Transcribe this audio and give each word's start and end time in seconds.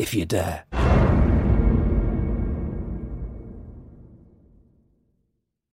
if 0.00 0.14
you 0.14 0.24
dare. 0.24 1.09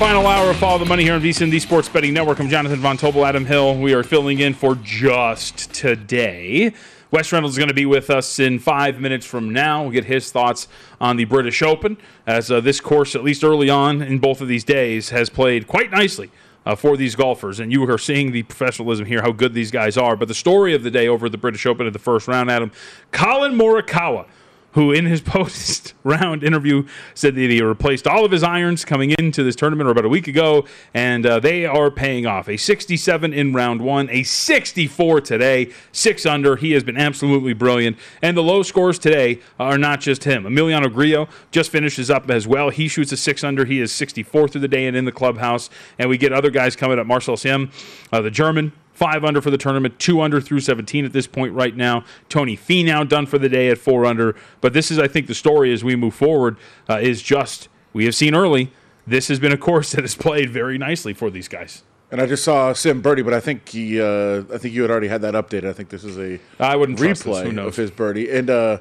Final 0.00 0.26
hour 0.26 0.48
of 0.48 0.56
Follow 0.56 0.78
the 0.78 0.86
Money 0.86 1.02
here 1.02 1.12
on 1.12 1.20
VSIN, 1.20 1.50
the 1.50 1.60
Sports 1.60 1.86
Betting 1.86 2.14
Network. 2.14 2.40
I'm 2.40 2.48
Jonathan 2.48 2.80
Von 2.80 2.96
Tobel, 2.96 3.22
Adam 3.28 3.44
Hill. 3.44 3.76
We 3.76 3.92
are 3.92 4.02
filling 4.02 4.38
in 4.38 4.54
for 4.54 4.74
just 4.76 5.74
today. 5.74 6.72
Wes 7.10 7.30
Reynolds 7.30 7.52
is 7.54 7.58
going 7.58 7.68
to 7.68 7.74
be 7.74 7.84
with 7.84 8.08
us 8.08 8.38
in 8.38 8.58
five 8.58 8.98
minutes 8.98 9.26
from 9.26 9.52
now. 9.52 9.82
We'll 9.82 9.90
get 9.90 10.06
his 10.06 10.32
thoughts 10.32 10.68
on 11.02 11.18
the 11.18 11.26
British 11.26 11.60
Open, 11.60 11.98
as 12.26 12.50
uh, 12.50 12.62
this 12.62 12.80
course, 12.80 13.14
at 13.14 13.22
least 13.22 13.44
early 13.44 13.68
on 13.68 14.00
in 14.00 14.20
both 14.20 14.40
of 14.40 14.48
these 14.48 14.64
days, 14.64 15.10
has 15.10 15.28
played 15.28 15.66
quite 15.66 15.90
nicely 15.90 16.30
uh, 16.64 16.74
for 16.74 16.96
these 16.96 17.14
golfers. 17.14 17.60
And 17.60 17.70
you 17.70 17.84
are 17.90 17.98
seeing 17.98 18.32
the 18.32 18.42
professionalism 18.44 19.04
here, 19.04 19.20
how 19.20 19.32
good 19.32 19.52
these 19.52 19.70
guys 19.70 19.98
are. 19.98 20.16
But 20.16 20.28
the 20.28 20.34
story 20.34 20.74
of 20.74 20.82
the 20.82 20.90
day 20.90 21.08
over 21.08 21.28
the 21.28 21.36
British 21.36 21.66
Open 21.66 21.86
in 21.86 21.92
the 21.92 21.98
first 21.98 22.26
round, 22.26 22.50
Adam, 22.50 22.72
Collin 23.12 23.52
Morikawa 23.52 24.24
who 24.72 24.92
in 24.92 25.06
his 25.06 25.20
post 25.30 25.94
round 26.04 26.42
interview 26.42 26.86
said 27.14 27.34
that 27.34 27.50
he 27.50 27.62
replaced 27.62 28.06
all 28.06 28.24
of 28.24 28.32
his 28.32 28.42
irons 28.42 28.84
coming 28.84 29.12
into 29.18 29.42
this 29.42 29.56
tournament 29.56 29.88
about 29.90 30.04
a 30.04 30.08
week 30.08 30.28
ago, 30.28 30.64
and 30.94 31.26
uh, 31.26 31.40
they 31.40 31.66
are 31.66 31.90
paying 31.90 32.26
off. 32.26 32.48
A 32.48 32.56
67 32.56 33.32
in 33.32 33.52
round 33.52 33.80
one, 33.80 34.08
a 34.10 34.22
64 34.22 35.20
today, 35.20 35.72
six 35.92 36.26
under. 36.26 36.56
He 36.56 36.72
has 36.72 36.84
been 36.84 36.96
absolutely 36.96 37.52
brilliant. 37.52 37.96
And 38.22 38.36
the 38.36 38.42
low 38.42 38.62
scores 38.62 38.98
today 38.98 39.40
are 39.58 39.78
not 39.78 40.00
just 40.00 40.24
him. 40.24 40.44
Emiliano 40.44 40.92
Grillo 40.92 41.28
just 41.50 41.70
finishes 41.70 42.10
up 42.10 42.30
as 42.30 42.46
well. 42.46 42.70
He 42.70 42.88
shoots 42.88 43.12
a 43.12 43.16
six 43.16 43.44
under. 43.44 43.64
He 43.64 43.80
is 43.80 43.92
64 43.92 44.48
through 44.48 44.60
the 44.60 44.68
day 44.68 44.86
and 44.86 44.96
in 44.96 45.04
the 45.04 45.12
clubhouse. 45.12 45.70
And 45.98 46.08
we 46.08 46.18
get 46.18 46.32
other 46.32 46.50
guys 46.50 46.76
coming 46.76 46.98
up. 46.98 47.06
Marcel 47.06 47.36
Siem, 47.36 47.70
uh, 48.12 48.20
the 48.20 48.30
German, 48.30 48.72
five 49.00 49.24
under 49.24 49.40
for 49.40 49.50
the 49.50 49.56
tournament, 49.56 49.98
two 49.98 50.20
under 50.20 50.42
through 50.42 50.60
17 50.60 51.06
at 51.06 51.14
this 51.14 51.26
point 51.26 51.54
right 51.54 51.74
now. 51.74 52.04
Tony 52.28 52.54
Finau 52.54 53.08
done 53.08 53.24
for 53.24 53.38
the 53.38 53.48
day 53.48 53.70
at 53.70 53.78
four 53.78 54.04
under. 54.04 54.36
But 54.60 54.74
this 54.74 54.90
is, 54.90 54.98
I 54.98 55.08
think, 55.08 55.26
the 55.26 55.34
story 55.34 55.72
as 55.72 55.82
we 55.82 55.96
move 55.96 56.14
forward 56.14 56.58
uh, 56.86 56.98
is 57.00 57.22
just 57.22 57.70
we 57.94 58.04
have 58.04 58.14
seen 58.14 58.34
early. 58.34 58.70
This 59.06 59.28
has 59.28 59.40
been 59.40 59.52
a 59.52 59.56
course 59.56 59.92
that 59.92 60.02
has 60.02 60.14
played 60.14 60.50
very 60.50 60.76
nicely 60.76 61.14
for 61.14 61.30
these 61.30 61.48
guys. 61.48 61.82
And 62.10 62.20
I 62.20 62.26
just 62.26 62.44
saw 62.44 62.74
Siem 62.74 63.00
birdie, 63.00 63.22
but 63.22 63.32
I 63.32 63.40
think 63.40 63.70
he, 63.70 63.98
uh, 63.98 64.42
I 64.52 64.58
think 64.58 64.74
you 64.74 64.82
had 64.82 64.90
already 64.90 65.08
had 65.08 65.22
that 65.22 65.32
updated. 65.32 65.70
I 65.70 65.72
think 65.72 65.88
this 65.88 66.04
is 66.04 66.18
a 66.18 66.38
I 66.58 66.76
wouldn't 66.76 66.98
trust 66.98 67.24
this. 67.24 67.38
Who 67.40 67.52
replay 67.52 67.66
of 67.66 67.76
his 67.76 67.90
birdie. 67.90 68.30
And 68.30 68.50
uh, 68.50 68.78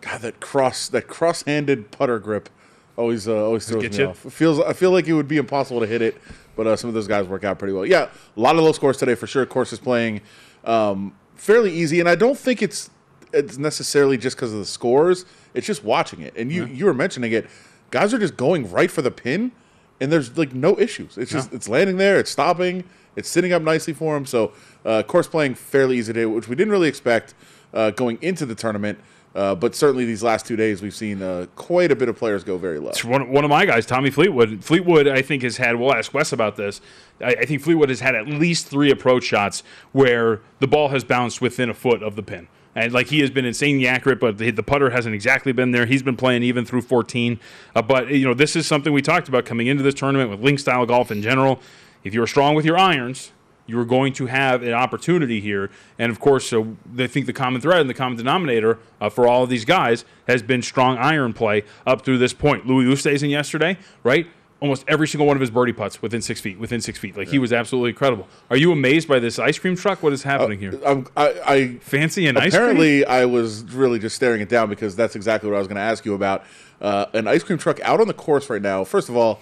God, 0.00 0.22
that 0.22 0.40
cross, 0.40 0.88
that 0.88 1.06
cross-handed 1.06 1.92
putter 1.92 2.18
grip, 2.18 2.48
always, 2.96 3.28
uh, 3.28 3.44
always 3.44 3.66
throws 3.66 3.90
me 3.90 3.96
you? 3.96 4.06
off. 4.08 4.24
It 4.26 4.32
feels, 4.32 4.60
I 4.60 4.72
feel 4.72 4.90
like 4.90 5.06
it 5.06 5.12
would 5.14 5.28
be 5.28 5.36
impossible 5.38 5.80
to 5.80 5.86
hit 5.86 6.02
it, 6.02 6.20
but 6.56 6.66
uh, 6.66 6.76
some 6.76 6.88
of 6.88 6.94
those 6.94 7.08
guys 7.08 7.26
work 7.26 7.44
out 7.44 7.58
pretty 7.58 7.72
well. 7.72 7.86
Yeah, 7.86 8.08
a 8.36 8.40
lot 8.40 8.56
of 8.56 8.62
low 8.62 8.72
scores 8.72 8.96
today 8.96 9.14
for 9.14 9.26
sure. 9.26 9.44
Course 9.46 9.72
is 9.72 9.78
playing 9.78 10.20
um, 10.64 11.14
fairly 11.34 11.72
easy, 11.72 12.00
and 12.00 12.08
I 12.08 12.14
don't 12.14 12.38
think 12.38 12.62
it's 12.62 12.90
it's 13.32 13.56
necessarily 13.56 14.18
just 14.18 14.36
because 14.36 14.52
of 14.52 14.58
the 14.58 14.66
scores. 14.66 15.24
It's 15.54 15.66
just 15.66 15.84
watching 15.84 16.20
it, 16.20 16.34
and 16.36 16.52
you 16.52 16.66
you 16.66 16.84
were 16.86 16.94
mentioning 16.94 17.32
it. 17.32 17.48
Guys 17.90 18.14
are 18.14 18.18
just 18.18 18.36
going 18.36 18.70
right 18.70 18.90
for 18.90 19.02
the 19.02 19.10
pin, 19.10 19.52
and 20.00 20.10
there's 20.10 20.36
like 20.38 20.54
no 20.54 20.78
issues. 20.78 21.18
It's 21.18 21.30
just 21.30 21.52
it's 21.52 21.68
landing 21.68 21.96
there, 21.96 22.18
it's 22.18 22.30
stopping, 22.30 22.84
it's 23.16 23.28
sitting 23.28 23.52
up 23.52 23.62
nicely 23.62 23.92
for 23.92 24.16
him. 24.16 24.26
So, 24.26 24.52
uh, 24.84 25.02
course 25.02 25.28
playing 25.28 25.54
fairly 25.54 25.98
easy 25.98 26.12
today, 26.12 26.26
which 26.26 26.48
we 26.48 26.56
didn't 26.56 26.72
really 26.72 26.88
expect 26.88 27.34
uh, 27.74 27.90
going 27.90 28.18
into 28.22 28.46
the 28.46 28.54
tournament. 28.54 28.98
Uh, 29.34 29.54
but 29.54 29.74
certainly 29.74 30.04
these 30.04 30.22
last 30.22 30.46
two 30.46 30.56
days, 30.56 30.82
we've 30.82 30.94
seen 30.94 31.22
uh, 31.22 31.46
quite 31.56 31.90
a 31.90 31.96
bit 31.96 32.08
of 32.08 32.16
players 32.16 32.44
go 32.44 32.58
very 32.58 32.78
low. 32.78 32.92
One, 33.04 33.30
one 33.30 33.44
of 33.44 33.50
my 33.50 33.64
guys, 33.64 33.86
Tommy 33.86 34.10
Fleetwood. 34.10 34.62
Fleetwood, 34.62 35.08
I 35.08 35.22
think, 35.22 35.42
has 35.42 35.56
had, 35.56 35.76
we'll 35.76 35.94
ask 35.94 36.12
Wes 36.12 36.32
about 36.32 36.56
this. 36.56 36.80
I, 37.20 37.34
I 37.40 37.44
think 37.46 37.62
Fleetwood 37.62 37.88
has 37.88 38.00
had 38.00 38.14
at 38.14 38.26
least 38.26 38.66
three 38.66 38.90
approach 38.90 39.24
shots 39.24 39.62
where 39.92 40.40
the 40.60 40.66
ball 40.66 40.88
has 40.88 41.02
bounced 41.02 41.40
within 41.40 41.70
a 41.70 41.74
foot 41.74 42.02
of 42.02 42.16
the 42.16 42.22
pin. 42.22 42.48
And 42.74 42.92
like 42.92 43.08
he 43.08 43.20
has 43.20 43.30
been 43.30 43.44
insanely 43.44 43.86
accurate, 43.86 44.20
but 44.20 44.38
the, 44.38 44.50
the 44.50 44.62
putter 44.62 44.90
hasn't 44.90 45.14
exactly 45.14 45.52
been 45.52 45.72
there. 45.72 45.86
He's 45.86 46.02
been 46.02 46.16
playing 46.16 46.42
even 46.42 46.64
through 46.64 46.82
14. 46.82 47.38
Uh, 47.74 47.82
but, 47.82 48.08
you 48.08 48.26
know, 48.26 48.34
this 48.34 48.56
is 48.56 48.66
something 48.66 48.92
we 48.92 49.02
talked 49.02 49.28
about 49.28 49.44
coming 49.44 49.66
into 49.66 49.82
this 49.82 49.94
tournament 49.94 50.30
with 50.30 50.40
link 50.40 50.58
style 50.58 50.84
golf 50.86 51.10
in 51.10 51.22
general. 51.22 51.60
If 52.04 52.14
you're 52.14 52.26
strong 52.26 52.54
with 52.54 52.64
your 52.64 52.78
irons, 52.78 53.32
you're 53.66 53.84
going 53.84 54.12
to 54.14 54.26
have 54.26 54.62
an 54.62 54.72
opportunity 54.72 55.40
here. 55.40 55.70
And 55.98 56.10
of 56.10 56.20
course, 56.20 56.46
so 56.46 56.76
I 56.98 57.06
think 57.06 57.26
the 57.26 57.32
common 57.32 57.60
thread 57.60 57.80
and 57.80 57.88
the 57.88 57.94
common 57.94 58.18
denominator 58.18 58.78
uh, 59.00 59.08
for 59.08 59.26
all 59.26 59.44
of 59.44 59.50
these 59.50 59.64
guys 59.64 60.04
has 60.28 60.42
been 60.42 60.62
strong 60.62 60.98
iron 60.98 61.32
play 61.32 61.64
up 61.86 62.04
through 62.04 62.18
this 62.18 62.32
point. 62.32 62.66
Louis 62.66 62.84
Oosthuizen 62.84 63.30
yesterday, 63.30 63.78
right? 64.02 64.26
Almost 64.60 64.84
every 64.86 65.08
single 65.08 65.26
one 65.26 65.36
of 65.36 65.40
his 65.40 65.50
birdie 65.50 65.72
putts 65.72 66.00
within 66.00 66.22
six 66.22 66.40
feet, 66.40 66.56
within 66.56 66.80
six 66.80 66.96
feet. 66.96 67.16
Like 67.16 67.26
he 67.28 67.40
was 67.40 67.52
absolutely 67.52 67.90
incredible. 67.90 68.28
Are 68.48 68.56
you 68.56 68.70
amazed 68.70 69.08
by 69.08 69.18
this 69.18 69.40
ice 69.40 69.58
cream 69.58 69.74
truck? 69.74 70.04
What 70.04 70.12
is 70.12 70.22
happening 70.22 70.60
here? 70.60 70.78
I'm, 70.86 71.08
I, 71.16 71.40
I 71.44 71.74
Fancy 71.78 72.26
cream? 72.26 72.36
apparently 72.36 73.04
I 73.04 73.24
was 73.24 73.64
really 73.74 73.98
just 73.98 74.14
staring 74.14 74.40
it 74.40 74.48
down 74.48 74.68
because 74.68 74.94
that's 74.94 75.16
exactly 75.16 75.50
what 75.50 75.56
I 75.56 75.58
was 75.58 75.66
going 75.66 75.76
to 75.76 75.82
ask 75.82 76.04
you 76.04 76.14
about. 76.14 76.44
Uh, 76.80 77.06
an 77.12 77.26
ice 77.26 77.42
cream 77.42 77.58
truck 77.58 77.80
out 77.80 78.00
on 78.00 78.06
the 78.06 78.14
course 78.14 78.48
right 78.50 78.62
now. 78.62 78.84
First 78.84 79.08
of 79.08 79.16
all, 79.16 79.40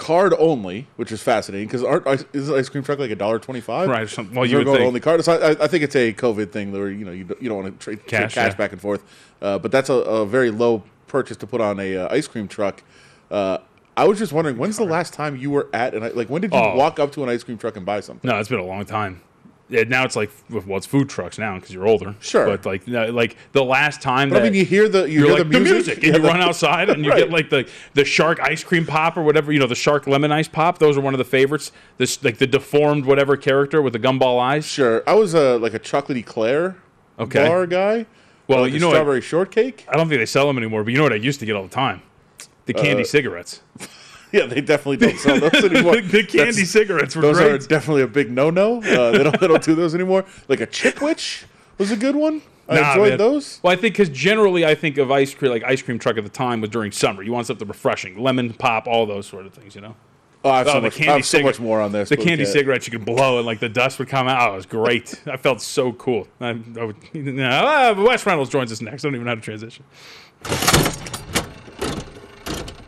card 0.00 0.32
only, 0.38 0.86
which 0.96 1.12
is 1.12 1.22
fascinating 1.22 1.68
because 1.68 1.82
is 2.32 2.46
the 2.46 2.56
ice 2.56 2.70
cream 2.70 2.82
truck 2.82 2.98
like 2.98 3.10
a 3.10 3.14
dollar 3.14 3.38
twenty 3.38 3.60
five? 3.60 3.86
Right. 3.86 4.08
Something, 4.08 4.34
well, 4.34 4.46
you 4.46 4.56
would 4.56 4.66
think. 4.66 4.80
only 4.80 4.98
card. 4.98 5.22
So 5.22 5.34
I, 5.34 5.50
I, 5.62 5.66
think 5.68 5.84
it's 5.84 5.94
a 5.94 6.14
COVID 6.14 6.50
thing 6.50 6.72
where 6.72 6.90
you 6.90 7.04
know 7.04 7.12
you 7.12 7.24
don't, 7.24 7.42
you 7.42 7.50
don't 7.50 7.62
want 7.62 7.78
to 7.78 7.84
trade 7.84 8.06
cash, 8.06 8.32
trade 8.32 8.44
cash 8.44 8.52
yeah. 8.52 8.56
back 8.56 8.72
and 8.72 8.80
forth. 8.80 9.04
Uh, 9.42 9.58
but 9.58 9.70
that's 9.70 9.90
a, 9.90 9.94
a, 9.94 10.24
very 10.24 10.50
low 10.50 10.82
purchase 11.06 11.36
to 11.36 11.46
put 11.46 11.60
on 11.60 11.78
a 11.78 11.98
uh, 11.98 12.14
ice 12.14 12.26
cream 12.26 12.48
truck. 12.48 12.82
Uh, 13.30 13.58
I 13.94 14.04
was 14.04 14.18
just 14.18 14.32
wondering 14.32 14.56
when's 14.56 14.78
the 14.78 14.84
last 14.84 15.12
time 15.12 15.36
you 15.36 15.50
were 15.50 15.68
at 15.74 15.94
and 15.94 16.16
like 16.16 16.30
when 16.30 16.40
did 16.40 16.54
you 16.54 16.58
oh. 16.58 16.76
walk 16.76 16.98
up 16.98 17.12
to 17.12 17.22
an 17.22 17.28
ice 17.28 17.44
cream 17.44 17.58
truck 17.58 17.76
and 17.76 17.84
buy 17.84 18.00
something? 18.00 18.26
No, 18.26 18.38
it's 18.38 18.48
been 18.48 18.58
a 18.58 18.64
long 18.64 18.86
time 18.86 19.20
now 19.70 20.04
it's 20.04 20.16
like 20.16 20.30
well, 20.50 20.76
it's 20.76 20.86
food 20.86 21.08
trucks 21.08 21.38
now 21.38 21.54
because 21.54 21.72
you're 21.72 21.86
older. 21.86 22.14
Sure, 22.20 22.46
but 22.46 22.66
like 22.66 22.86
like 22.86 23.36
the 23.52 23.64
last 23.64 24.02
time, 24.02 24.30
that 24.30 24.40
I 24.40 24.44
mean, 24.44 24.54
you 24.54 24.64
hear 24.64 24.88
the 24.88 25.08
you 25.08 25.24
hear 25.24 25.34
like, 25.34 25.38
the 25.38 25.44
music, 25.44 25.68
the 25.68 25.74
music 25.74 26.04
and 26.04 26.16
you 26.16 26.22
run 26.22 26.40
outside 26.40 26.90
and 26.90 27.04
you 27.04 27.10
right. 27.12 27.18
get 27.18 27.30
like 27.30 27.50
the 27.50 27.68
the 27.94 28.04
shark 28.04 28.40
ice 28.40 28.64
cream 28.64 28.86
pop 28.86 29.16
or 29.16 29.22
whatever 29.22 29.52
you 29.52 29.58
know 29.58 29.66
the 29.66 29.74
shark 29.74 30.06
lemon 30.06 30.32
ice 30.32 30.48
pop. 30.48 30.78
Those 30.78 30.96
are 30.96 31.00
one 31.00 31.14
of 31.14 31.18
the 31.18 31.24
favorites. 31.24 31.72
This 31.98 32.22
like 32.24 32.38
the 32.38 32.46
deformed 32.46 33.04
whatever 33.04 33.36
character 33.36 33.80
with 33.80 33.92
the 33.92 34.00
gumball 34.00 34.40
eyes. 34.40 34.66
Sure, 34.66 35.02
I 35.06 35.14
was 35.14 35.34
a 35.34 35.58
like 35.58 35.74
a 35.74 35.80
chocolatey 35.80 36.24
Claire 36.24 36.76
okay. 37.18 37.46
bar 37.46 37.66
guy. 37.66 38.06
Well, 38.48 38.62
like 38.62 38.72
you 38.72 38.80
know, 38.80 38.90
strawberry 38.90 39.18
what, 39.18 39.24
shortcake. 39.24 39.86
I 39.88 39.96
don't 39.96 40.08
think 40.08 40.20
they 40.20 40.26
sell 40.26 40.46
them 40.46 40.58
anymore, 40.58 40.82
but 40.82 40.92
you 40.92 40.98
know 40.98 41.04
what 41.04 41.12
I 41.12 41.16
used 41.16 41.38
to 41.40 41.46
get 41.46 41.54
all 41.54 41.62
the 41.62 41.68
time: 41.68 42.02
the 42.66 42.74
candy 42.74 43.02
uh, 43.02 43.06
cigarettes. 43.06 43.62
Yeah, 44.32 44.46
they 44.46 44.60
definitely 44.60 44.98
don't 44.98 45.18
sell 45.18 45.40
those 45.40 45.52
anymore. 45.64 45.96
the, 45.96 46.02
the, 46.02 46.22
candy 46.22 46.52
That's, 46.52 46.70
cigarettes 46.70 47.16
were 47.16 47.22
those 47.22 47.36
great. 47.36 47.50
are 47.50 47.58
definitely 47.58 48.02
a 48.02 48.06
big 48.06 48.30
no-no. 48.30 48.78
Uh, 48.78 49.10
they 49.10 49.24
don't 49.24 49.40
they 49.40 49.48
don't 49.48 49.62
do 49.62 49.74
those 49.74 49.92
anymore. 49.94 50.24
Like 50.48 50.60
a 50.60 50.66
Chipwich 50.68 51.44
was 51.78 51.90
a 51.90 51.96
good 51.96 52.14
one. 52.14 52.42
I 52.68 52.80
nah, 52.80 52.92
enjoyed 52.92 53.08
man. 53.10 53.18
those. 53.18 53.58
Well, 53.62 53.72
I 53.72 53.76
think 53.76 53.94
because 53.94 54.08
generally 54.08 54.64
I 54.64 54.76
think 54.76 54.98
of 54.98 55.10
ice 55.10 55.34
cream 55.34 55.50
like 55.50 55.64
ice 55.64 55.82
cream 55.82 55.98
truck 55.98 56.16
at 56.16 56.22
the 56.22 56.30
time 56.30 56.60
was 56.60 56.70
during 56.70 56.92
summer. 56.92 57.22
You 57.22 57.32
want 57.32 57.48
something 57.48 57.66
refreshing, 57.66 58.22
lemon 58.22 58.52
pop, 58.52 58.86
all 58.86 59.04
those 59.06 59.26
sort 59.26 59.46
of 59.46 59.52
things. 59.52 59.74
You 59.74 59.80
know. 59.80 59.96
Oh, 60.42 60.50
I 60.50 60.58
have, 60.58 60.68
oh, 60.68 60.72
so, 60.72 60.80
much, 60.80 61.00
I 61.02 61.04
have 61.16 61.26
so 61.26 61.42
much 61.42 61.60
more 61.60 61.82
on 61.82 61.92
this. 61.92 62.08
The 62.08 62.16
candy 62.16 62.46
cigarettes 62.46 62.86
you 62.86 62.92
could 62.92 63.04
blow 63.04 63.36
and 63.36 63.46
like 63.46 63.60
the 63.60 63.68
dust 63.68 63.98
would 63.98 64.08
come 64.08 64.26
out. 64.26 64.48
Oh, 64.48 64.52
it 64.54 64.56
was 64.56 64.66
great. 64.66 65.20
I 65.26 65.36
felt 65.36 65.60
so 65.60 65.92
cool. 65.92 66.28
I, 66.40 66.50
I 66.78 66.84
would, 66.84 66.96
uh, 67.14 67.94
Wes 67.98 68.24
Reynolds 68.24 68.50
joins 68.50 68.72
us 68.72 68.80
next. 68.80 69.04
I 69.04 69.08
don't 69.08 69.16
even 69.16 69.26
know 69.26 69.32
how 69.32 69.34
to 69.34 69.40
transition. 69.42 69.84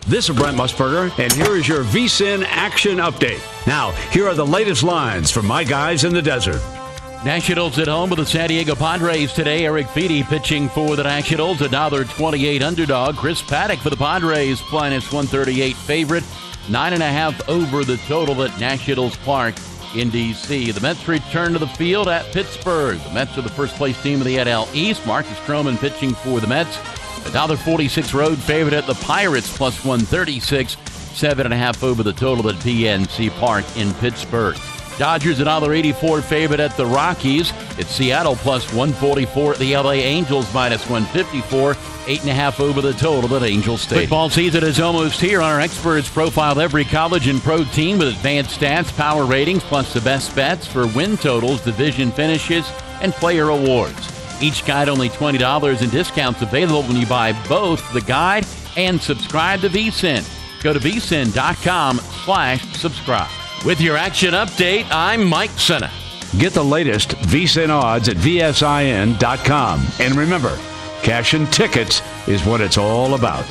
This 0.06 0.28
is 0.28 0.34
Brent 0.34 0.56
Musburger, 0.56 1.16
and 1.16 1.32
here 1.32 1.54
is 1.54 1.69
your 1.69 1.84
VSIN 1.84 2.44
action 2.49 2.99
update. 2.99 3.40
Now, 3.69 3.93
here 4.10 4.26
are 4.26 4.34
the 4.34 4.44
latest 4.44 4.82
lines 4.82 5.31
from 5.31 5.46
my 5.46 5.62
guys 5.62 6.02
in 6.02 6.12
the 6.12 6.20
desert. 6.20 6.60
Nationals 7.25 7.78
at 7.78 7.87
home 7.87 8.10
with 8.10 8.19
the 8.19 8.26
San 8.26 8.49
Diego 8.49 8.75
Padres 8.75 9.32
today. 9.32 9.64
Eric 9.64 9.87
Fedde 9.87 10.25
pitching 10.25 10.69
for 10.69 10.96
the 10.96 11.04
Nationals, 11.04 11.60
another 11.60 12.04
28 12.04 12.62
underdog. 12.64 13.14
Chris 13.14 13.40
Paddack 13.43 13.78
for 13.78 13.90
the 13.90 13.96
Padres, 13.96 14.60
minus 14.72 15.04
138 15.12 15.76
favorite. 15.76 16.25
Nine 16.69 16.94
and 16.94 17.02
a 17.02 17.06
half 17.06 17.49
over 17.49 17.84
the 17.84 17.96
total 17.99 18.43
at 18.43 18.58
Nationals 18.58 19.16
Park 19.19 19.54
in 19.94 20.10
D.C. 20.10 20.72
The 20.72 20.81
Mets 20.81 21.06
return 21.06 21.52
to 21.52 21.60
the 21.60 21.69
field 21.69 22.08
at 22.08 22.26
Pittsburgh. 22.32 22.99
The 22.99 23.10
Mets 23.12 23.38
are 23.38 23.43
the 23.43 23.50
first 23.50 23.76
place 23.76 24.00
team 24.02 24.20
of 24.20 24.26
the 24.26 24.38
NL 24.38 24.69
East. 24.75 25.06
Marcus 25.06 25.38
Stroman 25.38 25.78
pitching 25.78 26.12
for 26.12 26.40
the 26.40 26.49
Mets. 26.49 26.76
$1.46 27.25 28.15
road 28.15 28.39
favorite 28.39 28.75
at 28.75 28.87
the 28.87 28.95
Pirates, 28.95 29.55
plus 29.57 29.85
136. 29.85 30.77
Seven 31.15 31.45
and 31.45 31.53
a 31.53 31.57
half 31.57 31.85
over 31.85 32.03
the 32.03 32.13
total 32.13 32.49
at 32.49 32.55
PNC 32.57 33.31
Park 33.39 33.65
in 33.77 33.93
Pittsburgh. 33.95 34.57
Dodgers 34.99 35.41
another 35.41 35.73
84 35.73 36.23
favorite 36.23 36.61
at 36.61 36.77
the 36.77 36.87
Rockies. 36.87 37.53
It's 37.79 37.91
Seattle 37.91 38.37
plus 38.37 38.73
144 38.73 39.55
at 39.55 39.59
the 39.59 39.77
LA 39.77 39.93
Angels 39.93 40.53
minus 40.55 40.89
154. 40.89 41.77
Eight 42.07 42.21
and 42.21 42.31
a 42.31 42.35
half 42.35 42.61
over 42.61 42.81
the 42.81 42.93
total 42.93 43.35
at 43.37 43.43
Angel 43.43 43.77
Stadium. 43.77 44.07
Football 44.07 44.31
season 44.31 44.65
is 44.65 44.81
almost 44.81 45.21
here. 45.21 45.41
Our 45.41 45.61
experts 45.61 46.09
profile 46.09 46.61
every 46.61 46.85
college 46.85 47.29
and 47.29 47.41
pro 47.41 47.65
team 47.65 47.99
with 47.99 48.09
advanced 48.09 48.59
stats, 48.59 48.95
power 48.97 49.25
ratings, 49.25 49.63
plus 49.63 49.93
the 49.93 50.01
best 50.01 50.35
bets 50.35 50.67
for 50.67 50.87
win 50.89 51.17
totals, 51.17 51.61
division 51.61 52.11
finishes, 52.11 52.69
and 53.01 53.13
player 53.13 53.49
awards. 53.51 54.22
Each 54.43 54.65
guide 54.67 54.89
only 54.89 55.09
$20 55.09 55.83
in 55.83 55.91
discounts 55.91 56.43
available 56.43 56.83
when 56.83 56.97
you 56.97 57.06
buy 57.06 57.33
both 57.49 57.93
the 57.93 58.00
guide 58.00 58.44
and 58.77 59.00
subscribe 59.00 59.61
to 59.61 59.69
VSIN. 59.69 60.29
Go 60.62 60.73
to 60.73 60.81
vsin.com 60.81 61.99
slash 61.99 62.62
subscribe. 62.77 63.31
With 63.65 63.81
your 63.81 63.97
action 63.97 64.35
update, 64.35 64.87
I'm 64.91 65.25
Mike 65.25 65.50
Senna. 65.50 65.91
Get 66.39 66.53
the 66.55 66.65
latest 66.65 67.11
VSIN 67.11 67.69
odds 67.69 68.09
at 68.09 68.17
vsin.com. 68.17 69.87
And 70.00 70.15
remember, 70.17 70.59
cash 71.03 71.35
and 71.35 71.53
tickets 71.53 72.03
is 72.27 72.45
what 72.45 72.61
it's 72.61 72.79
all 72.79 73.15
about. 73.15 73.45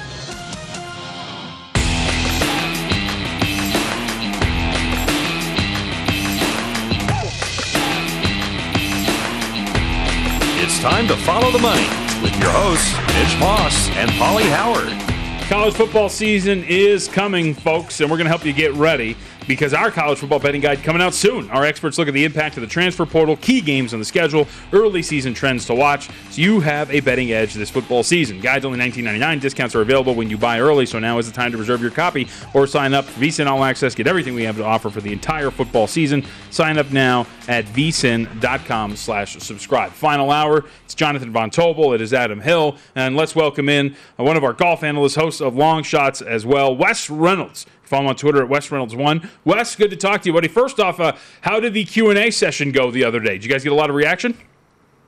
Time 10.82 11.08
to 11.08 11.16
follow 11.18 11.52
the 11.52 11.60
money 11.60 11.86
with 12.24 12.36
your 12.40 12.50
hosts, 12.50 12.92
Mitch 13.14 13.40
Moss 13.40 13.88
and 13.90 14.10
Pauly 14.14 14.50
Howard. 14.50 15.48
College 15.48 15.76
football 15.76 16.10
season 16.10 16.64
is 16.64 17.08
coming, 17.08 17.54
folks, 17.54 18.02
and 18.02 18.10
we're 18.10 18.18
going 18.18 18.26
to 18.26 18.32
help 18.32 18.44
you 18.44 18.52
get 18.52 18.74
ready 18.74 19.16
because 19.52 19.74
our 19.74 19.92
college 19.92 20.18
football 20.18 20.40
betting 20.40 20.62
guide 20.62 20.82
coming 20.82 21.02
out 21.02 21.14
soon. 21.14 21.50
Our 21.50 21.66
experts 21.66 21.98
look 21.98 22.08
at 22.08 22.14
the 22.14 22.24
impact 22.24 22.56
of 22.56 22.62
the 22.62 22.68
transfer 22.68 23.06
portal, 23.06 23.36
key 23.36 23.60
games 23.60 23.94
on 23.94 24.00
the 24.00 24.06
schedule, 24.06 24.48
early 24.72 25.02
season 25.04 25.34
trends 25.34 25.66
to 25.66 25.76
watch, 25.76 26.10
so 26.30 26.42
you 26.42 26.62
have 26.62 26.90
a 26.90 27.02
betting 27.02 27.34
edge 27.34 27.54
this 27.54 27.70
football 27.70 28.02
season. 28.02 28.40
Guides 28.40 28.64
only 28.64 28.80
$19.99. 28.80 29.42
Discounts 29.42 29.76
are 29.76 29.82
available 29.82 30.16
when 30.16 30.30
you 30.30 30.38
buy 30.38 30.62
early, 30.62 30.86
so 30.86 31.00
now 31.00 31.18
is 31.18 31.28
the 31.28 31.34
time 31.34 31.52
to 31.52 31.58
reserve 31.58 31.82
your 31.82 31.92
copy 31.92 32.30
or 32.54 32.66
sign 32.66 32.94
up 32.94 33.04
VSIN 33.08 33.46
All 33.46 33.66
Access. 33.66 33.94
Get 33.94 34.08
everything 34.08 34.36
we 34.36 34.44
have 34.44 34.56
to 34.56 34.64
offer 34.64 34.90
for 34.90 35.02
the 35.02 35.12
entire 35.12 35.52
football 35.52 35.86
season. 35.86 36.26
Sign 36.50 36.78
up 36.78 36.90
now 36.92 37.28
at 37.50 37.66
vsin.com 37.66 38.96
slash 38.96 39.38
subscribe. 39.40 39.92
Final 39.92 40.32
hour, 40.32 40.64
it's 40.86 40.96
Jonathan 40.96 41.34
Von 41.34 41.50
Tobel. 41.50 41.94
It 41.94 42.00
is 42.00 42.14
Adam 42.14 42.40
Hill. 42.40 42.78
And 42.96 43.18
let's 43.18 43.36
welcome 43.36 43.68
in 43.68 43.98
one 44.16 44.38
of 44.38 44.46
our 44.46 44.54
golf 44.54 44.82
analysts, 44.82 45.16
hosts 45.16 45.42
of 45.42 45.58
Long 45.58 45.84
Shots 45.84 46.22
as 46.22 46.46
well, 46.46 46.74
Wes 46.74 47.10
Reynolds. 47.10 47.66
Follow 47.92 48.04
him 48.04 48.10
on 48.12 48.16
Twitter 48.16 48.42
at 48.42 48.48
Wes 48.48 48.72
Reynolds 48.72 48.96
One. 48.96 49.30
Wes, 49.44 49.76
good 49.76 49.90
to 49.90 49.98
talk 49.98 50.22
to 50.22 50.30
you, 50.30 50.34
buddy. 50.34 50.48
First 50.48 50.80
off, 50.80 51.02
uh, 51.02 51.14
how 51.42 51.60
did 51.60 51.74
the 51.74 51.84
Q 51.84 52.10
and 52.10 52.18
A 52.18 52.32
session 52.32 52.72
go 52.72 52.90
the 52.90 53.04
other 53.04 53.20
day? 53.20 53.34
Did 53.34 53.44
you 53.44 53.50
guys 53.50 53.64
get 53.64 53.74
a 53.74 53.76
lot 53.76 53.90
of 53.90 53.98
reaction? 53.98 54.38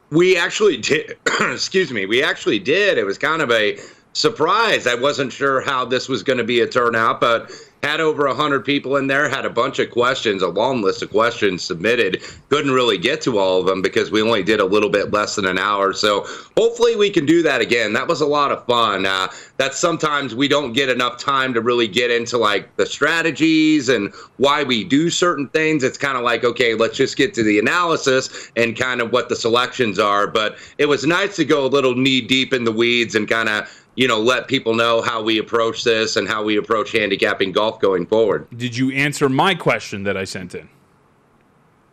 We 0.09 0.35
actually 0.35 0.75
did. 0.75 1.17
excuse 1.39 1.93
me. 1.93 2.05
We 2.05 2.21
actually 2.21 2.59
did. 2.59 2.97
It 2.97 3.05
was 3.05 3.17
kind 3.17 3.41
of 3.41 3.49
a 3.51 3.79
surprise. 4.11 4.85
I 4.85 4.95
wasn't 4.95 5.31
sure 5.31 5.61
how 5.61 5.85
this 5.85 6.09
was 6.09 6.23
going 6.23 6.39
to 6.39 6.43
be 6.43 6.59
a 6.59 6.67
turnout, 6.67 7.21
but 7.21 7.53
had 7.83 7.99
over 7.99 8.25
100 8.27 8.63
people 8.63 8.95
in 8.95 9.07
there, 9.07 9.27
had 9.27 9.45
a 9.45 9.49
bunch 9.49 9.77
of 9.77 9.91
questions, 9.91 10.41
a 10.41 10.47
long 10.47 10.81
list 10.81 11.03
of 11.03 11.11
questions 11.11 11.61
submitted. 11.61 12.23
Couldn't 12.49 12.71
really 12.71 12.97
get 12.97 13.21
to 13.23 13.37
all 13.37 13.59
of 13.59 13.65
them 13.65 13.81
because 13.81 14.09
we 14.09 14.21
only 14.21 14.41
did 14.41 14.61
a 14.61 14.65
little 14.65 14.89
bit 14.89 15.11
less 15.11 15.35
than 15.35 15.45
an 15.45 15.59
hour. 15.59 15.91
So 15.91 16.25
hopefully 16.55 16.95
we 16.95 17.09
can 17.09 17.25
do 17.25 17.43
that 17.43 17.59
again. 17.59 17.91
That 17.91 18.07
was 18.07 18.21
a 18.21 18.25
lot 18.25 18.51
of 18.51 18.65
fun. 18.65 19.05
Uh, 19.05 19.27
that 19.57 19.73
sometimes 19.73 20.33
we 20.33 20.47
don't 20.47 20.71
get 20.71 20.87
enough 20.87 21.19
time 21.19 21.53
to 21.53 21.61
really 21.61 21.89
get 21.89 22.09
into 22.09 22.37
like 22.37 22.73
the 22.77 22.85
strategies 22.85 23.89
and 23.89 24.13
why 24.37 24.63
we 24.63 24.85
do 24.85 25.09
certain 25.09 25.49
things. 25.49 25.83
It's 25.83 25.97
kind 25.97 26.17
of 26.17 26.23
like, 26.23 26.45
okay, 26.45 26.75
let's 26.75 26.95
just 26.95 27.17
get 27.17 27.33
to 27.33 27.43
the 27.43 27.59
analysis 27.59 28.49
and 28.55 28.77
kind 28.77 29.01
of 29.01 29.11
what 29.11 29.27
the 29.27 29.35
selections 29.35 29.99
are. 29.99 30.25
But 30.25 30.57
it 30.77 30.85
was 30.85 31.05
nice 31.05 31.35
to 31.35 31.43
go 31.43 31.65
a 31.65 31.67
little 31.67 31.95
knee 31.95 32.21
deep 32.21 32.53
in 32.53 32.63
the 32.63 32.71
weeds 32.71 33.13
and 33.13 33.27
kind 33.27 33.49
of 33.49 33.82
you 33.95 34.07
know, 34.07 34.19
let 34.19 34.47
people 34.47 34.73
know 34.73 35.01
how 35.01 35.21
we 35.21 35.37
approach 35.37 35.83
this 35.83 36.15
and 36.15 36.27
how 36.27 36.43
we 36.43 36.57
approach 36.57 36.91
handicapping 36.91 37.51
golf 37.51 37.79
going 37.79 38.05
forward. 38.05 38.47
Did 38.55 38.75
you 38.75 38.91
answer 38.91 39.29
my 39.29 39.55
question 39.55 40.03
that 40.03 40.17
I 40.17 40.23
sent 40.23 40.55
in? 40.55 40.69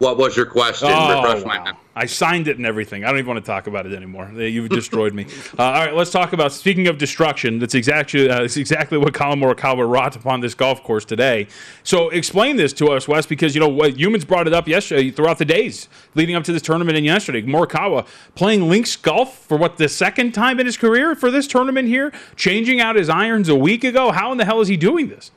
What 0.00 0.16
was 0.16 0.35
your 0.35 0.47
question? 0.47 0.88
Oh, 0.88 1.42
wow. 1.45 1.76
I 1.95 2.07
signed 2.07 2.49
it 2.49 2.57
and 2.57 2.64
everything. 2.64 3.04
I 3.04 3.09
don't 3.09 3.19
even 3.19 3.35
want 3.35 3.45
to 3.45 3.47
talk 3.47 3.66
about 3.66 3.85
it 3.85 3.92
anymore. 3.92 4.33
You've 4.33 4.71
destroyed 4.71 5.12
me. 5.12 5.26
Uh, 5.59 5.64
all 5.64 5.73
right, 5.73 5.95
let's 5.95 6.11
talk 6.11 6.33
about. 6.33 6.52
Speaking 6.52 6.87
of 6.87 6.97
destruction, 6.97 7.59
that's 7.59 7.75
exactly 7.75 8.30
uh, 8.30 8.42
exactly 8.45 8.97
what 8.97 9.12
Collin 9.12 9.40
Morikawa 9.40 9.90
wrought 9.90 10.16
upon 10.16 10.40
this 10.40 10.54
golf 10.54 10.83
course 10.83 11.04
today. 11.04 11.49
So 11.83 12.09
explain 12.11 12.57
this 12.57 12.73
to 12.75 12.87
us, 12.92 13.07
Wes, 13.09 13.26
because 13.26 13.54
you 13.54 13.61
know 13.61 13.69
what 13.69 13.99
humans 13.99 14.25
brought 14.25 14.47
it 14.47 14.54
up 14.54 14.69
yesterday 14.69 15.11
throughout 15.11 15.38
the 15.38 15.45
days 15.45 15.88
leading 16.14 16.35
up 16.37 16.45
to 16.45 16.52
this 16.52 16.62
tournament 16.62 16.97
and 16.97 17.04
yesterday. 17.04 17.42
Morikawa 17.42 18.07
playing 18.35 18.71
links 18.71 18.97
golf 18.97 19.37
for 19.38 19.59
what 19.59 19.76
the 19.76 19.88
second 19.88 20.33
time 20.33 20.61
in 20.61 20.66
his 20.66 20.78
career 20.78 21.14
for 21.14 21.30
this 21.30 21.47
tournament 21.47 21.88
here, 21.88 22.12
changing 22.37 22.80
out 22.80 22.97
his 22.97 23.11
irons 23.11 23.49
a 23.49 23.57
week 23.57 23.85
ago. 23.85 24.12
How 24.12 24.33
in 24.33 24.38
the 24.38 24.45
hell 24.47 24.61
is 24.61 24.69
he 24.69 24.76
doing 24.76 25.09
this? 25.09 25.30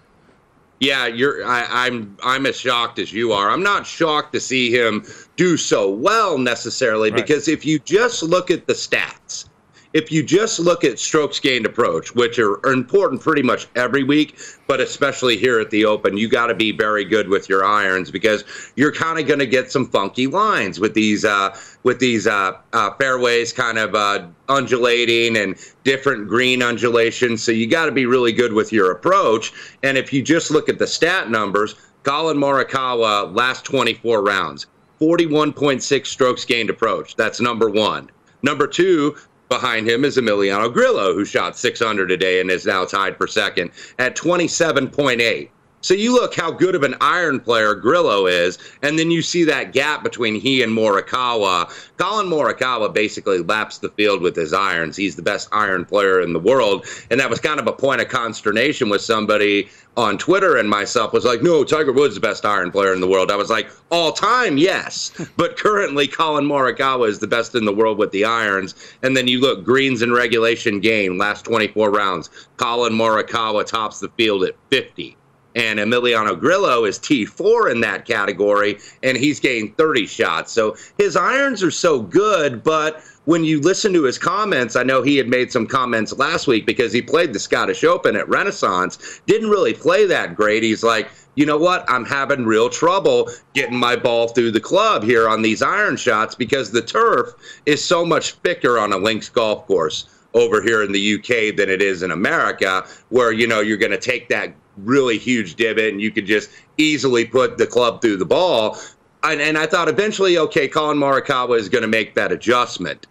Yeah, 0.84 1.08
you're. 1.08 1.46
I, 1.46 1.66
I'm. 1.70 2.18
I'm 2.24 2.46
as 2.46 2.60
shocked 2.60 3.00
as 3.00 3.14
you 3.14 3.32
are. 3.32 3.50
I'm 3.50 3.64
not 3.64 3.88
shocked 3.88 4.34
to 4.34 4.40
see 4.40 4.70
him 4.72 5.06
do 5.36 5.58
so 5.58 5.90
well 5.90 6.38
necessarily 6.38 7.10
right. 7.10 7.20
because 7.20 7.48
if 7.48 7.66
you 7.66 7.80
just 7.80 8.22
look 8.24 8.52
at 8.52 8.68
the 8.68 8.74
stats, 8.74 9.48
if 9.94 10.12
you 10.12 10.24
just 10.24 10.60
look 10.60 10.84
at 10.84 10.98
strokes 10.98 11.40
gained 11.40 11.68
approach, 11.68 12.16
which 12.16 12.40
are, 12.40 12.60
important 12.66 13.22
pretty 13.22 13.44
much 13.44 13.68
every 13.76 14.04
week, 14.04 14.38
but 14.68 14.82
especially 14.82 15.38
here 15.38 15.60
at 15.60 15.70
the 15.70 15.86
Open, 15.86 16.18
you 16.18 16.28
got 16.28 16.48
to 16.48 16.56
be 16.56 16.72
very 16.72 17.06
good 17.06 17.30
with 17.30 17.48
your 17.48 17.64
irons 17.64 18.10
because 18.10 18.44
you're 18.76 18.92
kind 18.92 19.20
of 19.20 19.28
going 19.28 19.40
to 19.40 19.46
get 19.46 19.72
some 19.72 19.86
funky 19.86 20.26
lines 20.26 20.80
with 20.80 20.96
these 20.96 21.24
uh, 21.24 21.56
with 21.84 22.00
these 22.00 22.26
uh, 22.26 22.54
uh, 22.74 22.92
fairways 22.96 23.54
kind 23.54 23.78
of 23.78 23.94
uh, 23.94 24.26
undulating 24.50 25.38
and 25.38 25.56
different 25.84 26.28
green 26.28 26.64
undulations. 26.64 27.44
So 27.44 27.52
you 27.52 27.68
got 27.68 27.86
to 27.86 27.92
be 27.92 28.08
really 28.08 28.32
good 28.32 28.54
with 28.54 28.74
your 28.74 28.92
approach. 28.92 29.54
And 29.84 29.98
if 29.98 30.12
you 30.12 30.24
just 30.24 30.50
look 30.50 30.70
at 30.70 30.80
the 30.80 30.88
stat 30.88 31.30
numbers, 31.30 31.76
Collin 32.02 32.38
Morikawa 32.38 33.34
last 33.36 33.64
24 33.64 34.24
rounds, 34.24 34.66
41.6 35.00 36.08
strokes 36.08 36.46
gained 36.46 36.70
approach. 36.70 37.16
That's 37.16 37.40
number 37.40 37.70
one. 37.70 38.10
Number 38.42 38.68
two, 38.68 39.16
behind 39.54 39.88
him 39.88 40.04
is 40.04 40.18
Emiliano 40.18 40.74
Grillo, 40.74 41.14
who 41.14 41.26
shot 41.26 41.56
600 41.56 42.10
a 42.10 42.18
day 42.18 42.42
and 42.42 42.50
is 42.50 42.66
now 42.66 42.86
tied 42.86 43.16
for 43.16 43.28
second 43.28 43.70
at 44.00 44.16
27.8. 44.16 45.50
So 45.84 45.94
you 45.94 46.14
look 46.14 46.34
how 46.34 46.50
good 46.50 46.76
of 46.76 46.84
an 46.84 46.96
iron 47.02 47.42
player 47.42 47.76
Grillo 47.76 48.26
is, 48.26 48.58
and 48.82 48.98
then 48.98 49.12
you 49.12 49.22
see 49.22 49.44
that 49.44 49.74
gap 49.74 50.02
between 50.02 50.40
he 50.40 50.64
and 50.64 50.72
Morikawa. 50.72 51.70
Collin 51.98 52.28
Morikawa 52.28 52.94
basically 52.94 53.40
laps 53.40 53.80
the 53.80 53.90
field 53.90 54.22
with 54.22 54.34
his 54.34 54.54
irons. 54.54 54.96
He's 54.96 55.18
the 55.18 55.22
best 55.22 55.50
iron 55.52 55.84
player 55.84 56.22
in 56.22 56.32
the 56.32 56.40
world, 56.40 56.86
and 57.12 57.20
that 57.20 57.30
was 57.30 57.42
kind 57.42 57.60
of 57.60 57.68
a 57.68 57.74
point 57.74 58.00
of 58.00 58.08
consternation 58.08 58.88
with 58.88 59.02
somebody 59.02 59.68
on 59.98 60.18
Twitter 60.18 60.56
and 60.56 60.70
myself 60.70 61.12
was 61.12 61.26
like, 61.26 61.44
no, 61.44 61.66
Tiger 61.66 61.92
Woods 61.92 62.14
is 62.14 62.16
the 62.16 62.22
best 62.22 62.46
iron 62.46 62.72
player 62.72 62.94
in 62.94 63.02
the 63.02 63.08
world. 63.08 63.30
I 63.30 63.36
was 63.36 63.50
like, 63.50 63.70
all 63.92 64.14
time, 64.14 64.58
yes. 64.58 65.12
but 65.36 65.58
currently, 65.58 66.08
Collin 66.08 66.46
Morikawa 66.46 67.10
is 67.10 67.20
the 67.20 67.28
best 67.28 67.56
in 67.56 67.66
the 67.66 67.76
world 67.76 67.98
with 67.98 68.12
the 68.12 68.24
irons. 68.24 68.74
And 69.04 69.18
then 69.18 69.28
you 69.28 69.42
look, 69.42 69.66
greens 69.66 70.02
and 70.02 70.14
regulation 70.14 70.80
gain, 70.80 71.18
last 71.18 71.44
24 71.44 71.92
rounds. 71.92 72.30
Collin 72.56 72.94
Morikawa 72.94 73.66
tops 73.66 74.00
the 74.00 74.08
field 74.16 74.46
at 74.46 74.56
50 74.70 75.18
and 75.56 75.80
Emiliano 75.80 76.40
Grillo 76.40 76.86
is 76.86 77.00
T4 77.00 77.72
in 77.72 77.82
that 77.82 78.06
category, 78.06 78.80
and 79.04 79.18
he's 79.18 79.40
gained 79.40 79.78
30 79.78 80.08
shots. 80.08 80.52
So 80.52 80.76
his 80.98 81.16
irons 81.16 81.64
are 81.64 81.72
so 81.72 82.02
good, 82.02 82.64
but 82.64 83.04
when 83.26 83.44
you 83.44 83.62
listen 83.62 83.94
to 83.94 84.04
his 84.04 84.18
comments, 84.18 84.76
I 84.76 84.84
know 84.84 85.02
he 85.02 85.16
had 85.16 85.30
made 85.30 85.52
some 85.52 85.66
comments 85.66 86.14
last 86.18 86.48
week 86.48 86.66
because 86.66 86.92
he 86.92 87.02
played 87.02 87.34
the 87.34 87.40
Scottish 87.40 87.84
Open 87.84 88.16
at 88.16 88.28
Renaissance, 88.28 89.22
didn't 89.28 89.50
really 89.50 89.74
play 89.74 90.06
that 90.08 90.36
great. 90.36 90.64
He's 90.64 90.84
like, 90.84 91.10
you 91.36 91.46
know 91.46 91.58
what? 91.58 91.90
I'm 91.90 92.06
having 92.06 92.46
real 92.46 92.70
trouble 92.70 93.30
getting 93.54 93.78
my 93.78 93.96
ball 93.96 94.28
through 94.28 94.52
the 94.52 94.60
club 94.60 95.04
here 95.04 95.28
on 95.28 95.42
these 95.42 95.62
iron 95.62 95.98
shots 95.98 96.36
because 96.36 96.72
the 96.72 96.82
turf 96.82 97.34
is 97.66 97.84
so 97.84 98.06
much 98.06 98.34
thicker 98.34 98.78
on 98.78 98.94
a 98.94 98.98
links 98.98 99.30
golf 99.30 99.66
course 99.66 100.10
over 100.34 100.62
here 100.62 100.84
in 100.84 100.92
the 100.92 101.16
UK 101.16 101.56
than 101.56 101.70
it 101.70 101.82
is 101.82 102.04
in 102.04 102.12
America, 102.12 102.86
where 103.10 103.32
you 103.32 103.48
know 103.48 103.60
you're 103.60 103.78
going 103.78 103.92
to 103.92 103.98
take 103.98 104.30
that 104.30 104.54
really 104.78 105.18
huge 105.18 105.56
divot 105.56 105.92
and 105.92 106.02
you 106.02 106.12
could 106.12 106.26
just 106.26 106.50
easily 106.78 107.26
put 107.26 107.58
the 107.58 107.68
club 107.68 108.02
through 108.02 108.18
the 108.18 108.26
ball. 108.26 108.78
And, 109.24 109.40
and 109.40 109.58
I 109.58 109.68
thought 109.68 109.88
eventually, 109.88 110.38
okay, 110.38 110.68
Collin 110.68 110.98
Morikawa 110.98 111.58
is 111.58 111.70
going 111.70 111.84
to 111.84 111.88
make 111.88 112.16
that 112.16 112.32
adjustment. 112.32 113.08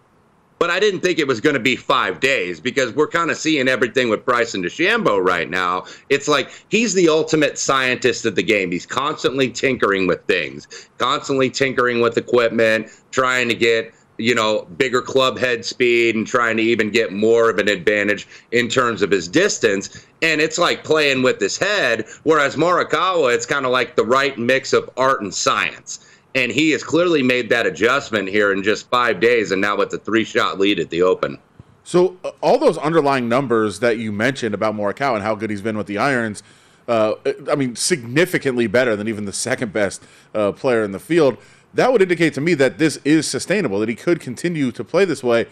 But 0.59 0.69
I 0.69 0.79
didn't 0.79 1.01
think 1.01 1.19
it 1.19 1.27
was 1.27 1.41
going 1.41 1.55
to 1.55 1.59
be 1.59 1.75
five 1.75 2.21
days 2.21 2.61
because 2.61 2.93
we're 2.93 3.09
kind 3.09 3.29
of 3.29 3.35
seeing 3.35 3.67
everything 3.67 4.09
with 4.09 4.23
Bryson 4.23 4.63
DeChambeau 4.63 5.21
right 5.21 5.49
now. 5.49 5.83
It's 6.07 6.29
like 6.29 6.51
he's 6.69 6.93
the 6.93 7.09
ultimate 7.09 7.57
scientist 7.57 8.25
of 8.25 8.35
the 8.35 8.43
game. 8.43 8.71
He's 8.71 8.85
constantly 8.85 9.49
tinkering 9.49 10.07
with 10.07 10.23
things, 10.25 10.89
constantly 10.99 11.49
tinkering 11.49 11.99
with 11.99 12.17
equipment, 12.17 12.87
trying 13.11 13.49
to 13.49 13.55
get 13.55 13.93
you 14.17 14.35
know, 14.35 14.67
bigger 14.77 15.01
club 15.01 15.37
head 15.37 15.65
speed 15.65 16.15
and 16.15 16.27
trying 16.27 16.57
to 16.57 16.63
even 16.63 16.91
get 16.91 17.11
more 17.11 17.49
of 17.49 17.57
an 17.57 17.67
advantage 17.67 18.27
in 18.51 18.69
terms 18.69 19.01
of 19.01 19.09
his 19.09 19.27
distance. 19.27 20.05
And 20.21 20.39
it's 20.39 20.57
like 20.57 20.83
playing 20.83 21.23
with 21.23 21.39
his 21.39 21.57
head. 21.57 22.05
Whereas 22.23 22.55
Morikawa, 22.55 23.33
it's 23.33 23.45
kind 23.45 23.65
of 23.65 23.71
like 23.71 23.95
the 23.95 24.05
right 24.05 24.37
mix 24.37 24.73
of 24.73 24.89
art 24.97 25.21
and 25.21 25.33
science. 25.33 26.07
And 26.35 26.51
he 26.51 26.71
has 26.71 26.83
clearly 26.83 27.21
made 27.21 27.49
that 27.49 27.65
adjustment 27.65 28.27
here 28.27 28.51
in 28.51 28.63
just 28.63 28.89
five 28.89 29.19
days 29.19 29.51
and 29.51 29.61
now 29.61 29.77
with 29.77 29.91
the 29.91 29.99
three 29.99 30.23
shot 30.23 30.59
lead 30.59 30.79
at 30.79 30.89
the 30.89 31.01
Open. 31.01 31.37
So, 31.83 32.17
uh, 32.23 32.31
all 32.41 32.57
those 32.57 32.77
underlying 32.77 33.27
numbers 33.27 33.79
that 33.79 33.97
you 33.97 34.11
mentioned 34.11 34.55
about 34.55 34.73
Morikawa 34.73 35.15
and 35.15 35.23
how 35.23 35.35
good 35.35 35.49
he's 35.49 35.61
been 35.61 35.77
with 35.77 35.87
the 35.87 35.97
irons, 35.97 36.41
uh, 36.87 37.15
I 37.51 37.55
mean, 37.55 37.75
significantly 37.75 38.67
better 38.67 38.95
than 38.95 39.07
even 39.07 39.25
the 39.25 39.33
second 39.33 39.73
best 39.73 40.03
uh, 40.33 40.53
player 40.53 40.83
in 40.83 40.91
the 40.91 40.99
field 40.99 41.37
that 41.73 41.91
would 41.91 42.01
indicate 42.01 42.33
to 42.35 42.41
me 42.41 42.53
that 42.55 42.77
this 42.77 42.97
is 43.03 43.27
sustainable, 43.27 43.79
that 43.79 43.89
he 43.89 43.95
could 43.95 44.19
continue 44.19 44.71
to 44.71 44.83
play 44.83 45.05
this 45.05 45.23
way. 45.23 45.47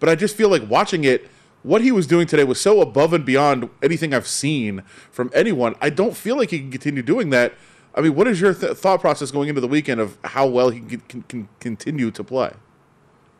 But 0.00 0.08
I 0.08 0.14
just 0.14 0.36
feel 0.36 0.48
like 0.48 0.68
watching 0.68 1.04
it, 1.04 1.28
what 1.62 1.80
he 1.80 1.90
was 1.90 2.06
doing 2.06 2.26
today 2.26 2.44
was 2.44 2.60
so 2.60 2.80
above 2.80 3.12
and 3.12 3.24
beyond 3.24 3.70
anything 3.82 4.12
I've 4.12 4.26
seen 4.26 4.82
from 5.10 5.30
anyone. 5.34 5.74
I 5.80 5.90
don't 5.90 6.16
feel 6.16 6.36
like 6.36 6.50
he 6.50 6.58
can 6.58 6.70
continue 6.70 7.02
doing 7.02 7.30
that. 7.30 7.54
I 7.94 8.00
mean, 8.00 8.14
what 8.14 8.28
is 8.28 8.40
your 8.40 8.54
th- 8.54 8.76
thought 8.76 9.00
process 9.00 9.30
going 9.30 9.48
into 9.48 9.60
the 9.60 9.68
weekend 9.68 10.00
of 10.00 10.18
how 10.24 10.46
well 10.46 10.70
he 10.70 10.80
can, 10.80 11.00
can, 11.00 11.22
can 11.22 11.48
continue 11.60 12.10
to 12.10 12.24
play? 12.24 12.52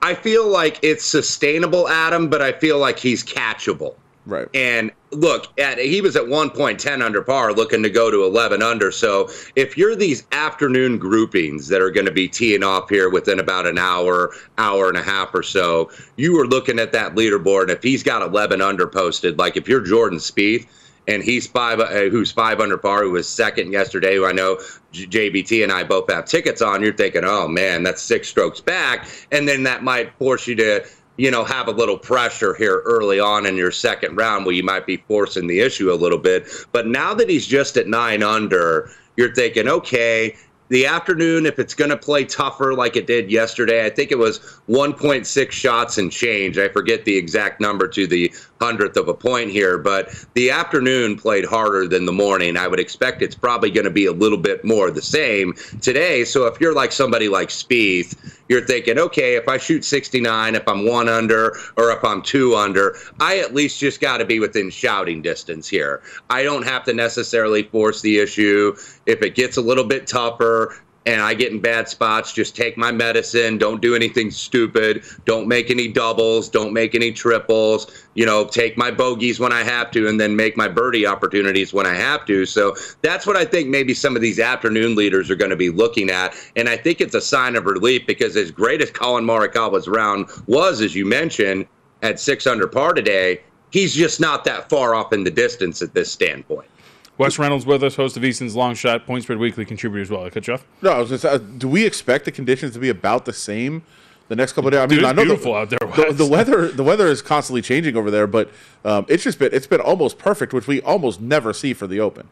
I 0.00 0.14
feel 0.14 0.46
like 0.48 0.78
it's 0.82 1.04
sustainable, 1.04 1.88
Adam, 1.88 2.28
but 2.28 2.42
I 2.42 2.52
feel 2.52 2.78
like 2.78 2.98
he's 2.98 3.24
catchable. 3.24 3.94
Right. 4.26 4.48
And 4.54 4.90
look, 5.10 5.48
at 5.58 5.78
he 5.78 6.00
was 6.00 6.16
at 6.16 6.26
one 6.26 6.50
point 6.50 6.80
ten 6.80 7.02
under 7.02 7.22
par, 7.22 7.52
looking 7.52 7.82
to 7.82 7.90
go 7.90 8.10
to 8.10 8.24
11 8.24 8.62
under. 8.62 8.90
So 8.90 9.28
if 9.54 9.76
you're 9.76 9.94
these 9.94 10.26
afternoon 10.32 10.98
groupings 10.98 11.68
that 11.68 11.82
are 11.82 11.90
going 11.90 12.06
to 12.06 12.12
be 12.12 12.28
teeing 12.28 12.62
off 12.62 12.88
here 12.88 13.10
within 13.10 13.38
about 13.38 13.66
an 13.66 13.78
hour, 13.78 14.32
hour 14.56 14.88
and 14.88 14.96
a 14.96 15.02
half 15.02 15.34
or 15.34 15.42
so, 15.42 15.90
you 16.16 16.38
are 16.40 16.46
looking 16.46 16.78
at 16.78 16.92
that 16.92 17.14
leaderboard. 17.14 17.62
And 17.62 17.70
if 17.72 17.82
he's 17.82 18.02
got 18.02 18.22
11 18.22 18.62
under 18.62 18.86
posted, 18.86 19.38
like 19.38 19.56
if 19.56 19.68
you're 19.68 19.82
Jordan 19.82 20.18
Spieth, 20.18 20.66
and 21.06 21.22
he's 21.22 21.46
five, 21.46 21.80
uh, 21.80 22.08
who's 22.08 22.32
five 22.32 22.60
under 22.60 22.78
par, 22.78 23.02
who 23.02 23.10
was 23.10 23.28
second 23.28 23.72
yesterday, 23.72 24.16
who 24.16 24.24
I 24.24 24.32
know 24.32 24.56
JBT 24.92 25.62
and 25.62 25.70
I 25.70 25.84
both 25.84 26.10
have 26.10 26.24
tickets 26.24 26.62
on. 26.62 26.82
You're 26.82 26.94
thinking, 26.94 27.24
oh 27.24 27.46
man, 27.46 27.82
that's 27.82 28.00
six 28.00 28.28
strokes 28.28 28.60
back, 28.60 29.06
and 29.30 29.46
then 29.46 29.64
that 29.64 29.82
might 29.82 30.16
force 30.18 30.46
you 30.46 30.54
to 30.56 30.86
you 31.16 31.30
know, 31.30 31.44
have 31.44 31.68
a 31.68 31.72
little 31.72 31.98
pressure 31.98 32.54
here 32.54 32.82
early 32.84 33.20
on 33.20 33.46
in 33.46 33.56
your 33.56 33.70
second 33.70 34.16
round 34.16 34.44
where 34.44 34.54
you 34.54 34.64
might 34.64 34.86
be 34.86 34.96
forcing 35.08 35.46
the 35.46 35.60
issue 35.60 35.92
a 35.92 35.94
little 35.94 36.18
bit. 36.18 36.48
But 36.72 36.86
now 36.86 37.14
that 37.14 37.28
he's 37.28 37.46
just 37.46 37.76
at 37.76 37.86
nine 37.86 38.22
under, 38.22 38.90
you're 39.16 39.34
thinking, 39.34 39.68
okay, 39.68 40.36
the 40.68 40.86
afternoon, 40.86 41.46
if 41.46 41.58
it's 41.58 41.74
going 41.74 41.90
to 41.90 41.96
play 41.96 42.24
tougher 42.24 42.74
like 42.74 42.96
it 42.96 43.06
did 43.06 43.30
yesterday, 43.30 43.84
I 43.84 43.90
think 43.90 44.10
it 44.10 44.18
was 44.18 44.40
1.6 44.68 45.50
shots 45.52 45.98
and 45.98 46.10
change. 46.10 46.58
I 46.58 46.68
forget 46.68 47.04
the 47.04 47.16
exact 47.16 47.60
number 47.60 47.86
to 47.88 48.06
the 48.06 48.32
hundredth 48.64 48.96
of 48.96 49.08
a 49.08 49.14
point 49.14 49.50
here, 49.50 49.76
but 49.76 50.10
the 50.32 50.50
afternoon 50.50 51.16
played 51.16 51.44
harder 51.44 51.86
than 51.86 52.06
the 52.06 52.12
morning. 52.12 52.56
I 52.56 52.66
would 52.66 52.80
expect 52.80 53.20
it's 53.20 53.34
probably 53.34 53.70
going 53.70 53.84
to 53.84 53.90
be 53.90 54.06
a 54.06 54.12
little 54.12 54.38
bit 54.38 54.64
more 54.64 54.90
the 54.90 55.02
same 55.02 55.52
today. 55.82 56.24
So 56.24 56.46
if 56.46 56.58
you're 56.60 56.74
like 56.74 56.90
somebody 56.90 57.28
like 57.28 57.50
Spieth, 57.50 58.16
you're 58.48 58.64
thinking, 58.64 58.98
okay, 58.98 59.36
if 59.36 59.48
I 59.48 59.58
shoot 59.58 59.84
69, 59.84 60.54
if 60.54 60.66
I'm 60.66 60.86
one 60.86 61.10
under 61.10 61.56
or 61.76 61.90
if 61.90 62.02
I'm 62.02 62.22
two 62.22 62.56
under, 62.56 62.96
I 63.20 63.38
at 63.38 63.54
least 63.54 63.80
just 63.80 64.00
got 64.00 64.18
to 64.18 64.24
be 64.24 64.40
within 64.40 64.70
shouting 64.70 65.20
distance 65.20 65.68
here. 65.68 66.02
I 66.30 66.42
don't 66.42 66.64
have 66.64 66.84
to 66.84 66.94
necessarily 66.94 67.64
force 67.64 68.00
the 68.00 68.18
issue. 68.18 68.76
If 69.04 69.20
it 69.22 69.34
gets 69.34 69.58
a 69.58 69.62
little 69.62 69.84
bit 69.84 70.06
tougher, 70.06 70.74
and 71.06 71.20
I 71.20 71.34
get 71.34 71.52
in 71.52 71.60
bad 71.60 71.88
spots, 71.88 72.32
just 72.32 72.56
take 72.56 72.78
my 72.78 72.90
medicine. 72.90 73.58
Don't 73.58 73.82
do 73.82 73.94
anything 73.94 74.30
stupid. 74.30 75.04
Don't 75.26 75.46
make 75.46 75.70
any 75.70 75.88
doubles. 75.88 76.48
Don't 76.48 76.72
make 76.72 76.94
any 76.94 77.12
triples. 77.12 78.06
You 78.14 78.24
know, 78.24 78.46
take 78.46 78.78
my 78.78 78.90
bogeys 78.90 79.38
when 79.38 79.52
I 79.52 79.62
have 79.64 79.90
to 79.92 80.08
and 80.08 80.18
then 80.18 80.34
make 80.34 80.56
my 80.56 80.68
birdie 80.68 81.06
opportunities 81.06 81.74
when 81.74 81.86
I 81.86 81.94
have 81.94 82.24
to. 82.26 82.46
So 82.46 82.74
that's 83.02 83.26
what 83.26 83.36
I 83.36 83.44
think 83.44 83.68
maybe 83.68 83.92
some 83.92 84.16
of 84.16 84.22
these 84.22 84.40
afternoon 84.40 84.94
leaders 84.94 85.30
are 85.30 85.36
going 85.36 85.50
to 85.50 85.56
be 85.56 85.70
looking 85.70 86.08
at. 86.10 86.34
And 86.56 86.68
I 86.68 86.76
think 86.76 87.00
it's 87.00 87.14
a 87.14 87.20
sign 87.20 87.56
of 87.56 87.66
relief 87.66 88.06
because 88.06 88.36
as 88.36 88.50
great 88.50 88.80
as 88.80 88.90
Collin 88.90 89.24
Morikawa's 89.24 89.88
round 89.88 90.28
was, 90.46 90.80
as 90.80 90.94
you 90.94 91.04
mentioned, 91.04 91.66
at 92.02 92.18
six 92.18 92.46
under 92.46 92.66
par 92.66 92.94
today, 92.94 93.42
he's 93.70 93.94
just 93.94 94.20
not 94.20 94.44
that 94.44 94.70
far 94.70 94.94
off 94.94 95.12
in 95.12 95.24
the 95.24 95.30
distance 95.30 95.82
at 95.82 95.92
this 95.92 96.10
standpoint. 96.10 96.68
Wes 97.16 97.38
Reynolds 97.38 97.64
with 97.64 97.82
us, 97.84 97.94
host 97.94 98.16
of 98.16 98.24
Easton's 98.24 98.56
Long 98.56 98.74
Shot, 98.74 99.06
Point 99.06 99.22
Spread 99.22 99.38
Weekly 99.38 99.64
contributor 99.64 100.02
as 100.02 100.10
well. 100.10 100.24
I 100.24 100.30
cut 100.30 100.46
you 100.46 100.54
off. 100.54 100.66
No, 100.82 100.90
I 100.90 100.98
was 100.98 101.10
just, 101.10 101.24
uh, 101.24 101.38
do 101.38 101.68
we 101.68 101.86
expect 101.86 102.24
the 102.24 102.32
conditions 102.32 102.72
to 102.74 102.80
be 102.80 102.88
about 102.88 103.24
the 103.24 103.32
same 103.32 103.82
the 104.28 104.36
next 104.36 104.52
couple 104.54 104.68
of 104.68 104.72
days? 104.72 104.80
I 104.80 104.86
mean, 104.86 104.98
Dude, 104.98 105.04
I 105.04 105.12
know 105.12 105.24
beautiful 105.24 105.52
the, 105.52 105.58
out 105.58 105.70
there. 105.70 106.06
The, 106.06 106.12
the, 106.12 106.26
weather, 106.26 106.68
the 106.68 106.82
weather 106.82 107.06
is 107.06 107.22
constantly 107.22 107.62
changing 107.62 107.96
over 107.96 108.10
there, 108.10 108.26
but 108.26 108.50
um, 108.84 109.06
it's 109.08 109.22
just 109.22 109.38
been 109.38 109.50
it's 109.52 109.66
been 109.66 109.80
almost 109.80 110.18
perfect, 110.18 110.52
which 110.52 110.66
we 110.66 110.80
almost 110.82 111.20
never 111.20 111.52
see 111.52 111.72
for 111.72 111.86
the 111.86 112.00
Open. 112.00 112.28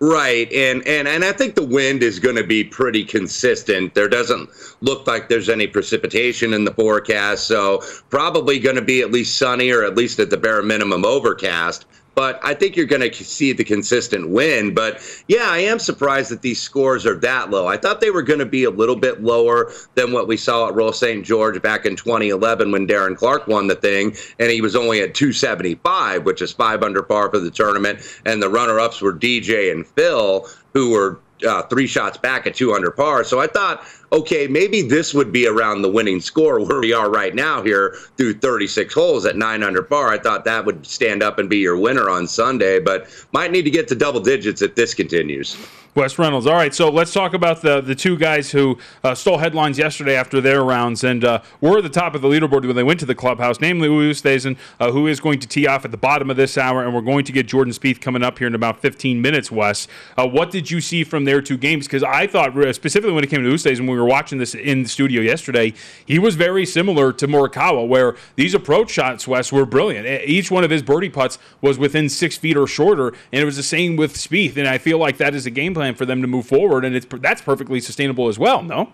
Right, 0.00 0.50
and 0.52 0.86
and 0.86 1.08
and 1.08 1.24
I 1.24 1.32
think 1.32 1.56
the 1.56 1.66
wind 1.66 2.04
is 2.04 2.20
going 2.20 2.36
to 2.36 2.44
be 2.44 2.62
pretty 2.62 3.04
consistent. 3.04 3.94
There 3.94 4.08
doesn't 4.08 4.48
look 4.80 5.08
like 5.08 5.28
there's 5.28 5.48
any 5.48 5.66
precipitation 5.66 6.54
in 6.54 6.64
the 6.64 6.72
forecast, 6.72 7.48
so 7.48 7.82
probably 8.08 8.60
going 8.60 8.76
to 8.76 8.82
be 8.82 9.00
at 9.00 9.10
least 9.10 9.36
sunny 9.36 9.72
or 9.72 9.82
at 9.82 9.96
least 9.96 10.20
at 10.20 10.30
the 10.30 10.36
bare 10.36 10.62
minimum 10.62 11.04
overcast. 11.04 11.86
But 12.18 12.40
I 12.42 12.52
think 12.52 12.74
you're 12.74 12.84
going 12.84 13.08
to 13.08 13.14
see 13.14 13.52
the 13.52 13.62
consistent 13.62 14.28
win. 14.28 14.74
But 14.74 15.00
yeah, 15.28 15.44
I 15.44 15.58
am 15.58 15.78
surprised 15.78 16.32
that 16.32 16.42
these 16.42 16.60
scores 16.60 17.06
are 17.06 17.14
that 17.20 17.50
low. 17.50 17.68
I 17.68 17.76
thought 17.76 18.00
they 18.00 18.10
were 18.10 18.24
going 18.24 18.40
to 18.40 18.44
be 18.44 18.64
a 18.64 18.70
little 18.70 18.96
bit 18.96 19.22
lower 19.22 19.70
than 19.94 20.10
what 20.10 20.26
we 20.26 20.36
saw 20.36 20.66
at 20.66 20.74
Royal 20.74 20.92
St. 20.92 21.24
George 21.24 21.62
back 21.62 21.86
in 21.86 21.94
2011 21.94 22.72
when 22.72 22.88
Darren 22.88 23.16
Clarke 23.16 23.46
won 23.46 23.68
the 23.68 23.76
thing, 23.76 24.16
and 24.40 24.50
he 24.50 24.60
was 24.60 24.74
only 24.74 25.00
at 25.00 25.14
275, 25.14 26.24
which 26.24 26.42
is 26.42 26.50
five 26.50 26.82
under 26.82 27.04
par 27.04 27.30
for 27.30 27.38
the 27.38 27.52
tournament. 27.52 28.00
And 28.26 28.42
the 28.42 28.48
runner 28.48 28.80
ups 28.80 29.00
were 29.00 29.14
DJ 29.14 29.70
and 29.70 29.86
Phil, 29.86 30.48
who 30.72 30.90
were 30.90 31.20
uh, 31.46 31.62
three 31.64 31.86
shots 31.86 32.16
back 32.16 32.46
at 32.46 32.54
200 32.54 32.92
par. 32.92 33.24
So 33.24 33.40
I 33.40 33.46
thought, 33.46 33.84
okay, 34.12 34.46
maybe 34.46 34.82
this 34.82 35.14
would 35.14 35.32
be 35.32 35.46
around 35.46 35.82
the 35.82 35.90
winning 35.90 36.20
score 36.20 36.60
where 36.64 36.80
we 36.80 36.92
are 36.92 37.10
right 37.10 37.34
now 37.34 37.62
here 37.62 37.96
through 38.16 38.34
36 38.34 38.92
holes 38.92 39.26
at 39.26 39.36
900 39.36 39.88
par. 39.88 40.08
I 40.08 40.18
thought 40.18 40.44
that 40.44 40.64
would 40.64 40.86
stand 40.86 41.22
up 41.22 41.38
and 41.38 41.48
be 41.48 41.58
your 41.58 41.76
winner 41.76 42.08
on 42.08 42.26
Sunday, 42.26 42.78
but 42.78 43.08
might 43.32 43.50
need 43.50 43.62
to 43.62 43.70
get 43.70 43.88
to 43.88 43.94
double 43.94 44.20
digits 44.20 44.62
if 44.62 44.74
this 44.74 44.94
continues. 44.94 45.56
Wes 45.98 46.16
Reynolds. 46.16 46.46
All 46.46 46.54
right, 46.54 46.72
so 46.72 46.90
let's 46.90 47.12
talk 47.12 47.34
about 47.34 47.60
the 47.60 47.80
the 47.80 47.94
two 47.94 48.16
guys 48.16 48.52
who 48.52 48.78
uh, 49.02 49.16
stole 49.16 49.38
headlines 49.38 49.78
yesterday 49.78 50.14
after 50.14 50.40
their 50.40 50.62
rounds 50.62 51.02
and 51.02 51.24
uh, 51.24 51.42
were 51.60 51.78
at 51.78 51.82
the 51.82 51.88
top 51.88 52.14
of 52.14 52.22
the 52.22 52.28
leaderboard 52.28 52.64
when 52.64 52.76
they 52.76 52.84
went 52.84 53.00
to 53.00 53.06
the 53.06 53.16
clubhouse, 53.16 53.60
namely 53.60 53.88
Oosthuizen, 53.88 54.56
uh, 54.78 54.92
who 54.92 55.08
is 55.08 55.18
going 55.18 55.40
to 55.40 55.48
tee 55.48 55.66
off 55.66 55.84
at 55.84 55.90
the 55.90 55.96
bottom 55.96 56.30
of 56.30 56.36
this 56.36 56.56
hour, 56.56 56.84
and 56.84 56.94
we're 56.94 57.00
going 57.00 57.24
to 57.24 57.32
get 57.32 57.48
Jordan 57.48 57.74
Spieth 57.74 58.00
coming 58.00 58.22
up 58.22 58.38
here 58.38 58.46
in 58.46 58.54
about 58.54 58.80
15 58.80 59.20
minutes, 59.20 59.50
Wes. 59.50 59.88
Uh, 60.16 60.24
what 60.24 60.52
did 60.52 60.70
you 60.70 60.80
see 60.80 61.02
from 61.02 61.24
their 61.24 61.42
two 61.42 61.56
games? 61.56 61.88
Because 61.88 62.04
I 62.04 62.28
thought, 62.28 62.52
specifically 62.76 63.12
when 63.12 63.24
it 63.24 63.30
came 63.30 63.42
to 63.42 63.50
Oosthuizen, 63.50 63.80
when 63.80 63.88
we 63.88 63.98
were 63.98 64.04
watching 64.04 64.38
this 64.38 64.54
in 64.54 64.84
the 64.84 64.88
studio 64.88 65.20
yesterday, 65.20 65.74
he 66.06 66.20
was 66.20 66.36
very 66.36 66.64
similar 66.64 67.12
to 67.14 67.26
Morikawa, 67.26 67.88
where 67.88 68.14
these 68.36 68.54
approach 68.54 68.90
shots, 68.90 69.26
Wes, 69.26 69.50
were 69.50 69.66
brilliant. 69.66 70.06
Each 70.24 70.48
one 70.48 70.62
of 70.62 70.70
his 70.70 70.84
birdie 70.84 71.10
putts 71.10 71.40
was 71.60 71.76
within 71.76 72.08
six 72.08 72.36
feet 72.36 72.56
or 72.56 72.68
shorter, 72.68 73.08
and 73.32 73.42
it 73.42 73.44
was 73.44 73.56
the 73.56 73.64
same 73.64 73.96
with 73.96 74.14
Spieth, 74.14 74.56
and 74.56 74.68
I 74.68 74.78
feel 74.78 74.98
like 74.98 75.16
that 75.16 75.34
is 75.34 75.44
a 75.44 75.50
game 75.50 75.74
plan 75.74 75.87
for 75.94 76.06
them 76.06 76.20
to 76.22 76.28
move 76.28 76.46
forward, 76.46 76.84
and 76.84 76.94
it's 76.96 77.06
that's 77.20 77.42
perfectly 77.42 77.80
sustainable 77.80 78.28
as 78.28 78.38
well. 78.38 78.62
No. 78.62 78.92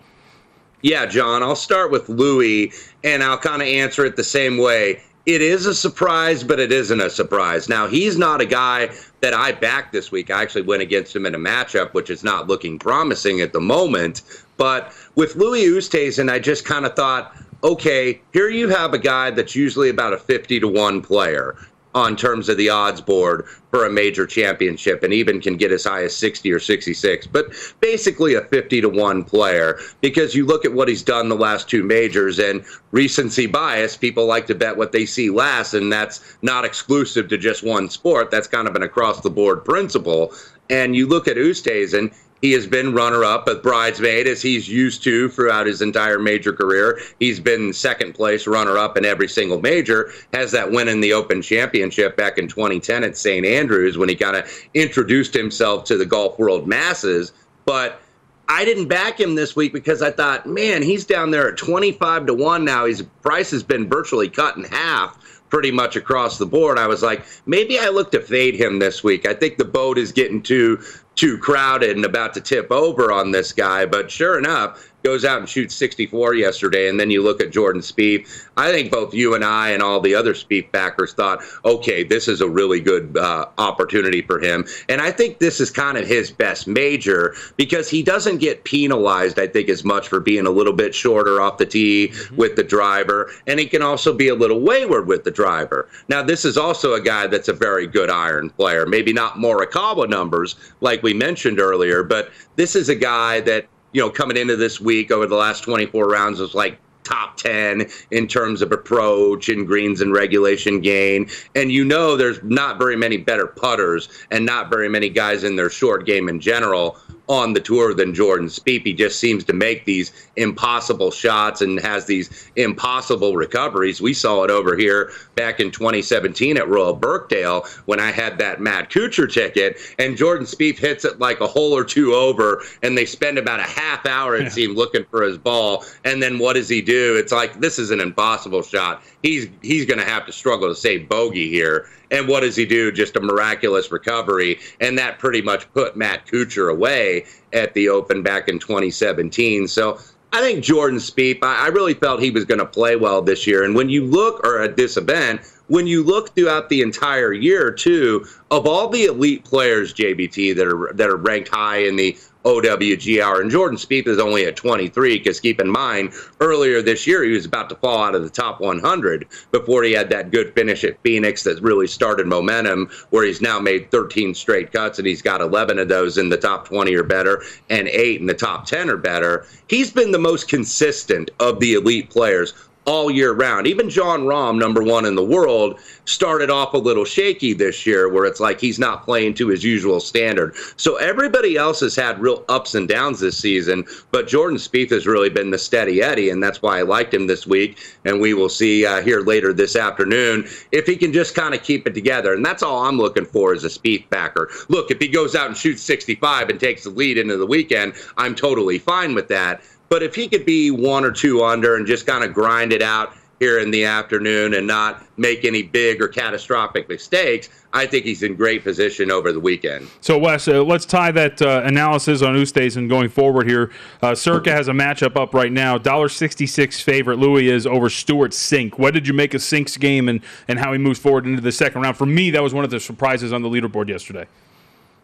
Yeah, 0.81 1.05
John. 1.05 1.41
I'll 1.41 1.55
start 1.55 1.91
with 1.91 2.07
Louis, 2.09 2.71
and 3.03 3.23
I'll 3.23 3.37
kind 3.37 3.61
of 3.61 3.67
answer 3.67 4.05
it 4.05 4.15
the 4.15 4.23
same 4.23 4.57
way. 4.57 5.01
It 5.25 5.41
is 5.41 5.65
a 5.65 5.73
surprise, 5.73 6.43
but 6.43 6.59
it 6.59 6.71
isn't 6.71 7.01
a 7.01 7.09
surprise. 7.09 7.67
Now, 7.67 7.87
he's 7.87 8.15
not 8.15 8.41
a 8.41 8.45
guy 8.45 8.89
that 9.21 9.33
I 9.33 9.53
backed 9.53 9.91
this 9.91 10.11
week. 10.11 10.29
I 10.29 10.43
actually 10.43 10.61
went 10.61 10.83
against 10.83 11.15
him 11.15 11.25
in 11.25 11.33
a 11.33 11.39
matchup, 11.39 11.95
which 11.95 12.11
is 12.11 12.23
not 12.23 12.45
looking 12.47 12.77
promising 12.77 13.41
at 13.41 13.51
the 13.51 13.59
moment. 13.59 14.21
But 14.57 14.93
with 15.15 15.35
Louis 15.35 15.65
Oosthuizen, 15.65 16.31
I 16.31 16.37
just 16.37 16.63
kind 16.63 16.85
of 16.85 16.95
thought, 16.95 17.35
okay, 17.63 18.21
here 18.33 18.49
you 18.49 18.69
have 18.69 18.93
a 18.93 18.99
guy 18.99 19.31
that's 19.31 19.55
usually 19.55 19.89
about 19.89 20.13
a 20.13 20.19
50 20.19 20.59
to 20.59 20.67
1 20.67 21.01
player 21.01 21.57
on 21.95 22.15
terms 22.15 22.49
of 22.49 22.57
the 22.57 22.69
odds 22.69 23.01
board 23.01 23.45
for 23.71 23.85
a 23.85 23.89
major 23.89 24.27
championship 24.27 25.01
and 25.01 25.13
even 25.13 25.41
can 25.41 25.57
get 25.57 25.71
as 25.71 25.85
high 25.85 26.03
as 26.03 26.15
60 26.15 26.51
or 26.51 26.59
66 26.59 27.27
but 27.27 27.47
basically 27.79 28.35
a 28.35 28.41
50 28.41 28.81
to 28.81 28.89
1 28.89 29.23
player 29.23 29.79
because 30.01 30.35
you 30.35 30.45
look 30.45 30.65
at 30.65 30.73
what 30.73 30.87
he's 30.87 31.01
done 31.03 31.29
the 31.29 31.35
last 31.35 31.67
two 31.67 31.83
majors 31.83 32.37
and 32.37 32.63
recency 32.91 33.47
bias 33.47 33.97
people 33.97 34.25
like 34.25 34.45
to 34.45 34.55
bet 34.55 34.77
what 34.77 34.91
they 34.91 35.05
see 35.05 35.29
last 35.29 35.73
and 35.73 35.91
that's 35.91 36.37
not 36.41 36.65
exclusive 36.65 37.27
to 37.29 37.37
just 37.37 37.63
one 37.63 37.89
sport. 37.89 38.31
That's 38.31 38.47
kind 38.47 38.67
of 38.67 38.75
an 38.75 38.83
across 38.83 39.21
the 39.21 39.29
board 39.29 39.63
principle. 39.65 40.33
And 40.69 40.95
you 40.95 41.07
look 41.07 41.27
at 41.27 41.37
Oosthuizen 41.37 42.13
he 42.41 42.51
has 42.51 42.67
been 42.67 42.93
runner 42.93 43.23
up 43.23 43.47
at 43.47 43.63
Bridesmaid 43.63 44.27
as 44.27 44.41
he's 44.41 44.67
used 44.67 45.03
to 45.03 45.29
throughout 45.29 45.67
his 45.67 45.81
entire 45.81 46.19
major 46.19 46.53
career. 46.53 46.99
He's 47.19 47.39
been 47.39 47.73
second 47.73 48.13
place 48.13 48.45
runner 48.45 48.77
up 48.77 48.97
in 48.97 49.05
every 49.05 49.27
single 49.27 49.61
major. 49.61 50.11
Has 50.33 50.51
that 50.51 50.71
win 50.71 50.87
in 50.87 51.01
the 51.01 51.13
Open 51.13 51.41
Championship 51.41 52.17
back 52.17 52.37
in 52.37 52.47
2010 52.47 53.03
at 53.03 53.17
St. 53.17 53.45
Andrews 53.45 53.97
when 53.97 54.09
he 54.09 54.15
kind 54.15 54.35
of 54.35 54.47
introduced 54.73 55.33
himself 55.33 55.85
to 55.85 55.97
the 55.97 56.05
golf 56.05 56.37
world 56.37 56.67
masses. 56.67 57.31
But 57.65 58.01
I 58.47 58.63
didn't 58.63 58.89
back 58.89 59.19
him 59.19 59.35
this 59.35 59.55
week 59.55 59.73
because 59.73 60.01
I 60.01 60.11
thought, 60.11 60.45
man, 60.45 60.83
he's 60.83 61.05
down 61.05 61.31
there 61.31 61.49
at 61.49 61.57
25 61.57 62.27
to 62.27 62.33
1 62.33 62.65
now. 62.65 62.85
His 62.85 63.01
price 63.21 63.49
has 63.51 63.63
been 63.63 63.89
virtually 63.89 64.29
cut 64.29 64.55
in 64.57 64.65
half 64.65 65.17
pretty 65.49 65.71
much 65.71 65.95
across 65.95 66.37
the 66.37 66.45
board. 66.45 66.77
I 66.77 66.87
was 66.87 67.01
like, 67.01 67.25
maybe 67.45 67.79
I 67.79 67.89
look 67.89 68.11
to 68.11 68.19
fade 68.19 68.55
him 68.55 68.79
this 68.79 69.03
week. 69.03 69.25
I 69.25 69.33
think 69.33 69.57
the 69.57 69.65
boat 69.65 69.97
is 69.97 70.11
getting 70.11 70.41
too 70.41 70.79
too 71.15 71.37
crowded 71.37 71.95
and 71.95 72.05
about 72.05 72.33
to 72.33 72.41
tip 72.41 72.71
over 72.71 73.11
on 73.11 73.31
this 73.31 73.51
guy. 73.51 73.85
But 73.85 74.11
sure 74.11 74.37
enough, 74.37 74.91
goes 75.05 75.23
out 75.23 75.37
and 75.37 75.47
shoots 75.47 75.75
64 75.75 76.33
yesterday, 76.33 76.89
and 76.89 76.99
then 76.99 77.11
you 77.11 77.21
look 77.21 77.39
at 77.39 77.51
Jordan 77.51 77.81
Spieth. 77.81 78.47
I 78.57 78.71
think 78.71 78.91
both 78.91 79.13
you 79.13 79.35
and 79.35 79.45
I 79.45 79.69
and 79.69 79.83
all 79.83 79.99
the 79.99 80.15
other 80.15 80.33
Spieth 80.33 80.71
backers 80.71 81.13
thought, 81.13 81.43
okay, 81.63 82.03
this 82.03 82.27
is 82.27 82.41
a 82.41 82.49
really 82.49 82.79
good 82.79 83.15
uh, 83.15 83.45
opportunity 83.59 84.23
for 84.23 84.39
him. 84.39 84.65
And 84.89 84.99
I 85.01 85.11
think 85.11 85.37
this 85.37 85.59
is 85.59 85.69
kind 85.69 85.99
of 85.99 86.07
his 86.07 86.31
best 86.31 86.65
major 86.65 87.35
because 87.55 87.87
he 87.87 88.01
doesn't 88.01 88.39
get 88.39 88.63
penalized, 88.63 89.37
I 89.37 89.45
think, 89.45 89.69
as 89.69 89.85
much 89.85 90.07
for 90.07 90.19
being 90.19 90.47
a 90.47 90.49
little 90.49 90.73
bit 90.73 90.95
shorter 90.95 91.39
off 91.39 91.59
the 91.59 91.67
tee 91.67 92.07
mm-hmm. 92.07 92.35
with 92.35 92.55
the 92.55 92.63
driver, 92.63 93.31
and 93.45 93.59
he 93.59 93.67
can 93.67 93.83
also 93.83 94.11
be 94.11 94.29
a 94.29 94.35
little 94.35 94.61
wayward 94.61 95.07
with 95.07 95.23
the 95.23 95.31
driver. 95.31 95.87
Now, 96.09 96.23
this 96.23 96.45
is 96.45 96.57
also 96.57 96.93
a 96.93 97.01
guy 97.01 97.27
that's 97.27 97.47
a 97.47 97.53
very 97.53 97.85
good 97.85 98.09
iron 98.09 98.49
player. 98.49 98.87
Maybe 98.87 99.13
not 99.13 99.35
Morikawa 99.35 100.09
numbers 100.09 100.55
like 100.81 101.03
we 101.03 101.13
mentioned 101.13 101.59
earlier, 101.59 102.01
but 102.01 102.31
this 102.55 102.75
is 102.75 102.89
a 102.89 102.95
guy 102.95 103.41
that 103.41 103.67
you 103.95 104.01
know, 104.01 104.09
coming 104.09 104.35
into 104.35 104.57
this 104.57 104.81
week 104.81 105.09
over 105.09 105.25
the 105.25 105.37
last 105.37 105.61
24 105.61 106.09
rounds 106.09 106.41
was 106.41 106.53
like 106.53 106.77
top 107.05 107.37
10 107.37 107.89
in 108.11 108.27
terms 108.27 108.61
of 108.61 108.73
approach 108.73 109.47
and 109.47 109.65
greens 109.65 110.01
and 110.01 110.11
regulation 110.11 110.81
gain. 110.81 111.29
And 111.55 111.71
you 111.71 111.85
know, 111.85 112.17
there's 112.17 112.43
not 112.43 112.77
very 112.77 112.97
many 112.97 113.15
better 113.15 113.47
putters 113.47 114.09
and 114.31 114.45
not 114.45 114.69
very 114.69 114.89
many 114.89 115.07
guys 115.07 115.45
in 115.45 115.55
their 115.55 115.69
short 115.69 116.05
game 116.05 116.27
in 116.27 116.41
general 116.41 116.97
on 117.27 117.53
the 117.53 117.59
tour 117.59 117.93
than 117.93 118.13
Jordan 118.13 118.47
Spieth. 118.47 118.83
He 118.83 118.93
just 118.93 119.19
seems 119.19 119.43
to 119.45 119.53
make 119.53 119.85
these 119.85 120.11
impossible 120.35 121.11
shots 121.11 121.61
and 121.61 121.79
has 121.79 122.05
these 122.05 122.49
impossible 122.55 123.35
recoveries. 123.35 124.01
We 124.01 124.13
saw 124.13 124.43
it 124.43 124.51
over 124.51 124.75
here 124.75 125.11
back 125.35 125.59
in 125.59 125.71
2017 125.71 126.57
at 126.57 126.67
Royal 126.67 126.93
Birkdale 126.93 127.65
when 127.85 127.99
I 127.99 128.11
had 128.11 128.37
that 128.39 128.61
Matt 128.61 128.89
Kuchar 128.89 129.31
ticket, 129.31 129.77
and 129.99 130.17
Jordan 130.17 130.45
Spieth 130.45 130.77
hits 130.77 131.05
it 131.05 131.19
like 131.19 131.39
a 131.41 131.47
hole 131.47 131.73
or 131.73 131.83
two 131.83 132.13
over, 132.13 132.63
and 132.83 132.97
they 132.97 133.05
spend 133.05 133.37
about 133.37 133.59
a 133.59 133.63
half 133.63 134.05
hour, 134.05 134.35
it 134.35 134.51
seemed, 134.51 134.75
looking 134.75 135.05
for 135.05 135.23
his 135.23 135.37
ball. 135.37 135.83
And 136.03 136.21
then 136.21 136.39
what 136.39 136.53
does 136.53 136.69
he 136.69 136.81
do? 136.81 137.15
It's 137.15 137.31
like 137.31 137.59
this 137.59 137.79
is 137.79 137.91
an 137.91 137.99
impossible 137.99 138.61
shot. 138.61 139.03
He's 139.23 139.47
he's 139.61 139.85
going 139.85 139.99
to 139.99 140.05
have 140.05 140.25
to 140.25 140.31
struggle 140.31 140.69
to 140.69 140.75
say 140.75 140.99
bogey 140.99 141.49
here. 141.49 141.89
And 142.11 142.27
what 142.27 142.41
does 142.41 142.55
he 142.55 142.65
do? 142.65 142.91
Just 142.91 143.15
a 143.15 143.21
miraculous 143.21 143.91
recovery. 143.91 144.59
And 144.79 144.97
that 144.97 145.19
pretty 145.19 145.41
much 145.41 145.71
put 145.73 145.95
Matt 145.95 146.25
Kuchar 146.25 146.71
away 146.71 147.25
at 147.53 147.73
the 147.73 147.89
Open 147.89 148.21
back 148.21 148.47
in 148.47 148.59
2017. 148.59 149.67
So 149.67 149.99
I 150.35 150.41
think 150.41 150.63
Jordan 150.63 150.99
Spieth, 150.99 151.43
I 151.43 151.67
really 151.67 151.93
felt 151.93 152.21
he 152.21 152.29
was 152.29 152.43
going 152.43 152.59
to 152.59 152.65
play 152.65 152.97
well 152.97 153.21
this 153.21 153.47
year. 153.47 153.63
And 153.63 153.73
when 153.73 153.89
you 153.89 154.03
look, 154.03 154.45
or 154.45 154.61
at 154.61 154.75
this 154.75 154.97
event, 154.97 155.41
when 155.67 155.87
you 155.87 156.03
look 156.03 156.35
throughout 156.35 156.69
the 156.69 156.81
entire 156.81 157.31
year, 157.31 157.71
too, 157.71 158.25
of 158.51 158.67
all 158.67 158.89
the 158.89 159.05
elite 159.05 159.45
players, 159.45 159.93
JBT, 159.93 160.55
that 160.55 160.67
are 160.67 160.93
that 160.93 161.09
are 161.09 161.15
ranked 161.15 161.49
high 161.49 161.77
in 161.77 161.95
the 161.95 162.17
OWGR. 162.45 163.41
And 163.41 163.51
Jordan 163.51 163.77
Spieth 163.77 164.07
is 164.07 164.19
only 164.19 164.45
at 164.45 164.55
23 164.55 165.17
because 165.17 165.39
keep 165.39 165.59
in 165.59 165.69
mind, 165.69 166.13
earlier 166.39 166.81
this 166.81 167.05
year 167.07 167.23
he 167.23 167.31
was 167.31 167.45
about 167.45 167.69
to 167.69 167.75
fall 167.75 168.03
out 168.03 168.15
of 168.15 168.23
the 168.23 168.29
top 168.29 168.61
100 168.61 169.27
before 169.51 169.83
he 169.83 169.91
had 169.91 170.09
that 170.09 170.31
good 170.31 170.53
finish 170.53 170.83
at 170.83 171.01
Phoenix 171.01 171.43
that 171.43 171.61
really 171.61 171.87
started 171.87 172.27
momentum, 172.27 172.89
where 173.09 173.25
he's 173.25 173.41
now 173.41 173.59
made 173.59 173.91
13 173.91 174.33
straight 174.33 174.71
cuts 174.71 174.99
and 174.99 175.07
he's 175.07 175.21
got 175.21 175.41
11 175.41 175.79
of 175.79 175.87
those 175.87 176.17
in 176.17 176.29
the 176.29 176.37
top 176.37 176.67
20 176.67 176.93
or 176.95 177.03
better 177.03 177.41
and 177.69 177.87
eight 177.87 178.21
in 178.21 178.27
the 178.27 178.33
top 178.33 178.65
10 178.65 178.89
or 178.89 178.97
better. 178.97 179.45
He's 179.67 179.91
been 179.91 180.11
the 180.11 180.19
most 180.19 180.47
consistent 180.47 181.31
of 181.39 181.59
the 181.59 181.73
elite 181.73 182.09
players 182.09 182.53
all 182.85 183.09
year 183.09 183.33
round. 183.33 183.67
Even 183.67 183.89
Jon 183.89 184.21
Rahm, 184.21 184.57
number 184.57 184.83
one 184.83 185.05
in 185.05 185.15
the 185.15 185.23
world, 185.23 185.79
started 186.05 186.49
off 186.49 186.73
a 186.73 186.77
little 186.77 187.05
shaky 187.05 187.53
this 187.53 187.85
year, 187.85 188.09
where 188.09 188.25
it's 188.25 188.39
like 188.39 188.59
he's 188.59 188.79
not 188.79 189.03
playing 189.03 189.33
to 189.35 189.47
his 189.47 189.63
usual 189.63 189.99
standard. 189.99 190.55
So 190.77 190.95
everybody 190.97 191.57
else 191.57 191.79
has 191.79 191.95
had 191.95 192.19
real 192.19 192.45
ups 192.47 192.75
and 192.75 192.87
downs 192.87 193.19
this 193.19 193.37
season, 193.37 193.85
but 194.11 194.27
Jordan 194.27 194.57
Spieth 194.57 194.91
has 194.91 195.07
really 195.07 195.29
been 195.29 195.51
the 195.51 195.57
steady 195.57 196.01
Eddie, 196.01 196.29
and 196.29 196.41
that's 196.41 196.61
why 196.61 196.79
I 196.79 196.83
liked 196.83 197.13
him 197.13 197.27
this 197.27 197.47
week. 197.47 197.79
And 198.05 198.21
we 198.21 198.33
will 198.33 198.49
see 198.49 198.85
uh, 198.85 199.01
here 199.01 199.21
later 199.21 199.51
this 199.51 199.75
afternoon 199.75 200.47
if 200.71 200.85
he 200.85 200.95
can 200.95 201.11
just 201.11 201.35
kind 201.35 201.55
of 201.55 201.63
keep 201.63 201.87
it 201.87 201.93
together. 201.93 202.33
And 202.33 202.45
that's 202.45 202.63
all 202.63 202.85
I'm 202.85 202.97
looking 202.97 203.25
for 203.25 203.53
as 203.53 203.63
a 203.63 203.69
Spieth 203.69 204.07
backer. 204.09 204.49
Look, 204.69 204.91
if 204.91 204.99
he 204.99 205.07
goes 205.07 205.35
out 205.35 205.47
and 205.47 205.57
shoots 205.57 205.81
65 205.81 206.49
and 206.49 206.59
takes 206.59 206.83
the 206.83 206.89
lead 206.91 207.17
into 207.17 207.37
the 207.37 207.45
weekend, 207.45 207.93
I'm 208.17 208.35
totally 208.35 208.77
fine 208.77 209.15
with 209.15 209.27
that. 209.29 209.61
But 209.89 210.03
if 210.03 210.15
he 210.15 210.27
could 210.27 210.45
be 210.45 210.71
one 210.71 211.05
or 211.05 211.11
two 211.11 211.43
under 211.43 211.75
and 211.75 211.85
just 211.85 212.05
kind 212.07 212.23
of 212.23 212.33
grind 212.33 212.73
it 212.73 212.81
out, 212.81 213.13
here 213.39 213.59
in 213.59 213.69
the 213.71 213.83
afternoon 213.83 214.53
and 214.53 214.65
not 214.65 215.03
make 215.17 215.43
any 215.43 215.61
big 215.61 216.01
or 216.01 216.07
catastrophic 216.07 216.87
mistakes, 216.87 217.49
I 217.73 217.85
think 217.85 218.05
he's 218.05 218.23
in 218.23 218.35
great 218.35 218.63
position 218.63 219.11
over 219.11 219.33
the 219.33 219.39
weekend. 219.39 219.89
So, 219.99 220.17
Wes, 220.17 220.47
uh, 220.47 220.63
let's 220.63 220.85
tie 220.85 221.11
that 221.11 221.41
uh, 221.41 221.61
analysis 221.65 222.21
on 222.21 222.35
Oosthuizen 222.35 222.87
going 222.87 223.09
forward 223.09 223.49
here. 223.49 223.71
Uh, 224.01 224.15
Circa 224.15 224.51
has 224.51 224.69
a 224.69 224.71
matchup 224.71 225.17
up 225.17 225.33
right 225.33 225.51
now. 225.51 225.77
$1.66 225.77 226.81
favorite 226.81 227.19
Louis 227.19 227.49
is 227.49 227.67
over 227.67 227.89
Stewart 227.89 228.31
Cink. 228.31 228.77
What 228.77 228.93
did 228.93 229.07
you 229.07 229.13
make 229.13 229.33
of 229.33 229.41
Cink's 229.41 229.75
game 229.75 230.07
and, 230.07 230.21
and 230.47 230.57
how 230.57 230.71
he 230.71 230.77
moves 230.77 230.99
forward 230.99 231.25
into 231.25 231.41
the 231.41 231.51
second 231.51 231.81
round? 231.81 231.97
For 231.97 232.05
me, 232.05 232.31
that 232.31 232.41
was 232.41 232.53
one 232.53 232.63
of 232.63 232.69
the 232.69 232.79
surprises 232.79 233.33
on 233.33 233.41
the 233.41 233.49
leaderboard 233.49 233.89
yesterday. 233.89 234.27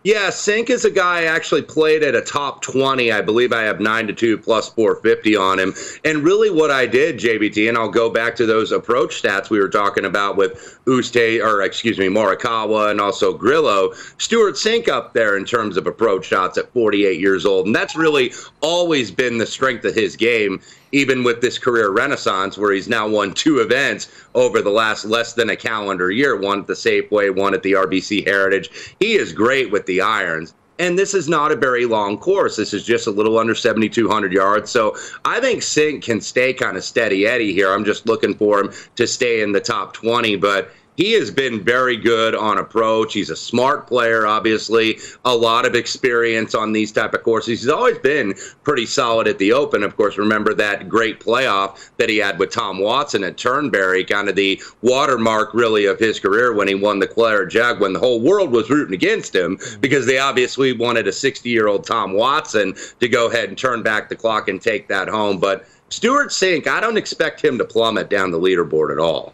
Yeah, 0.03 0.29
Cink 0.29 0.71
is 0.71 0.83
a 0.83 0.89
guy 0.89 1.19
I 1.19 1.23
actually 1.25 1.61
played 1.61 2.01
at 2.01 2.15
a 2.15 2.21
top 2.21 2.63
20. 2.63 3.11
I 3.11 3.21
believe 3.21 3.53
I 3.53 3.61
have 3.61 3.79
9 3.79 4.07
to 4.07 4.13
2 4.13 4.39
plus 4.39 4.69
450 4.69 5.35
on 5.35 5.59
him. 5.59 5.75
And 6.03 6.23
really 6.23 6.49
what 6.49 6.71
I 6.71 6.87
did, 6.87 7.19
JBT, 7.19 7.69
and 7.69 7.77
I'll 7.77 7.87
go 7.87 8.09
back 8.09 8.35
to 8.37 8.47
those 8.47 8.71
approach 8.71 9.21
stats 9.21 9.51
we 9.51 9.59
were 9.59 9.69
talking 9.69 10.05
about 10.05 10.37
with 10.37 10.79
Uste, 10.87 11.45
or 11.45 11.61
excuse 11.61 11.99
me, 11.99 12.07
Morikawa 12.07 12.89
and 12.89 12.99
also 12.99 13.31
Grillo. 13.31 13.91
Stewart 14.17 14.55
Cink 14.55 14.87
up 14.87 15.13
there 15.13 15.37
in 15.37 15.45
terms 15.45 15.77
of 15.77 15.85
approach 15.85 16.25
shots 16.25 16.57
at 16.57 16.73
48 16.73 17.19
years 17.19 17.45
old. 17.45 17.67
And 17.67 17.75
that's 17.75 17.95
really 17.95 18.33
always 18.61 19.11
been 19.11 19.37
the 19.37 19.45
strength 19.45 19.85
of 19.85 19.93
his 19.93 20.15
game 20.15 20.61
even 20.91 21.23
with 21.23 21.41
this 21.41 21.57
career 21.57 21.89
renaissance 21.89 22.57
where 22.57 22.73
he's 22.73 22.87
now 22.87 23.07
won 23.07 23.33
two 23.33 23.59
events 23.59 24.09
over 24.35 24.61
the 24.61 24.69
last 24.69 25.05
less 25.05 25.33
than 25.33 25.49
a 25.49 25.55
calendar 25.55 26.11
year 26.11 26.39
one 26.39 26.59
at 26.59 26.67
the 26.67 26.73
Safeway, 26.73 27.33
one 27.33 27.53
at 27.53 27.63
the 27.63 27.73
RBC 27.73 28.25
Heritage. 28.25 28.95
He 28.99 29.13
is 29.13 29.33
great 29.33 29.71
with 29.71 29.85
the 29.91 30.01
irons. 30.01 30.53
And 30.79 30.97
this 30.97 31.13
is 31.13 31.29
not 31.29 31.51
a 31.51 31.55
very 31.55 31.85
long 31.85 32.17
course. 32.17 32.55
This 32.55 32.73
is 32.73 32.83
just 32.83 33.05
a 33.05 33.11
little 33.11 33.37
under 33.37 33.53
7,200 33.53 34.33
yards. 34.33 34.71
So 34.71 34.95
I 35.25 35.39
think 35.39 35.61
Cink 35.61 36.01
can 36.01 36.21
stay 36.21 36.53
kind 36.53 36.75
of 36.75 36.83
steady 36.83 37.27
Eddie 37.27 37.53
here. 37.53 37.71
I'm 37.71 37.85
just 37.85 38.07
looking 38.07 38.33
for 38.33 38.61
him 38.61 38.73
to 38.95 39.05
stay 39.05 39.41
in 39.41 39.51
the 39.51 39.59
top 39.59 39.93
20. 39.93 40.37
But 40.37 40.71
he 40.97 41.13
has 41.13 41.31
been 41.31 41.63
very 41.63 41.95
good 41.95 42.35
on 42.35 42.57
approach. 42.57 43.13
He's 43.13 43.29
a 43.29 43.35
smart 43.35 43.87
player, 43.87 44.27
obviously, 44.27 44.99
a 45.25 45.35
lot 45.35 45.65
of 45.65 45.73
experience 45.73 46.53
on 46.53 46.73
these 46.73 46.91
type 46.91 47.13
of 47.13 47.23
courses. 47.23 47.61
He's 47.61 47.69
always 47.69 47.97
been 47.99 48.35
pretty 48.63 48.85
solid 48.85 49.27
at 49.27 49.37
the 49.37 49.53
Open. 49.53 49.83
Of 49.83 49.95
course, 49.95 50.17
remember 50.17 50.53
that 50.53 50.89
great 50.89 51.19
playoff 51.19 51.89
that 51.97 52.09
he 52.09 52.17
had 52.17 52.39
with 52.39 52.51
Tom 52.51 52.79
Watson 52.79 53.23
at 53.23 53.37
Turnberry, 53.37 54.03
kind 54.03 54.29
of 54.29 54.35
the 54.35 54.61
watermark 54.81 55.53
really 55.53 55.85
of 55.85 55.97
his 55.97 56.19
career 56.19 56.53
when 56.53 56.67
he 56.67 56.75
won 56.75 56.99
the 56.99 57.07
Claret 57.07 57.49
Jug 57.49 57.79
when 57.79 57.93
the 57.93 57.99
whole 57.99 58.19
world 58.19 58.51
was 58.51 58.69
rooting 58.69 58.93
against 58.93 59.33
him 59.33 59.57
because 59.79 60.05
they 60.05 60.19
obviously 60.19 60.73
wanted 60.73 61.07
a 61.07 61.11
60-year-old 61.11 61.85
Tom 61.85 62.13
Watson 62.13 62.75
to 62.99 63.07
go 63.07 63.27
ahead 63.27 63.49
and 63.49 63.57
turn 63.57 63.81
back 63.81 64.09
the 64.09 64.15
clock 64.15 64.49
and 64.49 64.61
take 64.61 64.87
that 64.89 65.07
home. 65.07 65.39
But 65.39 65.65
Stewart 65.89 66.29
Cink, 66.29 66.67
I 66.67 66.79
don't 66.79 66.97
expect 66.97 67.43
him 67.43 67.57
to 67.57 67.65
plummet 67.65 68.09
down 68.09 68.31
the 68.31 68.39
leaderboard 68.39 68.91
at 68.91 68.99
all. 68.99 69.33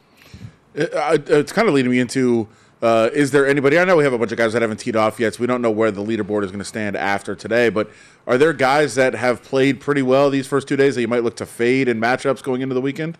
Uh, 0.77 1.17
it's 1.27 1.51
kind 1.51 1.67
of 1.67 1.73
leading 1.73 1.91
me 1.91 1.99
into 1.99 2.47
uh, 2.81 3.09
is 3.13 3.31
there 3.31 3.47
anybody? 3.47 3.79
I 3.79 3.85
know 3.85 3.97
we 3.97 4.03
have 4.03 4.13
a 4.13 4.19
bunch 4.19 4.31
of 4.31 4.37
guys 4.37 4.53
that 4.53 4.61
haven't 4.61 4.77
teed 4.77 4.95
off 4.95 5.19
yet, 5.19 5.35
so 5.35 5.41
we 5.41 5.47
don't 5.47 5.61
know 5.61 5.71
where 5.71 5.89
the 5.89 6.03
leaderboard 6.03 6.43
is 6.43 6.51
going 6.51 6.59
to 6.59 6.65
stand 6.65 6.95
after 6.95 7.35
today. 7.35 7.69
But 7.69 7.89
are 8.27 8.37
there 8.37 8.53
guys 8.53 8.95
that 8.95 9.15
have 9.15 9.41
played 9.41 9.79
pretty 9.79 10.03
well 10.03 10.29
these 10.29 10.45
first 10.47 10.67
two 10.67 10.75
days 10.75 10.95
that 10.95 11.01
you 11.01 11.07
might 11.07 11.23
look 11.23 11.35
to 11.37 11.45
fade 11.45 11.87
in 11.87 11.99
matchups 11.99 12.43
going 12.43 12.61
into 12.61 12.75
the 12.75 12.81
weekend? 12.81 13.17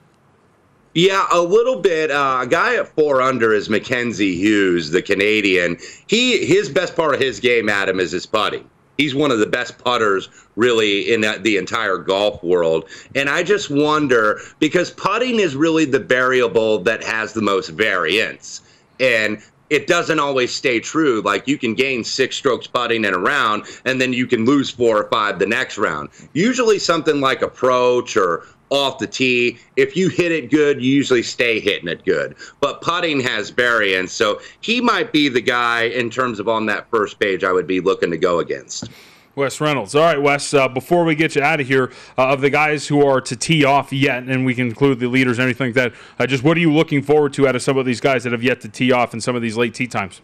Yeah, 0.94 1.28
a 1.32 1.42
little 1.42 1.80
bit. 1.80 2.12
Uh, 2.12 2.40
a 2.44 2.48
guy 2.48 2.76
at 2.76 2.88
four 2.96 3.22
under 3.22 3.54
is 3.54 3.70
Mackenzie 3.70 4.36
Hughes, 4.36 4.92
the 4.92 5.02
Canadian. 5.02 5.78
He 6.08 6.46
his 6.46 6.70
best 6.70 6.96
part 6.96 7.16
of 7.16 7.20
his 7.20 7.40
game, 7.40 7.70
Adam, 7.70 8.00
is 8.00 8.12
his 8.12 8.26
putting 8.26 8.68
he's 8.98 9.16
one 9.16 9.32
of 9.32 9.40
the 9.40 9.46
best 9.46 9.78
putters 9.78 10.30
really 10.56 11.14
in 11.14 11.22
the 11.22 11.58
entire 11.58 11.98
golf 11.98 12.44
world. 12.44 12.90
And 13.16 13.30
I 13.30 13.44
just 13.44 13.70
wonder 13.70 14.40
because 14.60 14.92
putting 14.92 15.40
is 15.40 15.56
really 15.56 15.86
the 15.86 16.00
variable 16.00 16.80
that 16.80 17.04
has 17.04 17.34
the 17.34 17.42
most 17.42 17.70
variance. 17.70 18.62
And 19.00 19.42
it 19.70 19.86
doesn't 19.88 20.20
always 20.20 20.54
stay 20.54 20.80
true. 20.80 21.22
Like 21.22 21.48
you 21.48 21.58
can 21.58 21.74
gain 21.74 22.04
six 22.04 22.36
strokes 22.36 22.68
putting 22.68 23.06
in 23.06 23.14
a 23.14 23.20
round, 23.20 23.66
and 23.86 24.00
then 24.00 24.14
you 24.14 24.26
can 24.26 24.46
lose 24.46 24.70
four 24.70 24.98
or 24.98 25.10
five 25.10 25.40
the 25.40 25.46
next 25.46 25.78
round. 25.78 26.10
Usually, 26.34 26.80
something 26.80 27.20
like 27.20 27.42
approach 27.42 28.16
or 28.16 28.46
off 28.70 29.00
the 29.00 29.08
tee. 29.08 29.58
If 29.76 29.96
you 29.96 30.10
hit 30.10 30.32
it 30.32 30.52
good, 30.52 30.82
you 30.82 30.92
usually 30.92 31.24
stay 31.24 31.60
hitting 31.60 31.88
it 31.88 32.04
good. 32.06 32.36
But 32.60 32.82
putting 32.82 33.20
has 33.22 33.50
variance, 33.50 34.12
so 34.12 34.42
he 34.62 34.82
might 34.82 35.12
be 35.12 35.30
the 35.30 35.42
guy 35.42 35.84
in 35.84 36.10
terms 36.10 36.40
of 36.40 36.48
on 36.48 36.66
that 36.68 36.90
first 36.90 37.20
page 37.20 37.44
I 37.44 37.52
would 37.52 37.68
be 37.68 37.80
looking 37.80 38.12
to 38.12 38.18
go 38.18 38.40
against. 38.40 38.90
Wes 39.38 39.62
Reynolds. 39.62 39.94
All 39.94 40.02
right, 40.02 40.20
Wes, 40.20 40.52
uh, 40.56 40.68
before 40.68 41.06
we 41.06 41.14
get 41.14 41.36
you 41.36 41.44
out 41.44 41.62
of 41.62 41.68
here, 41.68 41.92
uh, 42.18 42.30
of 42.30 42.42
the 42.42 42.50
guys 42.50 42.88
who 42.88 43.06
are 43.06 43.22
to 43.22 43.36
tee 43.36 43.64
off 43.64 43.94
yet, 43.94 44.24
and 44.24 44.46
we 44.46 44.56
can 44.56 44.66
include 44.66 45.00
the 45.00 45.08
leaders 45.08 45.38
and 45.38 45.44
everything 45.44 45.68
like 45.68 45.76
that, 45.76 45.94
uh, 46.18 46.26
just 46.26 46.44
what 46.44 46.58
are 46.58 46.60
you 46.60 46.74
looking 46.74 47.04
forward 47.04 47.34
to 47.34 47.48
out 47.48 47.56
of 47.56 47.62
some 47.62 47.78
of 47.78 47.86
these 47.86 48.02
guys 48.02 48.24
that 48.24 48.32
have 48.32 48.42
yet 48.42 48.62
to 48.62 48.68
tee 48.68 48.92
off 48.92 49.14
in 49.14 49.22
some 49.22 49.36
of 49.36 49.44
these 49.44 49.56
late 49.56 49.76
tee 49.76 49.86
times? 49.86 50.22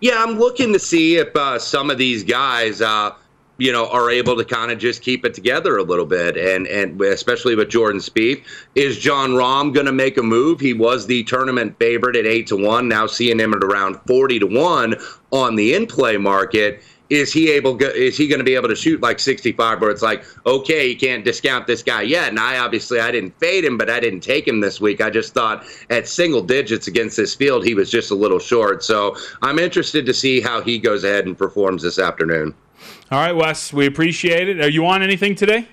Yeah, 0.00 0.22
I'm 0.22 0.38
looking 0.38 0.74
to 0.74 0.78
see 0.78 1.16
if 1.16 1.34
uh, 1.34 1.58
some 1.58 1.88
of 1.88 1.96
these 1.96 2.22
guys 2.22 2.82
uh, 2.82 3.12
you 3.62 3.70
know, 3.70 3.88
are 3.90 4.10
able 4.10 4.36
to 4.36 4.44
kind 4.44 4.72
of 4.72 4.78
just 4.80 5.02
keep 5.02 5.24
it 5.24 5.34
together 5.34 5.76
a 5.76 5.84
little 5.84 6.04
bit, 6.04 6.36
and 6.36 6.66
and 6.66 7.00
especially 7.00 7.54
with 7.54 7.68
Jordan 7.68 8.00
Spieth, 8.00 8.42
is 8.74 8.98
Jon 8.98 9.30
Rahm 9.30 9.72
going 9.72 9.86
to 9.86 9.92
make 9.92 10.18
a 10.18 10.22
move? 10.22 10.58
He 10.58 10.74
was 10.74 11.06
the 11.06 11.22
tournament 11.22 11.78
favorite 11.78 12.16
at 12.16 12.26
eight 12.26 12.48
to 12.48 12.56
one. 12.56 12.88
Now 12.88 13.06
seeing 13.06 13.38
him 13.38 13.54
at 13.54 13.62
around 13.62 14.00
forty 14.04 14.40
to 14.40 14.48
one 14.48 14.96
on 15.30 15.54
the 15.54 15.74
in 15.74 15.86
play 15.86 16.16
market. 16.16 16.82
Is 17.08 17.32
he 17.32 17.52
able? 17.52 17.80
Is 17.80 18.16
he 18.16 18.26
going 18.26 18.40
to 18.40 18.44
be 18.44 18.56
able 18.56 18.68
to 18.68 18.74
shoot 18.74 19.00
like 19.00 19.20
65? 19.20 19.80
Where 19.80 19.90
it's 19.90 20.02
like, 20.02 20.24
okay, 20.44 20.88
you 20.88 20.96
can't 20.96 21.24
discount 21.24 21.68
this 21.68 21.84
guy 21.84 22.02
yet. 22.02 22.30
And 22.30 22.40
I 22.40 22.58
obviously 22.58 22.98
I 22.98 23.12
didn't 23.12 23.38
fade 23.38 23.64
him, 23.64 23.78
but 23.78 23.88
I 23.90 24.00
didn't 24.00 24.22
take 24.22 24.48
him 24.48 24.60
this 24.60 24.80
week. 24.80 25.00
I 25.00 25.10
just 25.10 25.34
thought 25.34 25.64
at 25.88 26.08
single 26.08 26.42
digits 26.42 26.88
against 26.88 27.16
this 27.16 27.34
field, 27.34 27.64
he 27.64 27.74
was 27.74 27.90
just 27.90 28.10
a 28.10 28.16
little 28.16 28.40
short. 28.40 28.82
So 28.82 29.14
I'm 29.40 29.60
interested 29.60 30.04
to 30.06 30.14
see 30.14 30.40
how 30.40 30.62
he 30.62 30.80
goes 30.80 31.04
ahead 31.04 31.26
and 31.26 31.38
performs 31.38 31.82
this 31.82 32.00
afternoon. 32.00 32.54
All 33.12 33.18
right, 33.18 33.36
Wes, 33.36 33.74
we 33.74 33.84
appreciate 33.84 34.48
it. 34.48 34.58
Are 34.62 34.70
you 34.70 34.86
on 34.86 35.02
anything 35.02 35.34
today? 35.34 35.68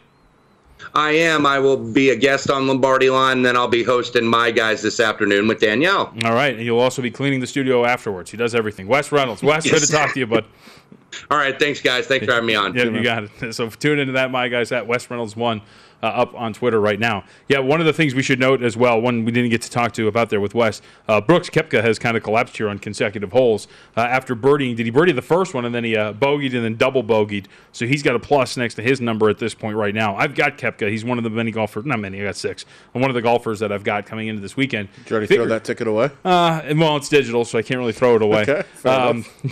I 0.93 1.11
am. 1.11 1.45
I 1.45 1.57
will 1.57 1.77
be 1.77 2.09
a 2.09 2.15
guest 2.17 2.49
on 2.49 2.67
Lombardi 2.67 3.09
Line, 3.09 3.37
and 3.37 3.45
then 3.45 3.55
I'll 3.55 3.69
be 3.69 3.81
hosting 3.81 4.25
my 4.25 4.51
guys 4.51 4.81
this 4.81 4.99
afternoon 4.99 5.47
with 5.47 5.61
Danielle. 5.61 6.13
All 6.25 6.33
right, 6.33 6.53
and 6.53 6.65
you'll 6.65 6.81
also 6.81 7.01
be 7.01 7.09
cleaning 7.09 7.39
the 7.39 7.47
studio 7.47 7.85
afterwards. 7.85 8.29
He 8.29 8.35
does 8.35 8.53
everything. 8.53 8.89
Wes 8.89 9.13
Reynolds. 9.13 9.41
Wes, 9.41 9.65
yes. 9.65 9.73
good 9.73 9.87
to 9.87 9.91
talk 9.93 10.13
to 10.15 10.19
you, 10.19 10.27
bud. 10.27 10.43
All 11.31 11.37
right, 11.37 11.57
thanks, 11.57 11.79
guys. 11.79 12.07
Thanks 12.07 12.25
for 12.25 12.33
having 12.33 12.45
me 12.45 12.55
on. 12.55 12.75
Yeah, 12.75 12.83
you 12.83 13.01
got 13.01 13.23
it. 13.41 13.53
So 13.53 13.69
tune 13.69 13.99
into 13.99 14.13
that, 14.13 14.31
my 14.31 14.49
guys, 14.49 14.73
at 14.73 14.85
Wes 14.85 15.09
Reynolds 15.09 15.37
one 15.37 15.61
uh, 16.01 16.07
up 16.07 16.33
on 16.35 16.53
Twitter 16.53 16.79
right 16.79 16.99
now. 16.99 17.23
Yeah, 17.47 17.59
one 17.59 17.79
of 17.79 17.85
the 17.85 17.93
things 17.93 18.15
we 18.15 18.23
should 18.23 18.39
note 18.39 18.61
as 18.63 18.77
well, 18.77 18.99
one 18.99 19.25
we 19.25 19.31
didn't 19.31 19.49
get 19.49 19.61
to 19.63 19.69
talk 19.69 19.91
to 19.93 20.07
about 20.07 20.29
there 20.29 20.39
with 20.39 20.55
Wes, 20.55 20.81
uh, 21.07 21.21
Brooks 21.21 21.49
Koepka 21.49 21.81
has 21.81 21.99
kind 21.99 22.15
of 22.15 22.23
collapsed 22.23 22.57
here 22.57 22.69
on 22.69 22.79
consecutive 22.79 23.31
holes 23.31 23.67
uh, 23.97 24.01
after 24.01 24.35
birdieing. 24.35 24.75
Did 24.75 24.85
he 24.85 24.91
birdie 24.91 25.11
the 25.11 25.21
first 25.21 25.53
one 25.53 25.65
and 25.65 25.73
then 25.73 25.83
he 25.83 25.95
uh, 25.95 26.13
bogeyed 26.13 26.55
and 26.55 26.63
then 26.63 26.75
double 26.75 27.03
bogeyed? 27.03 27.45
So 27.71 27.85
he's 27.85 28.03
got 28.03 28.15
a 28.15 28.19
plus 28.19 28.57
next 28.57 28.75
to 28.75 28.81
his 28.81 29.01
number 29.01 29.29
at 29.29 29.37
this 29.37 29.53
point 29.53 29.75
right 29.75 29.93
now. 29.93 30.15
I've 30.15 30.35
got 30.35 30.57
Koepka. 30.57 30.89
He's 30.89 31.03
one 31.05 31.17
of 31.17 31.23
the 31.23 31.29
many 31.29 31.51
golfers, 31.51 31.85
not 31.85 31.99
many, 31.99 32.21
I 32.21 32.25
got 32.25 32.35
six. 32.35 32.65
I'm 32.93 33.01
one 33.01 33.09
of 33.09 33.15
the 33.15 33.21
golfers 33.21 33.59
that 33.59 33.71
I've 33.71 33.83
got 33.83 34.05
coming 34.05 34.27
into 34.27 34.41
this 34.41 34.55
weekend. 34.55 34.89
Did 35.03 35.09
you 35.09 35.13
already 35.13 35.27
Figure, 35.27 35.43
throw 35.43 35.53
that 35.53 35.63
ticket 35.63 35.87
away? 35.87 36.09
Uh, 36.23 36.61
well, 36.75 36.97
it's 36.97 37.09
digital, 37.09 37.45
so 37.45 37.57
I 37.57 37.61
can't 37.61 37.79
really 37.79 37.93
throw 37.93 38.15
it 38.15 38.21
away. 38.21 38.41
Okay, 38.43 38.63
um, 38.85 39.25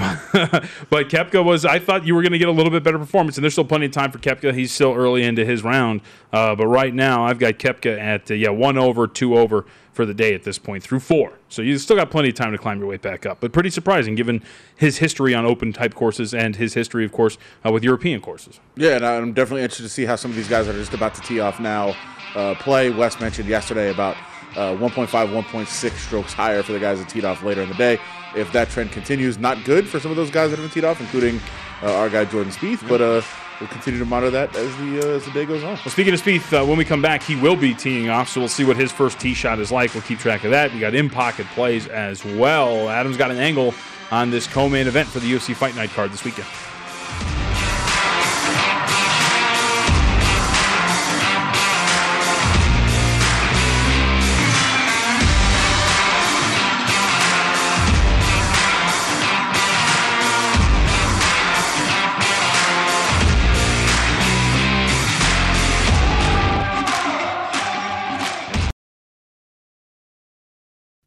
but 0.90 1.10
Koepka 1.10 1.44
was, 1.44 1.66
I 1.66 1.80
thought 1.80 2.06
you 2.06 2.16
were 2.16 2.22
going 2.22 2.32
to 2.32 2.40
get 2.40 2.48
a 2.48 2.52
little 2.52 2.72
bit 2.72 2.84
better 2.84 3.00
performance, 3.00 3.38
and 3.38 3.44
there's 3.44 3.54
still 3.54 3.66
plenty 3.66 3.88
of 3.88 3.92
time 3.92 4.12
for 4.12 4.20
Koepka. 4.20 4.54
He's 4.54 4.72
still 4.72 4.94
early 4.94 5.24
into 5.24 5.46
his 5.46 5.64
round. 5.64 6.02
Uh, 6.32 6.37
but 6.56 6.68
right 6.68 6.94
now, 6.94 7.26
I've 7.26 7.40
got 7.40 7.56
Koepka 7.56 7.98
at 7.98 8.30
uh, 8.30 8.34
yeah 8.34 8.50
one 8.50 8.78
over, 8.78 9.08
two 9.08 9.38
over 9.38 9.66
for 9.98 10.06
the 10.06 10.14
day 10.14 10.36
at 10.36 10.44
this 10.44 10.60
point 10.60 10.84
through 10.84 11.00
four. 11.00 11.34
So 11.50 11.64
you 11.64 11.78
still 11.80 11.96
got 11.96 12.12
plenty 12.12 12.30
of 12.30 12.36
time 12.36 12.52
to 12.52 12.58
climb 12.58 12.78
your 12.78 12.88
way 12.88 12.98
back 12.98 13.26
up. 13.26 13.40
But 13.40 13.52
pretty 13.52 13.72
surprising 13.72 14.14
given 14.14 14.44
his 14.76 14.98
history 14.98 15.34
on 15.34 15.44
open 15.46 15.74
type 15.74 15.96
courses 15.96 16.36
and 16.36 16.56
his 16.56 16.76
history, 16.76 17.04
of 17.04 17.12
course, 17.12 17.40
uh, 17.66 17.72
with 17.72 17.84
European 17.84 18.22
courses. 18.22 18.60
Yeah, 18.76 18.98
and 18.98 19.06
I'm 19.06 19.34
definitely 19.34 19.64
interested 19.64 19.84
to 19.84 19.90
see 19.90 20.06
how 20.06 20.16
some 20.16 20.30
of 20.30 20.38
these 20.38 20.48
guys 20.48 20.68
that 20.68 20.76
are 20.76 20.80
just 20.80 20.94
about 20.94 21.16
to 21.16 21.22
tee 21.22 21.40
off 21.40 21.60
now 21.60 21.96
uh, 22.36 22.54
play. 22.56 22.92
Wes 22.92 23.20
mentioned 23.20 23.50
yesterday 23.50 23.90
about 23.90 24.16
uh, 24.56 24.76
1.5, 24.76 25.08
1.6 25.08 25.92
strokes 25.98 26.34
higher 26.34 26.62
for 26.62 26.74
the 26.74 26.80
guys 26.80 27.00
that 27.00 27.10
teed 27.10 27.26
off 27.26 27.42
later 27.42 27.62
in 27.62 27.70
the 27.70 27.76
day. 27.76 28.00
If 28.36 28.52
that 28.52 28.70
trend 28.70 28.92
continues, 28.92 29.40
not 29.40 29.64
good 29.66 29.88
for 29.88 30.00
some 30.00 30.12
of 30.12 30.18
those 30.18 30.30
guys 30.30 30.52
that 30.52 30.60
have 30.60 30.72
teed 30.72 30.84
off, 30.84 31.00
including 31.02 31.40
uh, 31.82 31.96
our 31.96 32.10
guy 32.10 32.26
Jordan 32.26 32.52
Spieth, 32.52 32.88
but 32.88 33.02
uh, 33.02 33.22
we'll 33.60 33.70
continue 33.70 34.00
to 34.00 34.06
monitor 34.06 34.32
that 34.32 34.56
as 34.56 34.76
the 34.78 35.00
uh, 35.02 35.16
as 35.16 35.26
the 35.26 35.32
day 35.32 35.46
goes 35.46 35.64
on. 35.64 35.74
Well, 35.76 35.90
speaking 35.90 36.14
of 36.14 36.22
Spieth, 36.22 36.54
uh, 36.54 36.66
when 36.66 36.78
we 36.78 36.86
come 36.86 37.02
back, 37.02 37.24
he 37.24 37.36
will 37.36 37.56
be 37.56 37.74
teeing 37.74 38.10
off, 38.10 38.30
so 38.30 38.40
we'll 38.40 38.50
see 38.50 38.64
what 38.64 38.78
his 38.78 38.92
first 38.92 39.20
tee 39.20 39.34
shot 39.34 39.60
is 39.60 39.72
like. 39.72 39.94
We'll 39.94 40.04
keep 40.04 40.20
track 40.20 40.44
of 40.44 40.52
that. 40.52 40.74
We 40.74 40.80
got 40.80 40.96
in 40.96 41.10
pocket 41.10 41.48
plays 41.48 41.88
as 41.88 42.24
well. 42.24 42.90
Adam's 42.90 43.18
got 43.18 43.32
an 43.32 43.38
angle 43.38 43.74
on 44.12 44.30
this 44.30 44.48
co-main 44.48 44.88
event 44.88 45.08
for 45.10 45.20
the 45.20 45.32
UFC 45.32 45.56
Fight 45.56 45.76
Night 45.76 45.90
card 45.90 46.12
this 46.12 46.24
weekend. 46.24 46.48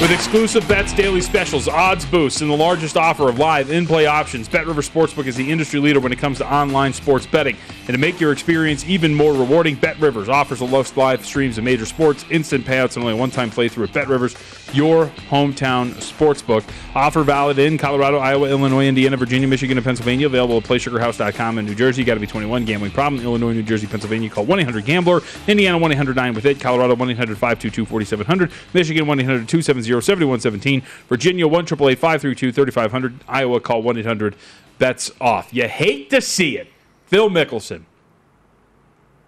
With 0.00 0.12
exclusive 0.12 0.66
bets, 0.66 0.94
daily 0.94 1.20
specials, 1.20 1.68
odds 1.68 2.06
boosts, 2.06 2.40
and 2.40 2.50
the 2.50 2.56
largest 2.56 2.96
offer 2.96 3.28
of 3.28 3.38
live 3.38 3.70
in-play 3.70 4.06
options, 4.06 4.48
Bet 4.48 4.66
River 4.66 4.80
Sportsbook 4.80 5.26
is 5.26 5.36
the 5.36 5.52
industry 5.52 5.78
leader 5.78 6.00
when 6.00 6.10
it 6.10 6.18
comes 6.18 6.38
to 6.38 6.50
online 6.50 6.94
sports 6.94 7.26
betting. 7.26 7.54
And 7.80 7.88
to 7.88 7.98
make 7.98 8.18
your 8.18 8.32
experience 8.32 8.82
even 8.86 9.14
more 9.14 9.34
rewarding, 9.34 9.74
Bet 9.74 10.00
Rivers 10.00 10.30
offers 10.30 10.60
the 10.60 10.66
most 10.66 10.96
live 10.96 11.26
streams 11.26 11.58
of 11.58 11.64
major 11.64 11.84
sports, 11.84 12.24
instant 12.30 12.64
payouts, 12.64 12.94
and 12.96 13.04
only 13.04 13.12
a 13.12 13.16
one-time 13.16 13.50
playthrough 13.50 13.88
at 13.88 13.92
Bet 13.92 14.08
Rivers, 14.08 14.34
your 14.72 15.08
hometown 15.28 15.90
sportsbook. 15.96 16.64
Offer 16.94 17.22
valid 17.22 17.58
in 17.58 17.76
Colorado, 17.76 18.18
Iowa, 18.18 18.48
Illinois, 18.48 18.86
Indiana, 18.86 19.18
Virginia, 19.18 19.48
Michigan, 19.48 19.76
and 19.76 19.84
Pennsylvania. 19.84 20.26
Available 20.26 20.58
at 20.58 20.62
PlaySugarHouse.com 20.62 21.58
in 21.58 21.66
New 21.66 21.74
Jersey. 21.74 22.04
Got 22.04 22.14
to 22.14 22.20
be 22.20 22.26
21. 22.26 22.64
Gambling 22.64 22.92
problem? 22.92 23.22
Illinois, 23.22 23.52
New 23.52 23.62
Jersey, 23.62 23.86
Pennsylvania. 23.86 24.30
Call 24.30 24.46
1-800-GAMBLER. 24.46 25.20
Indiana 25.46 25.78
1-800-9 25.78 26.34
with 26.34 26.46
it. 26.46 26.58
Colorado 26.58 26.96
1-800-522-4700. 26.96 28.50
Michigan 28.72 29.04
1-800-270 29.06 29.89
7117. 29.98 30.82
Virginia 31.08 31.48
1 31.48 31.66
3500 31.66 33.24
Iowa 33.28 33.60
call 33.60 33.82
1 33.82 33.98
800 33.98 34.36
bets 34.78 35.10
off. 35.20 35.52
You 35.52 35.68
hate 35.68 36.10
to 36.10 36.20
see 36.20 36.56
it. 36.58 36.68
Phil 37.06 37.28
Mickelson, 37.28 37.84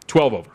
12 0.06 0.34
over. 0.34 0.50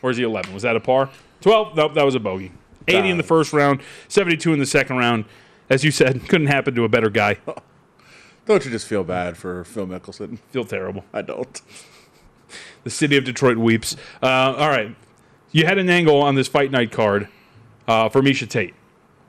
Where's 0.00 0.16
the 0.16 0.24
11? 0.24 0.52
Was 0.52 0.64
that 0.64 0.74
a 0.74 0.80
par? 0.80 1.08
12? 1.40 1.76
Nope, 1.76 1.94
that 1.94 2.04
was 2.04 2.14
a 2.16 2.20
bogey. 2.20 2.52
80 2.88 3.10
in 3.10 3.16
the 3.16 3.22
first 3.22 3.52
round, 3.52 3.80
72 4.08 4.52
in 4.52 4.58
the 4.58 4.66
second 4.66 4.96
round. 4.96 5.24
As 5.70 5.84
you 5.84 5.90
said, 5.90 6.22
couldn't 6.28 6.48
happen 6.48 6.74
to 6.74 6.84
a 6.84 6.88
better 6.88 7.10
guy. 7.10 7.38
Don't 8.46 8.64
you 8.64 8.72
just 8.72 8.86
feel 8.88 9.04
bad 9.04 9.36
for 9.36 9.62
Phil 9.62 9.86
Mickelson? 9.86 10.40
Feel 10.50 10.64
terrible. 10.64 11.04
I 11.12 11.22
don't. 11.22 11.62
The 12.82 12.90
city 12.90 13.16
of 13.16 13.22
Detroit 13.22 13.56
weeps. 13.56 13.96
Uh, 14.20 14.26
all 14.26 14.68
right. 14.68 14.96
You 15.52 15.64
had 15.64 15.78
an 15.78 15.88
angle 15.88 16.20
on 16.20 16.34
this 16.34 16.48
fight 16.48 16.72
night 16.72 16.90
card 16.90 17.28
uh, 17.86 18.08
for 18.08 18.20
Miesha 18.20 18.48
Tate. 18.48 18.74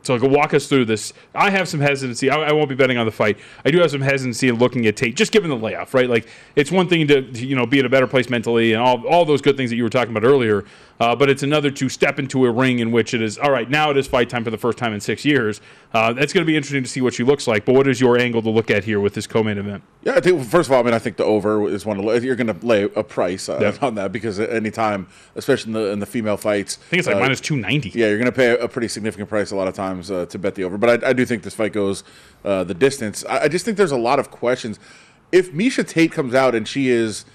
So 0.03 0.15
like, 0.15 0.29
walk 0.29 0.53
us 0.53 0.67
through 0.67 0.85
this. 0.85 1.13
I 1.33 1.49
have 1.49 1.67
some 1.67 1.79
hesitancy. 1.79 2.29
I, 2.29 2.49
I, 2.49 2.51
won't 2.51 2.69
be 2.69 2.75
betting 2.75 2.97
on 2.97 3.05
the 3.05 3.11
fight. 3.11 3.37
I 3.65 3.71
do 3.71 3.79
have 3.79 3.91
some 3.91 4.01
hesitancy 4.01 4.49
in 4.49 4.55
looking 4.55 4.85
at 4.85 4.97
Tate, 4.97 5.15
just 5.15 5.31
given 5.31 5.49
the 5.49 5.55
layoff, 5.55 5.93
right? 5.93 6.09
Like 6.09 6.27
it's 6.55 6.71
one 6.71 6.89
thing 6.89 7.07
to, 7.07 7.21
to 7.21 7.45
you 7.45 7.55
know 7.55 7.65
be 7.65 7.79
in 7.79 7.85
a 7.85 7.89
better 7.89 8.07
place 8.07 8.29
mentally 8.29 8.73
and 8.73 8.81
all 8.81 9.07
all 9.07 9.25
those 9.25 9.41
good 9.41 9.57
things 9.57 9.69
that 9.69 9.77
you 9.77 9.83
were 9.83 9.89
talking 9.89 10.15
about 10.15 10.27
earlier. 10.27 10.65
Uh, 10.99 11.15
but 11.15 11.29
it's 11.29 11.43
another 11.43 11.71
to 11.71 11.89
step 11.89 12.19
into 12.19 12.45
a 12.45 12.51
ring 12.51 12.79
in 12.79 12.91
which 12.91 13.13
it 13.13 13.21
is 13.21 13.37
all 13.37 13.51
right. 13.51 13.69
Now 13.69 13.89
it 13.91 13.97
is 13.97 14.07
fight 14.07 14.29
time 14.29 14.43
for 14.43 14.51
the 14.51 14.57
first 14.57 14.77
time 14.77 14.93
in 14.93 15.01
six 15.01 15.25
years. 15.25 15.59
Uh, 15.93 16.13
that's 16.13 16.33
going 16.33 16.45
to 16.45 16.47
be 16.47 16.55
interesting 16.55 16.83
to 16.83 16.89
see 16.89 17.01
what 17.01 17.13
she 17.13 17.23
looks 17.23 17.47
like. 17.47 17.65
But 17.65 17.75
what 17.75 17.87
is 17.87 17.99
your 17.99 18.17
angle 18.17 18.41
to 18.41 18.49
look 18.49 18.69
at 18.69 18.83
here 18.83 18.99
with 18.99 19.13
this 19.13 19.27
co-main 19.27 19.57
event? 19.57 19.83
Yeah, 20.03 20.13
I 20.15 20.19
think 20.19 20.43
first 20.45 20.69
of 20.69 20.73
all, 20.73 20.79
I 20.79 20.83
mean, 20.83 20.93
I 20.93 20.99
think 20.99 21.17
the 21.17 21.25
over 21.25 21.67
is 21.69 21.85
one. 21.85 21.99
Of, 21.99 22.23
you're 22.23 22.35
going 22.35 22.47
to 22.47 22.65
lay 22.65 22.83
a 22.83 23.03
price 23.03 23.49
uh, 23.49 23.59
yep. 23.59 23.81
on 23.81 23.95
that 23.95 24.11
because 24.11 24.39
anytime, 24.39 25.07
especially 25.35 25.69
in 25.69 25.73
the 25.73 25.91
in 25.91 25.99
the 25.99 26.05
female 26.05 26.37
fights, 26.37 26.77
I 26.81 26.89
think 26.89 26.99
it's 26.99 27.07
like 27.07 27.19
minus 27.19 27.41
two 27.41 27.55
ninety. 27.55 27.89
Yeah, 27.89 28.07
you're 28.07 28.19
going 28.19 28.25
to 28.25 28.31
pay 28.31 28.49
a, 28.51 28.63
a, 28.63 28.67
pretty 28.67 28.87
significant 28.87 29.29
price 29.29 29.51
a 29.51 29.55
lot 29.55 29.67
of 29.67 29.73
times 29.73 30.11
uh, 30.11 30.25
to 30.27 30.39
bet 30.39 30.55
the 30.55 30.63
over. 30.63 30.77
But 30.77 31.03
I, 31.03 31.09
I, 31.09 31.13
do 31.13 31.25
think 31.25 31.43
this 31.43 31.53
fight 31.53 31.73
goes 31.73 32.03
uh, 32.43 32.63
the 32.63 32.73
distance. 32.73 33.23
I, 33.25 33.41
I 33.43 33.47
just 33.47 33.65
think 33.65 33.77
there's 33.77 33.91
a 33.91 33.97
lot 33.97 34.19
of 34.19 34.31
questions. 34.31 34.79
If 35.31 35.51
Miesha 35.51 35.87
Tate 35.87 36.11
comes 36.11 36.33
out 36.33 36.53
and 36.53 36.67
she 36.67 36.89
is 36.89 37.25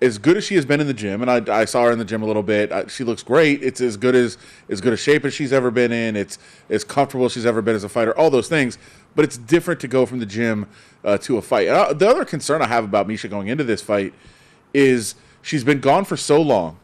as 0.00 0.18
good 0.18 0.36
as 0.36 0.44
she 0.44 0.54
has 0.56 0.66
been 0.66 0.80
in 0.80 0.86
the 0.86 0.94
gym, 0.94 1.22
and 1.22 1.30
I, 1.30 1.60
I 1.60 1.64
saw 1.64 1.84
her 1.84 1.90
in 1.90 1.98
the 1.98 2.04
gym 2.04 2.22
a 2.22 2.26
little 2.26 2.42
bit. 2.42 2.70
I, 2.70 2.86
she 2.86 3.02
looks 3.02 3.22
great. 3.22 3.62
It's 3.62 3.80
as 3.80 3.96
good 3.96 4.14
as 4.14 4.36
as 4.68 4.80
good 4.80 4.92
a 4.92 4.96
shape 4.96 5.24
as 5.24 5.32
she's 5.32 5.52
ever 5.52 5.70
been 5.70 5.90
in. 5.90 6.16
It's 6.16 6.38
as 6.68 6.84
comfortable 6.84 7.24
as 7.24 7.32
she's 7.32 7.46
ever 7.46 7.62
been 7.62 7.74
as 7.74 7.84
a 7.84 7.88
fighter. 7.88 8.16
All 8.16 8.28
those 8.28 8.48
things, 8.48 8.78
but 9.14 9.24
it's 9.24 9.38
different 9.38 9.80
to 9.80 9.88
go 9.88 10.04
from 10.04 10.18
the 10.18 10.26
gym 10.26 10.66
uh, 11.04 11.16
to 11.18 11.38
a 11.38 11.42
fight. 11.42 11.68
Uh, 11.68 11.92
the 11.94 12.08
other 12.08 12.24
concern 12.24 12.60
I 12.60 12.66
have 12.66 12.84
about 12.84 13.08
Miesha 13.08 13.30
going 13.30 13.48
into 13.48 13.64
this 13.64 13.80
fight 13.80 14.12
is 14.74 15.14
she's 15.40 15.64
been 15.64 15.80
gone 15.80 16.04
for 16.04 16.16
so 16.16 16.42
long, 16.42 16.78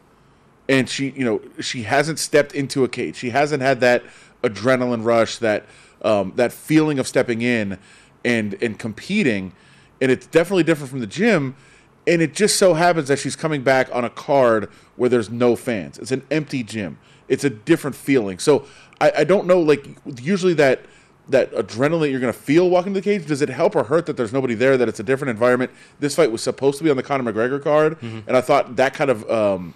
and 0.67 0.89
she 0.89 1.11
you 1.11 1.23
know 1.23 1.41
she 1.61 1.83
hasn't 1.83 2.17
stepped 2.17 2.55
into 2.55 2.83
a 2.83 2.89
cage. 2.89 3.15
She 3.15 3.29
hasn't 3.29 3.61
had 3.61 3.79
that 3.81 4.03
adrenaline 4.41 5.05
rush, 5.05 5.37
that 5.37 5.65
um, 6.01 6.33
that 6.35 6.51
feeling 6.51 6.97
of 6.97 7.07
stepping 7.07 7.43
in 7.43 7.77
and 8.25 8.55
and 8.55 8.79
competing, 8.79 9.53
and 10.01 10.09
it's 10.09 10.25
definitely 10.25 10.63
different 10.63 10.89
from 10.89 10.99
the 10.99 11.07
gym 11.07 11.55
and 12.05 12.21
it 12.21 12.33
just 12.33 12.57
so 12.57 12.73
happens 12.73 13.07
that 13.07 13.19
she's 13.19 13.35
coming 13.35 13.63
back 13.63 13.89
on 13.93 14.03
a 14.03 14.09
card 14.09 14.69
where 14.95 15.09
there's 15.09 15.29
no 15.29 15.55
fans. 15.55 15.97
It's 15.97 16.11
an 16.11 16.23
empty 16.31 16.63
gym. 16.63 16.99
It's 17.27 17.43
a 17.43 17.49
different 17.49 17.95
feeling. 17.95 18.39
So 18.39 18.65
I, 18.99 19.11
I 19.19 19.23
don't 19.23 19.47
know. 19.47 19.59
Like 19.59 19.87
usually 20.21 20.53
that 20.55 20.81
that 21.29 21.53
adrenaline 21.53 22.11
you're 22.11 22.19
going 22.19 22.33
to 22.33 22.37
feel 22.37 22.69
walking 22.69 22.93
to 22.93 22.99
the 22.99 23.03
cage. 23.03 23.25
Does 23.25 23.41
it 23.41 23.49
help 23.49 23.75
or 23.75 23.85
hurt 23.85 24.05
that 24.07 24.17
there's 24.17 24.33
nobody 24.33 24.55
there? 24.55 24.77
That 24.77 24.89
it's 24.89 24.99
a 24.99 25.03
different 25.03 25.29
environment. 25.29 25.71
This 25.99 26.15
fight 26.15 26.31
was 26.31 26.43
supposed 26.43 26.77
to 26.79 26.83
be 26.83 26.89
on 26.89 26.97
the 26.97 27.03
Conor 27.03 27.31
McGregor 27.31 27.63
card, 27.63 27.99
mm-hmm. 27.99 28.27
and 28.27 28.35
I 28.35 28.41
thought 28.41 28.75
that 28.75 28.93
kind 28.93 29.09
of. 29.09 29.29
Um, 29.29 29.73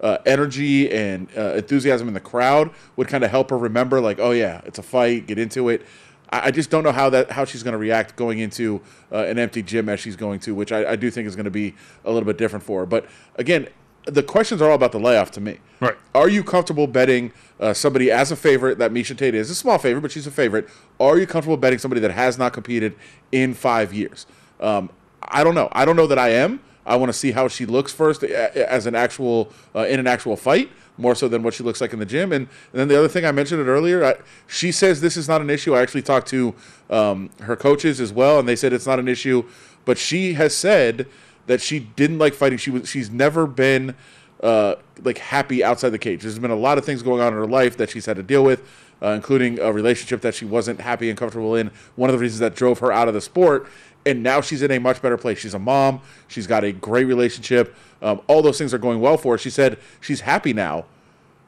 uh, 0.00 0.18
energy 0.26 0.88
and 0.92 1.26
uh, 1.36 1.54
enthusiasm 1.54 2.06
in 2.06 2.14
the 2.14 2.20
crowd 2.20 2.70
would 2.94 3.08
kind 3.08 3.24
of 3.24 3.32
help 3.32 3.50
her 3.50 3.58
remember, 3.58 4.00
like, 4.00 4.20
oh 4.20 4.30
yeah, 4.30 4.60
it's 4.64 4.78
a 4.78 4.82
fight, 4.82 5.26
get 5.26 5.40
into 5.40 5.68
it. 5.70 5.84
I 6.30 6.50
just 6.50 6.68
don't 6.70 6.84
know 6.84 6.92
how 6.92 7.10
that 7.10 7.30
how 7.30 7.44
she's 7.44 7.62
going 7.62 7.72
to 7.72 7.78
react 7.78 8.16
going 8.16 8.38
into 8.38 8.82
uh, 9.10 9.24
an 9.24 9.38
empty 9.38 9.62
gym 9.62 9.88
as 9.88 9.98
she's 10.00 10.16
going 10.16 10.40
to, 10.40 10.54
which 10.54 10.72
I, 10.72 10.92
I 10.92 10.96
do 10.96 11.10
think 11.10 11.26
is 11.26 11.34
going 11.34 11.46
to 11.46 11.50
be 11.50 11.74
a 12.04 12.12
little 12.12 12.26
bit 12.26 12.36
different 12.36 12.64
for 12.64 12.80
her. 12.80 12.86
But 12.86 13.06
again, 13.36 13.68
the 14.04 14.22
questions 14.22 14.60
are 14.60 14.68
all 14.68 14.74
about 14.74 14.92
the 14.92 15.00
layoff 15.00 15.30
to 15.32 15.40
me. 15.40 15.58
Right. 15.80 15.96
Are 16.14 16.28
you 16.28 16.42
comfortable 16.42 16.86
betting 16.86 17.32
uh, 17.60 17.72
somebody 17.72 18.10
as 18.10 18.30
a 18.30 18.36
favorite 18.36 18.78
that 18.78 18.92
Miesha 18.92 19.16
Tate 19.16 19.34
is 19.34 19.50
a 19.50 19.54
small 19.54 19.78
favorite, 19.78 20.02
but 20.02 20.10
she's 20.10 20.26
a 20.26 20.30
favorite? 20.30 20.68
Are 21.00 21.18
you 21.18 21.26
comfortable 21.26 21.56
betting 21.56 21.78
somebody 21.78 22.00
that 22.00 22.10
has 22.10 22.38
not 22.38 22.52
competed 22.52 22.94
in 23.32 23.54
five 23.54 23.92
years? 23.92 24.26
Um, 24.60 24.90
I 25.22 25.44
don't 25.44 25.54
know. 25.54 25.68
I 25.72 25.84
don't 25.84 25.96
know 25.96 26.06
that 26.06 26.18
I 26.18 26.30
am. 26.30 26.60
I 26.86 26.96
want 26.96 27.10
to 27.10 27.18
see 27.18 27.32
how 27.32 27.48
she 27.48 27.66
looks 27.66 27.92
first 27.92 28.22
as 28.22 28.86
an 28.86 28.94
actual 28.94 29.52
uh, 29.74 29.80
in 29.80 30.00
an 30.00 30.06
actual 30.06 30.36
fight, 30.36 30.70
more 30.98 31.14
so 31.14 31.28
than 31.28 31.42
what 31.42 31.54
she 31.54 31.62
looks 31.62 31.80
like 31.80 31.92
in 31.92 31.98
the 31.98 32.06
gym. 32.06 32.32
And, 32.32 32.48
and 32.72 32.80
then 32.80 32.88
the 32.88 32.98
other 32.98 33.08
thing 33.08 33.24
I 33.24 33.32
mentioned 33.32 33.60
it 33.60 33.66
earlier. 33.66 34.04
I, 34.04 34.16
she 34.46 34.72
says 34.72 35.00
this 35.00 35.16
is 35.16 35.28
not 35.28 35.40
an 35.40 35.48
issue. 35.48 35.74
I 35.74 35.80
actually 35.80 36.02
talked 36.02 36.28
to 36.28 36.54
um, 36.90 37.30
her 37.40 37.56
coaches 37.56 38.00
as 38.00 38.12
well, 38.12 38.38
and 38.38 38.48
they 38.48 38.56
said 38.56 38.72
it's 38.72 38.86
not 38.86 38.98
an 38.98 39.08
issue. 39.08 39.44
But 39.84 39.96
she 39.96 40.34
has 40.34 40.54
said 40.54 41.06
that 41.46 41.60
she 41.60 41.80
didn't 41.80 42.18
like 42.18 42.34
fighting. 42.34 42.58
She 42.58 42.70
was 42.70 42.88
she's 42.88 43.10
never 43.10 43.46
been 43.46 43.94
uh, 44.42 44.76
like 45.02 45.18
happy 45.18 45.64
outside 45.64 45.90
the 45.90 45.98
cage. 45.98 46.22
There's 46.22 46.38
been 46.38 46.50
a 46.50 46.56
lot 46.56 46.78
of 46.78 46.84
things 46.84 47.02
going 47.02 47.20
on 47.20 47.28
in 47.28 47.38
her 47.38 47.46
life 47.46 47.76
that 47.78 47.90
she's 47.90 48.06
had 48.06 48.16
to 48.16 48.22
deal 48.22 48.44
with, 48.44 48.62
uh, 49.02 49.08
including 49.08 49.58
a 49.58 49.72
relationship 49.72 50.20
that 50.22 50.34
she 50.34 50.44
wasn't 50.44 50.80
happy 50.80 51.08
and 51.08 51.18
comfortable 51.18 51.54
in. 51.54 51.70
One 51.96 52.10
of 52.10 52.14
the 52.14 52.20
reasons 52.20 52.40
that 52.40 52.54
drove 52.54 52.78
her 52.80 52.92
out 52.92 53.08
of 53.08 53.14
the 53.14 53.20
sport. 53.20 53.68
And 54.08 54.22
now 54.22 54.40
she's 54.40 54.62
in 54.62 54.70
a 54.70 54.78
much 54.78 55.02
better 55.02 55.18
place. 55.18 55.38
She's 55.38 55.52
a 55.52 55.58
mom. 55.58 56.00
She's 56.28 56.46
got 56.46 56.64
a 56.64 56.72
great 56.72 57.04
relationship. 57.04 57.76
Um, 58.00 58.22
all 58.26 58.40
those 58.40 58.56
things 58.56 58.72
are 58.72 58.78
going 58.78 59.00
well 59.00 59.18
for 59.18 59.34
her. 59.34 59.38
She 59.38 59.50
said 59.50 59.78
she's 60.00 60.22
happy 60.22 60.54
now. 60.54 60.86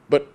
But 0.09 0.27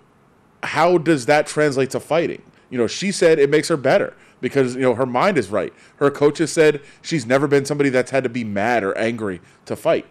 how 0.61 0.97
does 0.97 1.25
that 1.27 1.47
translate 1.47 1.91
to 1.91 2.01
fighting? 2.01 2.41
You 2.69 2.77
know, 2.77 2.87
she 2.87 3.13
said 3.13 3.39
it 3.39 3.49
makes 3.49 3.69
her 3.69 3.77
better 3.77 4.13
because 4.41 4.75
you 4.75 4.81
know 4.81 4.93
her 4.93 5.05
mind 5.05 5.37
is 5.37 5.49
right. 5.49 5.73
Her 5.97 6.11
coaches 6.11 6.51
said 6.51 6.81
she's 7.01 7.25
never 7.25 7.47
been 7.47 7.63
somebody 7.63 7.89
that's 7.89 8.11
had 8.11 8.23
to 8.25 8.29
be 8.29 8.43
mad 8.43 8.83
or 8.83 8.97
angry 8.97 9.39
to 9.65 9.77
fight. 9.77 10.05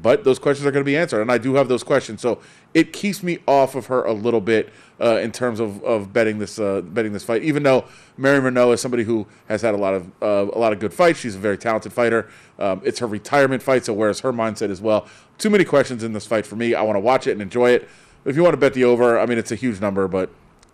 But 0.00 0.24
those 0.24 0.38
questions 0.38 0.66
are 0.66 0.70
going 0.70 0.84
to 0.84 0.88
be 0.88 0.96
answered, 0.96 1.20
and 1.20 1.30
I 1.30 1.38
do 1.38 1.54
have 1.54 1.68
those 1.68 1.82
questions. 1.82 2.22
So 2.22 2.40
it 2.72 2.92
keeps 2.92 3.22
me 3.22 3.38
off 3.46 3.74
of 3.74 3.86
her 3.86 4.02
a 4.04 4.12
little 4.12 4.40
bit 4.40 4.72
uh, 5.00 5.16
in 5.16 5.32
terms 5.32 5.60
of, 5.60 5.82
of 5.84 6.12
betting 6.12 6.38
this 6.38 6.58
uh, 6.58 6.80
betting 6.80 7.12
this 7.12 7.24
fight. 7.24 7.42
Even 7.42 7.62
though 7.62 7.84
Marion 8.16 8.42
Reneau 8.42 8.72
is 8.72 8.80
somebody 8.80 9.04
who 9.04 9.26
has 9.48 9.60
had 9.60 9.74
a 9.74 9.76
lot 9.76 9.94
of 9.94 10.10
uh, 10.22 10.50
a 10.52 10.58
lot 10.58 10.72
of 10.72 10.80
good 10.80 10.94
fights, 10.94 11.18
she's 11.18 11.34
a 11.34 11.38
very 11.38 11.58
talented 11.58 11.92
fighter. 11.92 12.28
Um, 12.58 12.80
it's 12.84 13.00
her 13.00 13.06
retirement 13.06 13.62
fight, 13.62 13.84
so 13.84 13.92
where's 13.92 14.20
her 14.20 14.32
mindset 14.32 14.70
as 14.70 14.80
well? 14.80 15.06
Too 15.36 15.50
many 15.50 15.64
questions 15.64 16.02
in 16.02 16.14
this 16.14 16.26
fight 16.26 16.46
for 16.46 16.56
me. 16.56 16.74
I 16.74 16.82
want 16.82 16.96
to 16.96 17.00
watch 17.00 17.26
it 17.26 17.32
and 17.32 17.42
enjoy 17.42 17.70
it. 17.70 17.88
If 18.24 18.36
you 18.36 18.42
want 18.42 18.54
to 18.54 18.58
bet 18.58 18.72
the 18.72 18.84
over, 18.84 19.18
I 19.18 19.26
mean 19.26 19.36
it's 19.36 19.52
a 19.52 19.56
huge 19.56 19.80
number, 19.80 20.08
but 20.08 20.30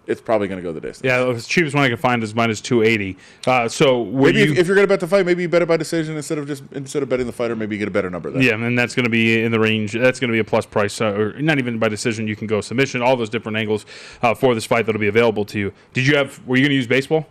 it's 0.08 0.20
probably 0.20 0.48
going 0.48 0.58
to 0.58 0.62
go 0.62 0.72
the 0.72 0.80
distance. 0.80 1.06
Yeah, 1.06 1.22
the 1.22 1.40
cheapest 1.40 1.74
one 1.76 1.84
I 1.84 1.88
can 1.88 1.98
find 1.98 2.22
is 2.22 2.34
minus 2.34 2.60
two 2.60 2.82
eighty. 2.82 3.16
Uh, 3.46 3.68
so 3.68 4.04
Maybe 4.04 4.38
you? 4.38 4.52
if, 4.52 4.58
if 4.58 4.66
you're 4.66 4.74
going 4.74 4.86
to 4.86 4.92
bet 4.92 5.00
the 5.00 5.06
fight, 5.06 5.26
maybe 5.26 5.42
you 5.42 5.48
bet 5.48 5.62
it 5.62 5.68
by 5.68 5.76
decision 5.76 6.16
instead 6.16 6.38
of 6.38 6.46
just 6.46 6.64
instead 6.72 7.02
of 7.02 7.08
betting 7.08 7.26
the 7.26 7.32
fighter. 7.32 7.54
Maybe 7.54 7.76
you 7.76 7.78
get 7.78 7.88
a 7.88 7.92
better 7.92 8.10
number. 8.10 8.30
Then. 8.30 8.42
Yeah, 8.42 8.54
and 8.54 8.78
that's 8.78 8.94
going 8.94 9.04
to 9.04 9.10
be 9.10 9.42
in 9.42 9.52
the 9.52 9.60
range. 9.60 9.92
That's 9.92 10.18
going 10.18 10.28
to 10.28 10.32
be 10.32 10.40
a 10.40 10.44
plus 10.44 10.66
price, 10.66 11.00
uh, 11.00 11.12
or 11.12 11.32
not 11.40 11.58
even 11.58 11.78
by 11.78 11.88
decision. 11.88 12.26
You 12.26 12.36
can 12.36 12.46
go 12.46 12.60
submission. 12.60 13.02
All 13.02 13.16
those 13.16 13.30
different 13.30 13.58
angles 13.58 13.86
uh, 14.22 14.34
for 14.34 14.54
this 14.54 14.64
fight 14.64 14.86
that'll 14.86 15.00
be 15.00 15.08
available 15.08 15.44
to 15.46 15.58
you. 15.58 15.72
Did 15.92 16.06
you 16.06 16.16
have? 16.16 16.44
Were 16.46 16.56
you 16.56 16.62
going 16.62 16.70
to 16.70 16.76
use 16.76 16.86
baseball 16.86 17.26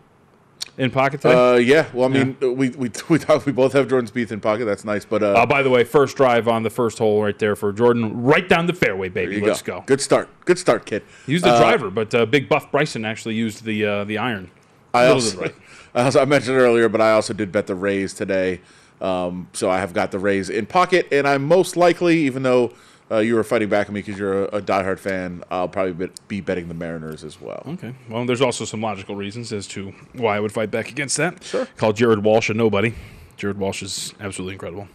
in 0.78 0.92
pocket 0.92 1.22
today? 1.22 1.34
Uh, 1.34 1.56
yeah. 1.56 1.88
Well, 1.94 2.06
I 2.06 2.12
mean, 2.12 2.38
we 2.40 2.70
we 2.70 2.92
we, 3.10 3.18
thought 3.18 3.46
we 3.46 3.52
both 3.52 3.74
have 3.74 3.88
Jordan 3.88 4.10
Spieth 4.10 4.32
in 4.32 4.40
pocket. 4.40 4.66
That's 4.66 4.86
nice, 4.86 5.06
but 5.06 5.24
uh, 5.24 5.34
Uh, 5.34 5.46
by 5.46 5.63
the 5.63 5.70
way, 5.70 5.84
first 5.84 6.16
drive 6.18 6.48
on 6.48 6.63
the 6.63 6.70
first 6.70 6.98
hole 6.98 7.24
right 7.24 7.38
there 7.38 7.56
for 7.56 7.74
Jordan, 7.74 8.24
right 8.24 8.48
down 8.48 8.66
the 8.68 8.74
fairway, 8.74 9.10
baby. 9.10 9.42
Let's 9.42 9.62
go. 9.62 9.80
go. 9.80 9.84
Good 9.86 10.02
start. 10.02 10.30
Good 10.46 10.60
start, 10.60 10.86
kid. 10.86 11.04
Use 11.26 11.42
the 11.42 11.50
Uh, 11.50 11.60
driver, 11.60 11.90
but 11.90 12.13
uh, 12.13 12.26
Big 12.26 12.48
Buff 12.48 12.72
Bryson 12.72 13.06
actually 13.06 13.36
used 13.36 13.63
the 13.63 13.86
uh, 13.86 14.04
the 14.04 14.18
iron. 14.18 14.50
I 14.94 15.08
also, 15.08 15.42
right. 15.42 15.56
I 15.96 16.04
also 16.04 16.22
I 16.22 16.26
mentioned 16.26 16.58
earlier, 16.58 16.90
but 16.90 17.02
I 17.02 17.12
also 17.12 17.34
did 17.34 17.52
bet 17.52 17.68
the 17.68 17.76
Rays 17.76 18.13
today. 18.13 18.62
Um, 19.00 19.48
so 19.54 19.70
I 19.70 19.78
have 19.78 19.94
got 19.94 20.12
the 20.12 20.18
Rays 20.18 20.50
in 20.50 20.66
pocket, 20.66 21.08
and 21.12 21.28
I'm 21.28 21.44
most 21.44 21.78
likely, 21.78 22.18
even 22.20 22.42
though 22.42 22.74
uh, 23.12 23.17
you 23.17 23.36
were 23.36 23.43
fighting 23.43 23.70
back 23.70 23.88
at 23.88 23.93
me 23.93 24.02
because 24.02 24.20
you're 24.20 24.46
a, 24.46 24.58
a 24.58 24.62
diehard 24.62 25.00
fan, 25.00 25.43
I'll 25.50 25.70
probably 25.70 26.08
be, 26.08 26.13
be 26.28 26.41
betting 26.41 26.67
the 26.67 26.74
Mariners 26.74 27.24
as 27.24 27.39
well. 27.39 27.63
Okay. 27.67 27.93
Well, 28.10 28.26
there's 28.26 28.41
also 28.41 28.65
some 28.65 28.82
logical 28.82 29.15
reasons 29.15 29.54
as 29.54 29.67
to 29.67 29.93
why 30.13 30.38
I 30.38 30.39
would 30.39 30.52
fight 30.52 30.72
back 30.72 30.89
against 30.89 31.17
that. 31.17 31.43
Sure. 31.43 31.67
Called 31.78 31.96
Jared 31.96 32.24
Walsh 32.24 32.50
a 32.50 32.54
nobody. 32.54 32.93
Jared 33.38 33.58
Walsh 33.58 33.84
is 33.84 34.13
absolutely 34.20 34.54
incredible. 34.54 34.88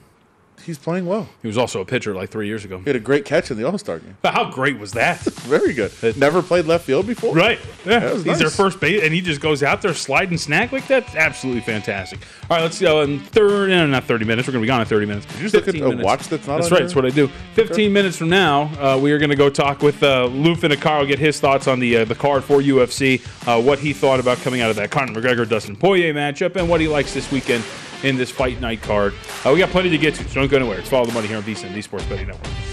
He's 0.64 0.78
playing 0.78 1.06
well. 1.06 1.28
He 1.42 1.48
was 1.48 1.58
also 1.58 1.80
a 1.80 1.84
pitcher 1.84 2.14
like 2.14 2.30
three 2.30 2.46
years 2.46 2.64
ago. 2.64 2.78
He 2.78 2.84
had 2.84 2.96
a 2.96 3.00
great 3.00 3.24
catch 3.24 3.50
in 3.50 3.56
the 3.56 3.64
All 3.66 3.76
Star 3.78 3.98
game. 3.98 4.16
How 4.24 4.50
great 4.50 4.78
was 4.78 4.92
that? 4.92 5.18
Very 5.42 5.72
good. 5.72 5.92
Never 6.16 6.42
played 6.42 6.66
left 6.66 6.84
field 6.84 7.06
before. 7.06 7.34
Right. 7.34 7.58
Yeah. 7.84 8.12
He's 8.12 8.24
nice. 8.24 8.38
their 8.38 8.50
first 8.50 8.78
base, 8.78 9.02
and 9.02 9.12
he 9.12 9.20
just 9.20 9.40
goes 9.40 9.62
out 9.62 9.82
there 9.82 9.92
sliding 9.94 10.38
snack 10.38 10.70
like 10.72 10.86
that. 10.88 11.14
Absolutely 11.16 11.62
fantastic. 11.62 12.20
All 12.48 12.56
right, 12.56 12.62
let's 12.62 12.80
go 12.80 13.00
in 13.02 13.18
third, 13.20 13.70
no, 13.70 13.86
not 13.86 14.04
30 14.04 14.24
minutes. 14.24 14.46
We're 14.46 14.52
going 14.52 14.62
to 14.62 14.66
be 14.66 14.68
gone 14.68 14.80
in 14.80 14.86
30 14.86 15.06
minutes. 15.06 15.26
Did 15.26 15.36
you 15.36 15.42
just 15.42 15.54
look 15.54 15.68
at 15.68 15.74
15 15.74 16.00
a 16.00 16.04
watch 16.04 16.28
that's 16.28 16.46
not 16.46 16.56
That's 16.58 16.66
on 16.66 16.72
right. 16.72 16.78
your- 16.80 16.86
That's 16.88 16.94
what 16.96 17.06
I 17.06 17.10
do. 17.10 17.28
15 17.54 17.92
minutes 17.92 18.16
from 18.16 18.28
now, 18.28 18.62
uh, 18.80 18.98
we 18.98 19.10
are 19.12 19.18
going 19.18 19.30
to 19.30 19.36
go 19.36 19.50
talk 19.50 19.82
with 19.82 20.02
uh, 20.02 20.26
Lou 20.26 20.54
Finocchiaro, 20.54 21.06
get 21.08 21.18
his 21.18 21.40
thoughts 21.40 21.66
on 21.66 21.80
the 21.80 21.98
uh, 21.98 22.04
the 22.04 22.14
card 22.14 22.44
for 22.44 22.60
UFC, 22.60 23.20
uh, 23.48 23.60
what 23.60 23.78
he 23.78 23.92
thought 23.92 24.20
about 24.20 24.38
coming 24.38 24.60
out 24.60 24.70
of 24.70 24.76
that 24.76 24.90
Conor 24.90 25.20
McGregor 25.20 25.48
Dustin 25.48 25.74
Poirier 25.76 26.14
matchup, 26.14 26.56
and 26.56 26.68
what 26.68 26.80
he 26.80 26.88
likes 26.88 27.12
this 27.14 27.30
weekend 27.32 27.64
in 28.02 28.16
this 28.16 28.30
fight 28.30 28.60
night 28.60 28.82
card. 28.82 29.14
Uh, 29.44 29.50
we 29.52 29.58
got 29.58 29.70
plenty 29.70 29.90
to 29.90 29.98
get 29.98 30.14
to, 30.14 30.28
so 30.28 30.40
don't 30.40 30.50
go 30.50 30.56
anywhere. 30.56 30.78
It's 30.78 30.88
Follow 30.88 31.06
the 31.06 31.12
Money 31.12 31.28
here 31.28 31.36
on 31.36 31.42
VSiN, 31.42 31.72
the 31.72 31.82
Sports 31.82 32.06
Betting 32.06 32.26
Network. 32.26 32.71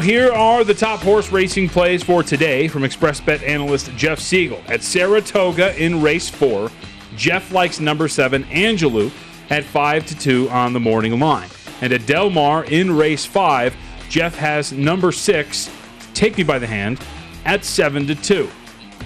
Now, 0.00 0.06
here 0.06 0.32
are 0.32 0.64
the 0.64 0.72
top 0.72 1.00
horse 1.00 1.30
racing 1.30 1.68
plays 1.68 2.02
for 2.02 2.22
today 2.22 2.68
from 2.68 2.84
Express 2.84 3.20
Bet 3.20 3.42
analyst 3.42 3.94
Jeff 3.96 4.18
Siegel. 4.18 4.62
At 4.66 4.82
Saratoga 4.82 5.76
in 5.76 6.00
race 6.00 6.26
four, 6.26 6.70
Jeff 7.16 7.52
likes 7.52 7.80
number 7.80 8.08
seven, 8.08 8.44
Angelou, 8.44 9.12
at 9.50 9.62
5 9.62 10.06
to 10.06 10.18
2 10.18 10.48
on 10.48 10.72
the 10.72 10.80
morning 10.80 11.20
line. 11.20 11.50
And 11.82 11.92
at 11.92 12.06
Del 12.06 12.30
Mar 12.30 12.64
in 12.64 12.96
race 12.96 13.26
five, 13.26 13.76
Jeff 14.08 14.34
has 14.36 14.72
number 14.72 15.12
six, 15.12 15.70
Take 16.14 16.38
Me 16.38 16.44
by 16.44 16.58
the 16.58 16.66
Hand, 16.66 16.98
at 17.44 17.62
7 17.62 18.06
to 18.06 18.14
2. 18.14 18.48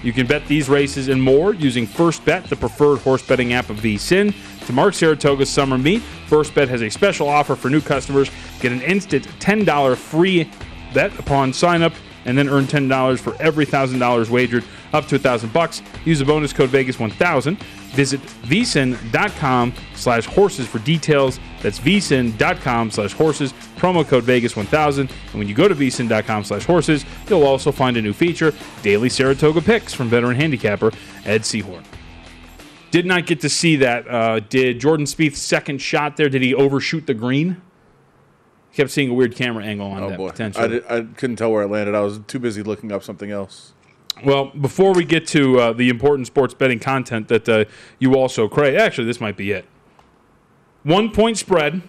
You 0.01 0.13
can 0.13 0.25
bet 0.25 0.47
these 0.47 0.69
races 0.69 1.09
and 1.09 1.21
more 1.21 1.53
using 1.53 1.85
First 1.85 2.23
Bet, 2.23 2.45
the 2.45 2.55
preferred 2.55 2.99
horse 2.99 3.27
betting 3.27 3.51
app 3.51 3.69
of 3.69 3.81
VSIN. 3.81 4.33
To 4.65 4.71
mark 4.71 4.93
Saratoga's 4.93 5.49
summer 5.49 5.77
meet, 5.77 6.03
First 6.27 6.55
Bet 6.55 6.69
has 6.69 6.81
a 6.81 6.89
special 6.89 7.27
offer 7.27 7.57
for 7.57 7.69
new 7.69 7.81
customers. 7.81 8.31
Get 8.61 8.71
an 8.71 8.81
instant 8.81 9.27
$10 9.39 9.97
free 9.97 10.49
bet 10.95 11.17
upon 11.19 11.53
sign 11.53 11.83
up 11.83 11.93
and 12.25 12.35
then 12.35 12.49
earn 12.49 12.65
$10 12.65 13.19
for 13.19 13.39
every 13.39 13.65
$1,000 13.65 14.29
wagered 14.29 14.63
up 14.93 15.05
to 15.05 15.15
1000 15.15 15.53
bucks. 15.53 15.83
Use 16.05 16.17
the 16.17 16.25
bonus 16.25 16.53
code 16.53 16.71
Vegas1000. 16.71 17.57
Visit 17.95 18.19
vsin.com 18.21 19.73
slash 19.93 20.25
horses 20.25 20.67
for 20.67 20.79
details. 20.79 21.39
That's 21.61 21.79
vsin.com 21.79 22.91
slash 22.91 23.13
horses, 23.13 23.53
promo 23.77 24.05
code 24.05 24.23
Vegas1000. 24.23 24.99
And 24.99 25.09
when 25.33 25.47
you 25.47 25.53
go 25.53 25.67
to 25.67 25.75
vsin.com 25.75 26.43
slash 26.43 26.65
horses, 26.65 27.05
you'll 27.29 27.45
also 27.45 27.71
find 27.71 27.95
a 27.95 28.01
new 28.01 28.13
feature, 28.13 28.53
Daily 28.81 29.09
Saratoga 29.09 29.61
Picks 29.61 29.93
from 29.93 30.09
veteran 30.09 30.35
handicapper 30.35 30.91
Ed 31.25 31.41
Seahorn. 31.41 31.83
Did 32.91 33.05
not 33.05 33.25
get 33.25 33.41
to 33.41 33.49
see 33.49 33.75
that. 33.77 34.07
Uh, 34.07 34.39
did 34.39 34.79
Jordan 34.79 35.05
Spieth's 35.05 35.41
second 35.41 35.81
shot 35.81 36.17
there, 36.17 36.29
did 36.29 36.41
he 36.41 36.53
overshoot 36.53 37.05
the 37.05 37.13
green? 37.13 37.61
Kept 38.75 38.91
seeing 38.91 39.09
a 39.09 39.13
weird 39.13 39.37
camera 39.37 39.63
angle 39.63 39.87
on 39.87 40.03
Oh 40.03 40.09
that 40.09 40.17
boy, 40.17 40.29
potential. 40.31 40.61
I, 40.61 40.67
did, 40.67 40.85
I 40.87 41.01
couldn't 41.03 41.37
tell 41.37 41.49
where 41.49 41.63
it 41.63 41.69
landed. 41.69 41.95
I 41.95 42.01
was 42.01 42.19
too 42.27 42.39
busy 42.39 42.61
looking 42.61 42.91
up 42.91 43.03
something 43.03 43.31
else. 43.31 43.71
Well, 44.21 44.47
before 44.47 44.93
we 44.93 45.05
get 45.05 45.25
to 45.27 45.59
uh, 45.59 45.73
the 45.73 45.87
important 45.87 46.27
sports 46.27 46.53
betting 46.53 46.79
content 46.79 47.29
that 47.29 47.47
uh, 47.47 47.65
you 47.99 48.15
also 48.15 48.49
crave, 48.49 48.77
actually, 48.77 49.07
this 49.07 49.21
might 49.21 49.37
be 49.37 49.51
it. 49.51 49.63
One 50.83 51.09
point 51.09 51.37
spread, 51.37 51.83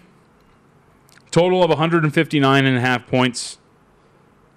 total 1.29 1.61
of 1.61 1.69
159 1.69 2.65
and 2.65 2.77
a 2.77 2.79
half 2.79 3.05
points. 3.05 3.57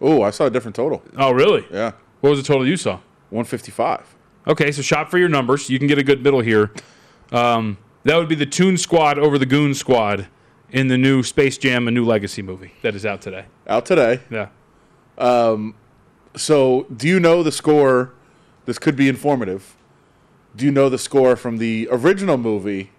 Oh, 0.01 0.23
I 0.23 0.31
saw 0.31 0.47
a 0.47 0.51
different 0.51 0.77
total. 0.77 1.03
Oh, 1.17 1.33
really? 1.33 1.67
Yeah. 1.69 1.93
What 2.21 2.31
was 2.31 2.39
the 2.39 2.47
total 2.47 2.65
you 2.65 2.77
saw? 2.77 3.01
155. 3.31 4.15
Okay, 4.47 4.71
so 4.71 4.83
shop 4.83 5.11
for 5.11 5.19
your 5.19 5.29
numbers. 5.29 5.69
You 5.69 5.79
can 5.79 5.89
get 5.89 5.99
a 5.99 6.05
good 6.05 6.23
middle 6.23 6.41
here. 6.41 6.71
Um, 7.33 7.77
that 8.05 8.17
would 8.17 8.29
be 8.29 8.37
the 8.37 8.47
Toon 8.47 8.77
Squad 8.77 9.19
over 9.19 9.37
the 9.37 9.47
Goon 9.47 9.75
Squad 9.75 10.29
in 10.73 10.89
the 10.89 10.99
new 10.99 11.23
Space 11.23 11.59
Jam: 11.59 11.87
A 11.89 11.91
New 11.91 12.05
Legacy 12.05 12.43
movie 12.43 12.73
that 12.83 12.95
is 12.95 13.05
out 13.07 13.21
today. 13.23 13.47
Out 13.67 13.87
today. 13.87 14.21
Yeah. 14.31 14.49
Um, 15.19 15.75
so, 16.37 16.87
do 16.95 17.09
you 17.09 17.21
know 17.21 17.43
the 17.43 17.53
score? 17.53 18.13
This 18.67 18.79
could 18.79 18.97
be 18.97 19.09
informative. 19.09 19.75
do 20.55 20.65
you 20.65 20.71
know 20.71 20.89
the 20.89 20.99
score 20.99 21.37
from 21.37 21.59
the 21.59 21.89
original 21.91 22.37
movie? 22.37 22.91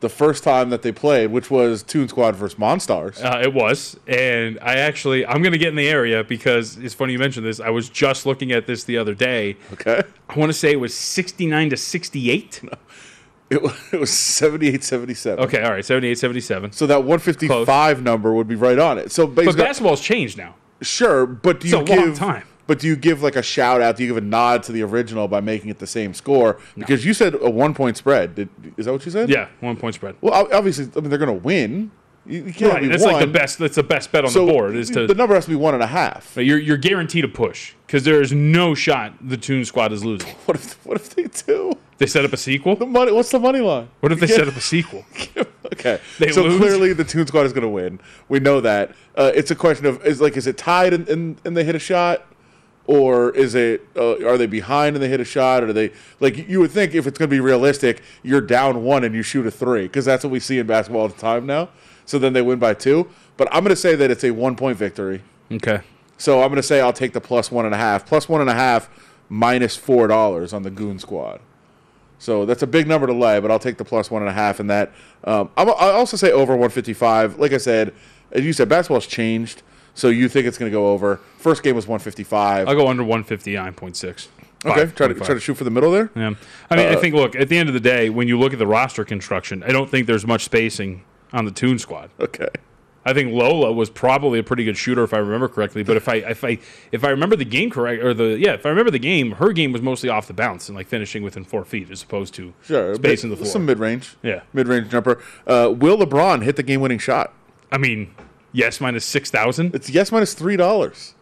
The 0.00 0.08
first 0.10 0.44
time 0.44 0.68
that 0.70 0.82
they 0.82 0.92
played, 0.92 1.30
which 1.30 1.50
was 1.50 1.82
Toon 1.82 2.06
Squad 2.08 2.36
versus 2.36 2.58
Monstars. 2.58 3.24
Uh, 3.24 3.40
it 3.40 3.54
was, 3.54 3.98
and 4.06 4.58
I 4.60 4.74
actually 4.76 5.24
I'm 5.26 5.40
going 5.40 5.52
to 5.52 5.58
get 5.58 5.68
in 5.70 5.74
the 5.74 5.88
area 5.88 6.22
because 6.22 6.76
it's 6.76 6.92
funny 6.94 7.14
you 7.14 7.18
mentioned 7.18 7.46
this. 7.46 7.60
I 7.60 7.70
was 7.70 7.88
just 7.88 8.26
looking 8.26 8.52
at 8.52 8.66
this 8.66 8.84
the 8.84 8.98
other 8.98 9.14
day. 9.14 9.56
Okay, 9.72 10.02
I 10.28 10.38
want 10.38 10.50
to 10.52 10.58
say 10.58 10.72
it 10.72 10.76
was 10.80 10.94
69 10.94 11.70
to 11.70 11.76
68. 11.78 12.62
It 13.48 13.62
was, 13.62 13.72
it 13.92 14.00
was 14.00 14.12
78 14.12 14.82
77. 14.82 15.44
Okay, 15.44 15.62
all 15.62 15.72
right, 15.72 15.84
78 15.84 16.18
77. 16.18 16.72
So 16.72 16.86
that 16.86 17.04
155 17.04 18.02
number 18.02 18.32
would 18.34 18.48
be 18.48 18.56
right 18.56 18.78
on 18.78 18.98
it. 18.98 19.12
So 19.12 19.26
But 19.26 19.56
basketball's 19.56 20.00
changed 20.00 20.36
now. 20.36 20.56
Sure, 20.82 21.26
but 21.26 21.60
do 21.60 21.66
It's 21.66 21.72
you 21.72 21.80
a 21.80 21.84
give 21.84 21.98
long 21.98 22.14
time. 22.14 22.44
But 22.66 22.80
do 22.80 22.88
you 22.88 22.96
give 22.96 23.22
like 23.22 23.36
a 23.36 23.42
shout 23.42 23.80
out? 23.80 23.96
Do 23.96 24.02
you 24.02 24.08
give 24.08 24.16
a 24.16 24.26
nod 24.26 24.64
to 24.64 24.72
the 24.72 24.82
original 24.82 25.28
by 25.28 25.40
making 25.40 25.70
it 25.70 25.78
the 25.78 25.86
same 25.86 26.12
score? 26.12 26.58
Because 26.76 27.04
you 27.04 27.14
said 27.14 27.34
a 27.40 27.48
one 27.48 27.74
point 27.74 27.96
spread. 27.96 28.34
Did, 28.34 28.48
is 28.76 28.86
that 28.86 28.92
what 28.92 29.06
you 29.06 29.12
said? 29.12 29.30
Yeah, 29.30 29.48
one 29.60 29.76
point 29.76 29.94
spread. 29.94 30.16
Well, 30.20 30.48
obviously, 30.52 30.90
I 30.96 31.00
mean 31.00 31.10
they're 31.10 31.18
going 31.18 31.38
to 31.38 31.44
win. 31.44 31.92
You, 32.28 32.52
can't 32.52 32.72
Right, 32.72 32.88
that's 32.88 33.04
like 33.04 33.20
the 33.20 33.28
best. 33.28 33.58
That's 33.58 33.76
the 33.76 33.84
best 33.84 34.10
bet 34.10 34.24
on 34.24 34.30
So 34.30 34.44
the 34.44 34.52
board. 34.52 34.74
Is 34.74 34.90
to 34.90 35.06
the 35.06 35.14
number 35.14 35.36
has 35.36 35.44
to 35.44 35.50
be 35.50 35.56
one 35.56 35.74
and 35.74 35.82
a 35.82 35.86
half. 35.86 36.36
You're 36.36 36.58
you're 36.58 36.76
guaranteed 36.76 37.24
a 37.24 37.28
push 37.28 37.74
because 37.86 38.02
there 38.02 38.20
is 38.20 38.32
no 38.32 38.74
shot 38.74 39.14
the 39.20 39.36
Toon 39.36 39.64
Squad 39.64 39.92
is 39.92 40.04
losing. 40.04 40.34
What 40.46 40.56
if 40.56 40.84
what 40.84 40.96
if 40.96 41.14
they 41.14 41.24
do? 41.24 41.72
They 41.98 42.06
set 42.06 42.24
up 42.24 42.32
a 42.32 42.36
sequel. 42.36 42.76
The 42.76 42.86
money. 42.86 43.10
What's 43.12 43.30
the 43.30 43.38
money 43.38 43.60
line? 43.60 43.88
What 44.00 44.12
if 44.12 44.20
they 44.20 44.26
set 44.26 44.46
up 44.48 44.56
a 44.56 44.60
sequel? 44.60 45.04
Okay, 45.72 46.00
They 46.20 46.30
so 46.30 46.44
lose? 46.44 46.58
clearly 46.58 46.92
the 46.92 47.02
Toon 47.02 47.26
Squad 47.26 47.44
is 47.44 47.52
going 47.52 47.62
to 47.64 47.68
win. 47.68 47.98
We 48.28 48.38
know 48.38 48.60
that. 48.60 48.92
Uh, 49.16 49.32
it's 49.34 49.50
a 49.50 49.56
question 49.56 49.84
of 49.84 50.04
is 50.06 50.20
like 50.20 50.36
is 50.36 50.46
it 50.46 50.56
tied 50.56 50.92
and, 50.92 51.08
and, 51.08 51.36
and 51.44 51.56
they 51.56 51.64
hit 51.64 51.74
a 51.74 51.78
shot, 51.80 52.24
or 52.86 53.30
is 53.34 53.56
it 53.56 53.82
uh, 53.96 54.24
are 54.24 54.38
they 54.38 54.46
behind 54.46 54.94
and 54.94 55.02
they 55.02 55.08
hit 55.08 55.18
a 55.20 55.24
shot, 55.24 55.64
or 55.64 55.72
they 55.72 55.90
like 56.20 56.48
you 56.48 56.60
would 56.60 56.70
think 56.70 56.94
if 56.94 57.04
it's 57.08 57.18
going 57.18 57.28
to 57.28 57.34
be 57.34 57.40
realistic, 57.40 58.00
you're 58.22 58.40
down 58.40 58.84
one 58.84 59.02
and 59.02 59.12
you 59.12 59.22
shoot 59.24 59.44
a 59.44 59.50
three 59.50 59.82
because 59.82 60.04
that's 60.04 60.22
what 60.22 60.30
we 60.30 60.38
see 60.38 60.60
in 60.60 60.68
basketball 60.68 61.02
all 61.02 61.08
the 61.08 61.20
time 61.20 61.46
now. 61.46 61.68
So 62.04 62.16
then 62.20 62.32
they 62.32 62.42
win 62.42 62.60
by 62.60 62.74
two. 62.74 63.10
But 63.36 63.48
I'm 63.50 63.64
going 63.64 63.70
to 63.74 63.76
say 63.76 63.96
that 63.96 64.08
it's 64.08 64.22
a 64.22 64.30
one 64.30 64.54
point 64.54 64.78
victory. 64.78 65.22
Okay. 65.50 65.80
So 66.16 66.42
I'm 66.42 66.48
going 66.48 66.56
to 66.56 66.62
say 66.62 66.80
I'll 66.80 66.92
take 66.92 67.12
the 67.12 67.20
plus 67.20 67.50
one 67.50 67.64
and 67.66 67.74
a 67.74 67.78
half. 67.78 68.06
Plus 68.06 68.28
one 68.28 68.40
and 68.40 68.48
a 68.48 68.54
half 68.54 68.88
minus 69.28 69.76
four 69.76 70.06
dollars 70.06 70.52
on 70.52 70.62
the 70.62 70.70
Goon 70.70 71.00
Squad. 71.00 71.40
So 72.18 72.46
that's 72.46 72.62
a 72.62 72.66
big 72.66 72.86
number 72.86 73.06
to 73.06 73.12
lay, 73.12 73.40
but 73.40 73.50
I'll 73.50 73.58
take 73.58 73.76
the 73.76 73.84
plus 73.84 74.10
one 74.10 74.22
and 74.22 74.28
a 74.28 74.32
half 74.34 74.58
in 74.60 74.68
that. 74.68 74.92
Um, 75.24 75.50
I'm, 75.56 75.68
I 75.68 75.90
also 75.92 76.16
say 76.16 76.30
over 76.32 76.52
155. 76.52 77.38
Like 77.38 77.52
I 77.52 77.58
said, 77.58 77.92
as 78.32 78.44
you 78.44 78.52
said, 78.52 78.68
basketball's 78.68 79.06
changed, 79.06 79.62
so 79.94 80.08
you 80.08 80.28
think 80.28 80.46
it's 80.46 80.56
going 80.58 80.70
to 80.70 80.74
go 80.76 80.88
over. 80.92 81.18
First 81.38 81.62
game 81.62 81.76
was 81.76 81.86
155. 81.86 82.68
I'll 82.68 82.74
go 82.74 82.88
under 82.88 83.02
159.6. 83.02 84.28
Okay, 84.64 84.86
try 84.92 85.06
to 85.08 85.14
try 85.14 85.26
to 85.34 85.38
shoot 85.40 85.54
for 85.54 85.64
the 85.64 85.70
middle 85.70 85.92
there. 85.92 86.10
Yeah. 86.16 86.32
I 86.70 86.76
mean, 86.76 86.86
I 86.86 86.94
Uh, 86.94 87.00
think, 87.00 87.14
look, 87.14 87.36
at 87.36 87.48
the 87.48 87.58
end 87.58 87.68
of 87.68 87.74
the 87.74 87.80
day, 87.80 88.08
when 88.10 88.26
you 88.26 88.38
look 88.38 88.52
at 88.52 88.58
the 88.58 88.66
roster 88.66 89.04
construction, 89.04 89.62
I 89.62 89.68
don't 89.68 89.88
think 89.90 90.06
there's 90.06 90.26
much 90.26 90.44
spacing 90.44 91.04
on 91.32 91.44
the 91.44 91.50
Toon 91.52 91.78
Squad. 91.78 92.10
Okay. 92.18 92.48
I 93.08 93.14
think 93.14 93.32
Lola 93.32 93.72
was 93.72 93.88
probably 93.88 94.40
a 94.40 94.42
pretty 94.42 94.64
good 94.64 94.76
shooter 94.76 95.04
if 95.04 95.14
I 95.14 95.18
remember 95.18 95.46
correctly. 95.48 95.84
But 95.84 95.96
if 95.96 96.08
I 96.08 96.16
if 96.16 96.42
I 96.42 96.58
if 96.90 97.04
I 97.04 97.10
remember 97.10 97.36
the 97.36 97.44
game 97.44 97.70
correct 97.70 98.02
or 98.02 98.12
the 98.12 98.36
yeah 98.38 98.54
if 98.54 98.66
I 98.66 98.68
remember 98.68 98.90
the 98.90 98.98
game, 98.98 99.30
her 99.32 99.52
game 99.52 99.72
was 99.72 99.80
mostly 99.80 100.08
off 100.08 100.26
the 100.26 100.34
bounce 100.34 100.68
and 100.68 100.76
like 100.76 100.88
finishing 100.88 101.22
within 101.22 101.44
four 101.44 101.64
feet 101.64 101.88
as 101.90 102.02
opposed 102.02 102.34
to 102.34 102.52
Sure, 102.64 102.96
spacing 102.96 103.30
mid- 103.30 103.38
the 103.38 103.44
floor. 103.44 103.52
Some 103.52 103.64
mid 103.64 103.78
range. 103.78 104.16
Yeah. 104.24 104.40
mid 104.52 104.66
range 104.66 104.90
jumper. 104.90 105.22
Uh, 105.46 105.72
will 105.74 105.96
LeBron 105.96 106.42
hit 106.42 106.56
the 106.56 106.64
game 106.64 106.80
winning 106.80 106.98
shot? 106.98 107.32
I 107.70 107.78
mean, 107.78 108.12
yes 108.52 108.80
minus 108.80 109.04
six 109.04 109.30
thousand. 109.30 109.74
It's 109.74 109.88
yes 109.88 110.10
minus 110.10 110.34
three 110.34 110.56
dollars. 110.56 111.14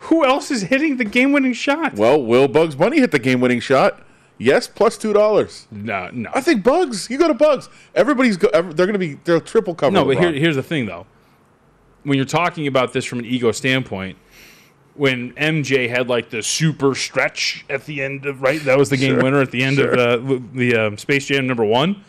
Who 0.00 0.24
else 0.24 0.50
is 0.50 0.62
hitting 0.62 0.96
the 0.96 1.04
game 1.04 1.32
winning 1.32 1.52
shot? 1.52 1.94
Well, 1.94 2.20
will 2.22 2.48
Bugs 2.48 2.74
Bunny 2.74 2.98
hit 2.98 3.10
the 3.12 3.18
game 3.18 3.40
winning 3.40 3.60
shot? 3.60 4.02
Yes, 4.38 4.68
plus 4.68 4.96
two 4.98 5.12
dollars. 5.12 5.66
No, 5.70 6.10
no. 6.12 6.30
I 6.34 6.40
think 6.40 6.62
Bugs. 6.62 7.08
You 7.10 7.18
go 7.18 7.26
to 7.28 7.34
Bugs. 7.34 7.68
Everybody's 7.94 8.36
go, 8.36 8.48
ev- 8.48 8.76
they're 8.76 8.86
going 8.86 8.92
to 8.92 8.98
be 9.00 9.14
they're 9.24 9.40
triple 9.40 9.74
cover. 9.74 9.92
No, 9.92 10.04
but 10.04 10.18
here, 10.18 10.32
here's 10.32 10.54
the 10.56 10.62
thing, 10.62 10.86
though. 10.86 11.06
When 12.08 12.16
you're 12.16 12.24
talking 12.24 12.66
about 12.66 12.92
this 12.92 13.04
from 13.04 13.18
an 13.18 13.26
ego 13.26 13.52
standpoint, 13.52 14.16
when 14.94 15.32
MJ 15.34 15.88
had 15.88 16.08
like 16.08 16.30
the 16.30 16.42
super 16.42 16.94
stretch 16.94 17.64
at 17.70 17.84
the 17.86 18.02
end 18.02 18.26
of 18.26 18.42
right, 18.42 18.60
that 18.64 18.76
was 18.76 18.90
the 18.90 18.96
game 18.96 19.14
Sure, 19.14 19.22
winner 19.22 19.40
at 19.40 19.50
the 19.50 19.62
end 19.62 19.76
sure. 19.76 19.92
of 19.92 20.30
uh, 20.30 20.38
the 20.54 20.76
um, 20.76 20.98
Space 20.98 21.26
Jam 21.26 21.46
number 21.46 21.64
one. 21.64 22.04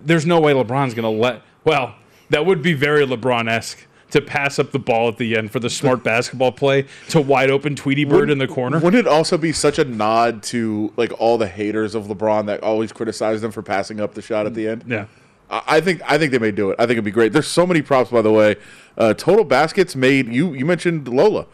There's 0.00 0.26
no 0.26 0.38
way 0.40 0.52
LeBron's 0.52 0.94
going 0.94 1.02
to 1.02 1.20
let. 1.20 1.42
Well, 1.64 1.96
that 2.30 2.46
would 2.46 2.62
be 2.62 2.74
very 2.74 3.04
LeBron 3.04 3.50
esque 3.50 3.86
to 4.10 4.20
pass 4.20 4.58
up 4.58 4.70
the 4.70 4.78
ball 4.78 5.08
at 5.08 5.18
the 5.18 5.36
end 5.36 5.50
for 5.50 5.60
the 5.60 5.68
smart 5.68 6.02
basketball 6.04 6.52
play 6.52 6.86
to 7.08 7.20
wide 7.20 7.50
open 7.50 7.74
Tweety 7.74 8.04
Bird 8.04 8.30
in 8.30 8.38
the 8.38 8.46
corner. 8.46 8.78
Wouldn't 8.78 9.06
it 9.06 9.08
also 9.08 9.36
be 9.36 9.52
such 9.52 9.78
a 9.78 9.84
nod 9.84 10.42
to 10.44 10.92
like 10.96 11.12
all 11.20 11.38
the 11.38 11.48
haters 11.48 11.94
of 11.94 12.04
LeBron 12.04 12.46
that 12.46 12.62
always 12.62 12.92
criticize 12.92 13.40
them 13.40 13.50
for 13.50 13.62
passing 13.62 14.00
up 14.00 14.14
the 14.14 14.22
shot 14.22 14.46
at 14.46 14.54
the 14.54 14.68
end? 14.68 14.84
Yeah. 14.86 15.06
I 15.50 15.80
think 15.80 16.02
I 16.04 16.18
think 16.18 16.32
they 16.32 16.38
may 16.38 16.50
do 16.50 16.70
it. 16.70 16.76
I 16.78 16.82
think 16.82 16.92
it'd 16.92 17.04
be 17.04 17.10
great. 17.10 17.32
There's 17.32 17.46
so 17.48 17.66
many 17.66 17.80
props, 17.82 18.10
by 18.10 18.20
the 18.22 18.32
way. 18.32 18.56
Uh, 18.96 19.14
total 19.14 19.44
baskets 19.44 19.96
made. 19.96 20.28
You 20.28 20.52
you 20.52 20.66
mentioned 20.66 21.08
Lola. 21.08 21.46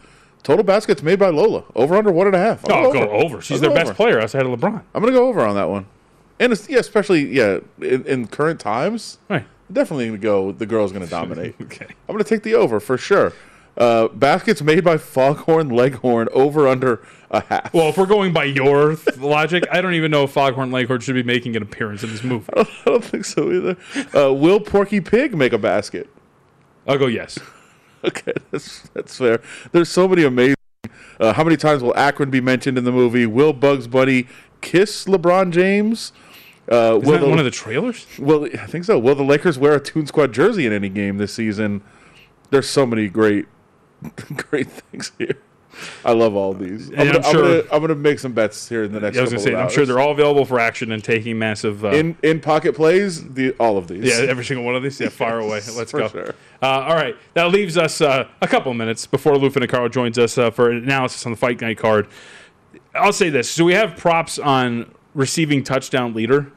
Total 0.43 0.63
baskets 0.63 1.01
made 1.01 1.17
by 1.17 1.29
Lola. 1.29 1.63
Over 1.75 1.95
under 1.95 2.11
one 2.11 2.27
and 2.27 2.35
a 2.35 2.39
half. 2.39 2.61
Oh, 2.69 2.91
go 2.93 3.09
over. 3.09 3.41
She's 3.41 3.63
I'll 3.63 3.69
their 3.69 3.73
best 3.77 3.87
over. 3.87 3.95
player 3.95 4.19
outside 4.19 4.45
of 4.45 4.59
LeBron. 4.59 4.81
I'm 4.93 5.01
gonna 5.01 5.13
go 5.13 5.27
over 5.27 5.41
on 5.45 5.55
that 5.55 5.69
one. 5.69 5.85
And 6.39 6.51
it's, 6.51 6.67
yeah, 6.69 6.79
especially 6.79 7.25
yeah, 7.33 7.59
in, 7.81 8.03
in 8.05 8.27
current 8.27 8.59
times, 8.59 9.17
Right. 9.29 9.45
definitely 9.71 10.07
gonna 10.07 10.17
go. 10.17 10.51
The 10.51 10.65
girl's 10.65 10.91
gonna 10.91 11.07
dominate. 11.19 11.55
Okay. 11.61 11.87
I'm 11.87 12.13
gonna 12.13 12.23
take 12.25 12.43
the 12.43 12.53
over 12.55 12.79
for 12.81 12.97
sure. 12.97 13.31
Uh, 13.77 14.07
baskets 14.09 14.61
made 14.61 14.83
by 14.83 14.97
Foghorn 14.97 15.69
Leghorn 15.69 16.29
over 16.31 16.67
under 16.67 17.05
a 17.29 17.41
half. 17.41 17.73
Well, 17.73 17.89
if 17.89 17.97
we're 17.97 18.05
going 18.05 18.31
by 18.31 18.45
your 18.45 18.95
th- 18.95 19.17
logic, 19.17 19.65
I 19.71 19.81
don't 19.81 19.95
even 19.95 20.11
know 20.11 20.23
if 20.23 20.31
Foghorn 20.31 20.71
Leghorn 20.71 21.01
should 21.01 21.15
be 21.15 21.23
making 21.23 21.55
an 21.57 21.61
appearance 21.63 22.01
in 22.03 22.09
this 22.11 22.23
movie. 22.23 22.47
I 22.55 22.65
don't 22.85 23.03
think 23.03 23.25
so 23.25 23.51
either. 23.51 23.75
Uh, 24.17 24.33
will 24.33 24.59
Porky 24.61 25.01
Pig 25.01 25.35
make 25.35 25.51
a 25.51 25.57
basket? 25.57 26.09
I'll 26.87 26.97
go 26.97 27.07
yes. 27.07 27.37
Okay, 28.03 28.33
that's 28.51 28.81
that's 28.93 29.17
fair. 29.17 29.41
There's 29.71 29.89
so 29.89 30.07
many 30.07 30.25
amazing. 30.25 30.53
Uh, 31.19 31.33
how 31.33 31.43
many 31.43 31.57
times 31.57 31.81
will 31.81 31.95
Akron 31.97 32.29
be 32.29 32.39
mentioned 32.39 32.77
in 32.77 32.83
the 32.83 32.91
movie? 32.91 33.25
Will 33.25 33.51
Bugs 33.51 33.87
Bunny 33.87 34.27
kiss 34.61 35.05
LeBron 35.05 35.49
James? 35.51 36.11
Uh, 36.71 36.99
Isn't 37.01 37.21
that 37.21 37.27
one 37.27 37.39
of 37.39 37.45
the 37.45 37.49
trailers? 37.49 38.05
Well, 38.19 38.45
I 38.45 38.67
think 38.67 38.85
so. 38.85 38.99
Will 38.99 39.15
the 39.15 39.23
Lakers 39.23 39.57
wear 39.57 39.73
a 39.73 39.79
Toon 39.79 40.05
Squad 40.05 40.33
jersey 40.33 40.67
in 40.67 40.71
any 40.73 40.87
game 40.89 41.17
this 41.17 41.33
season? 41.33 41.81
There's 42.51 42.69
so 42.69 42.85
many 42.85 43.07
great, 43.07 43.47
great 44.49 44.69
things 44.69 45.11
here. 45.17 45.37
I 46.05 46.13
love 46.13 46.35
all 46.35 46.53
these. 46.53 46.89
I'm, 46.91 46.95
gonna, 46.95 47.09
I'm 47.09 47.15
I'm, 47.25 47.31
sure- 47.33 47.61
gonna, 47.61 47.73
I'm 47.75 47.81
gonna 47.81 47.95
make 47.95 48.19
some 48.19 48.31
bets 48.31 48.69
here 48.69 48.83
in 48.83 48.93
the 48.93 48.99
next. 49.01 49.17
I 49.17 49.21
was 49.21 49.31
to 49.31 49.39
say, 49.39 49.53
I'm 49.55 49.69
sure 49.69 49.85
they're 49.85 49.99
all 49.99 50.11
available 50.11 50.45
for 50.45 50.57
action 50.57 50.91
and 50.93 51.03
taking 51.03 51.37
massive. 51.37 51.83
Uh, 51.83 51.89
in 51.89 52.17
in 52.23 52.39
pocket 52.39 52.75
plays. 52.75 53.27
The 53.33 53.51
all 53.59 53.77
of 53.77 53.87
these. 53.89 54.05
yeah, 54.05 54.25
every 54.25 54.45
single 54.45 54.65
one 54.65 54.75
of 54.75 54.83
these. 54.83 54.99
Yeah, 55.01 55.09
far 55.09 55.39
away. 55.39 55.59
Let's 55.75 55.91
For 55.91 55.99
go. 55.99 56.07
sure. 56.07 56.35
Uh, 56.61 56.65
all 56.65 56.95
right, 56.95 57.17
that 57.33 57.51
leaves 57.51 57.77
us 57.77 57.99
uh, 57.99 58.27
a 58.41 58.47
couple 58.47 58.73
minutes 58.73 59.05
before 59.05 59.37
Lou 59.37 59.49
Carl 59.67 59.89
joins 59.89 60.17
us 60.17 60.37
uh, 60.37 60.49
for 60.49 60.71
an 60.71 60.77
analysis 60.77 61.25
on 61.25 61.33
the 61.33 61.37
fight 61.37 61.59
night 61.59 61.77
card. 61.77 62.07
I'll 62.93 63.11
say 63.11 63.29
this: 63.29 63.49
so 63.51 63.65
we 63.65 63.73
have 63.73 63.97
props 63.97 64.39
on 64.39 64.93
receiving 65.13 65.61
touchdown 65.61 66.13
leader. 66.13 66.51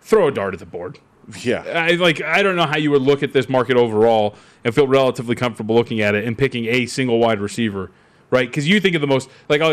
Throw 0.00 0.28
a 0.28 0.30
dart 0.30 0.54
at 0.54 0.60
the 0.60 0.66
board. 0.66 0.98
Yeah. 1.42 1.62
I 1.62 1.92
like 1.92 2.22
I 2.22 2.42
don't 2.42 2.56
know 2.56 2.66
how 2.66 2.76
you 2.76 2.90
would 2.90 3.02
look 3.02 3.22
at 3.22 3.32
this 3.32 3.48
market 3.48 3.76
overall 3.76 4.34
and 4.64 4.74
feel 4.74 4.86
relatively 4.86 5.34
comfortable 5.34 5.74
looking 5.74 6.00
at 6.00 6.14
it 6.14 6.24
and 6.24 6.36
picking 6.36 6.66
a 6.66 6.86
single 6.86 7.18
wide 7.18 7.40
receiver, 7.40 7.90
right? 8.30 8.48
Because 8.48 8.68
you 8.68 8.80
think 8.80 8.94
of 8.94 9.00
the 9.00 9.06
most 9.06 9.30
like 9.48 9.60
oh, 9.60 9.70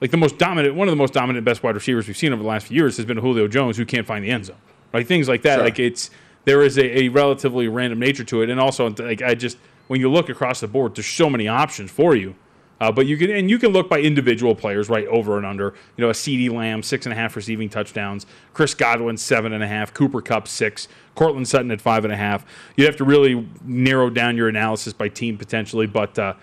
like 0.00 0.10
the 0.10 0.16
most 0.16 0.38
dominant 0.38 0.74
one 0.74 0.88
of 0.88 0.92
the 0.92 0.96
most 0.96 1.12
dominant 1.12 1.44
best 1.44 1.62
wide 1.62 1.74
receivers 1.74 2.06
we've 2.06 2.16
seen 2.16 2.32
over 2.32 2.42
the 2.42 2.48
last 2.48 2.66
few 2.68 2.76
years 2.76 2.96
has 2.96 3.06
been 3.06 3.18
Julio 3.18 3.48
Jones 3.48 3.76
who 3.76 3.84
can't 3.84 4.06
find 4.06 4.24
the 4.24 4.30
end 4.30 4.46
zone, 4.46 4.56
right? 4.92 5.06
Things 5.06 5.28
like 5.28 5.42
that. 5.42 5.56
Sure. 5.56 5.64
Like 5.64 5.78
it's 5.78 6.10
there 6.44 6.62
is 6.62 6.78
a, 6.78 6.98
a 7.00 7.08
relatively 7.08 7.68
random 7.68 7.98
nature 7.98 8.24
to 8.24 8.42
it, 8.42 8.50
and 8.50 8.60
also 8.60 8.90
like 8.90 9.22
I 9.22 9.34
just 9.34 9.58
when 9.88 10.00
you 10.00 10.10
look 10.10 10.28
across 10.28 10.60
the 10.60 10.68
board, 10.68 10.94
there's 10.96 11.06
so 11.06 11.28
many 11.30 11.48
options 11.48 11.90
for 11.90 12.16
you. 12.16 12.34
Uh, 12.78 12.92
but 12.92 13.06
you 13.06 13.16
can 13.16 13.30
and 13.30 13.48
you 13.48 13.58
can 13.58 13.72
look 13.72 13.88
by 13.88 13.98
individual 14.00 14.54
players, 14.54 14.88
right, 14.90 15.06
over 15.06 15.38
and 15.38 15.46
under. 15.46 15.72
You 15.96 16.02
know, 16.04 16.10
a 16.10 16.12
CeeDee 16.12 16.50
Lamb, 16.50 16.82
six 16.82 17.06
and 17.06 17.12
a 17.12 17.16
half 17.16 17.34
receiving 17.34 17.70
touchdowns. 17.70 18.26
Chris 18.52 18.74
Godwin, 18.74 19.16
seven 19.16 19.52
and 19.52 19.64
a 19.64 19.66
half. 19.66 19.94
Cooper 19.94 20.20
Kupp, 20.20 20.46
six. 20.46 20.88
Courtland 21.14 21.48
Sutton 21.48 21.70
at 21.70 21.80
five 21.80 22.04
and 22.04 22.12
a 22.12 22.16
half. 22.16 22.44
You'd 22.76 22.84
have 22.84 22.96
to 22.96 23.04
really 23.04 23.48
narrow 23.64 24.10
down 24.10 24.36
your 24.36 24.48
analysis 24.48 24.92
by 24.92 25.08
team 25.08 25.38
potentially. 25.38 25.86
But 25.86 26.18
uh, 26.18 26.34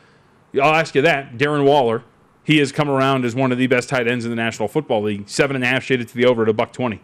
I'll 0.55 0.73
ask 0.73 0.95
you 0.95 1.03
that. 1.03 1.38
Darren 1.38 1.65
Waller, 1.65 2.03
he 2.43 2.57
has 2.57 2.71
come 2.71 2.89
around 2.89 3.25
as 3.25 3.36
one 3.36 3.51
of 3.51 3.59
the 3.59 3.67
best 3.67 3.89
tight 3.89 4.07
ends 4.07 4.25
in 4.25 4.31
the 4.31 4.36
National 4.36 4.67
Football 4.67 5.03
League. 5.03 5.29
Seven 5.29 5.55
and 5.55 5.63
a 5.63 5.67
half 5.67 5.84
shaded 5.84 6.07
to 6.07 6.15
the 6.15 6.25
over 6.25 6.41
at 6.41 6.49
a 6.49 6.53
buck 6.53 6.73
twenty. 6.73 7.01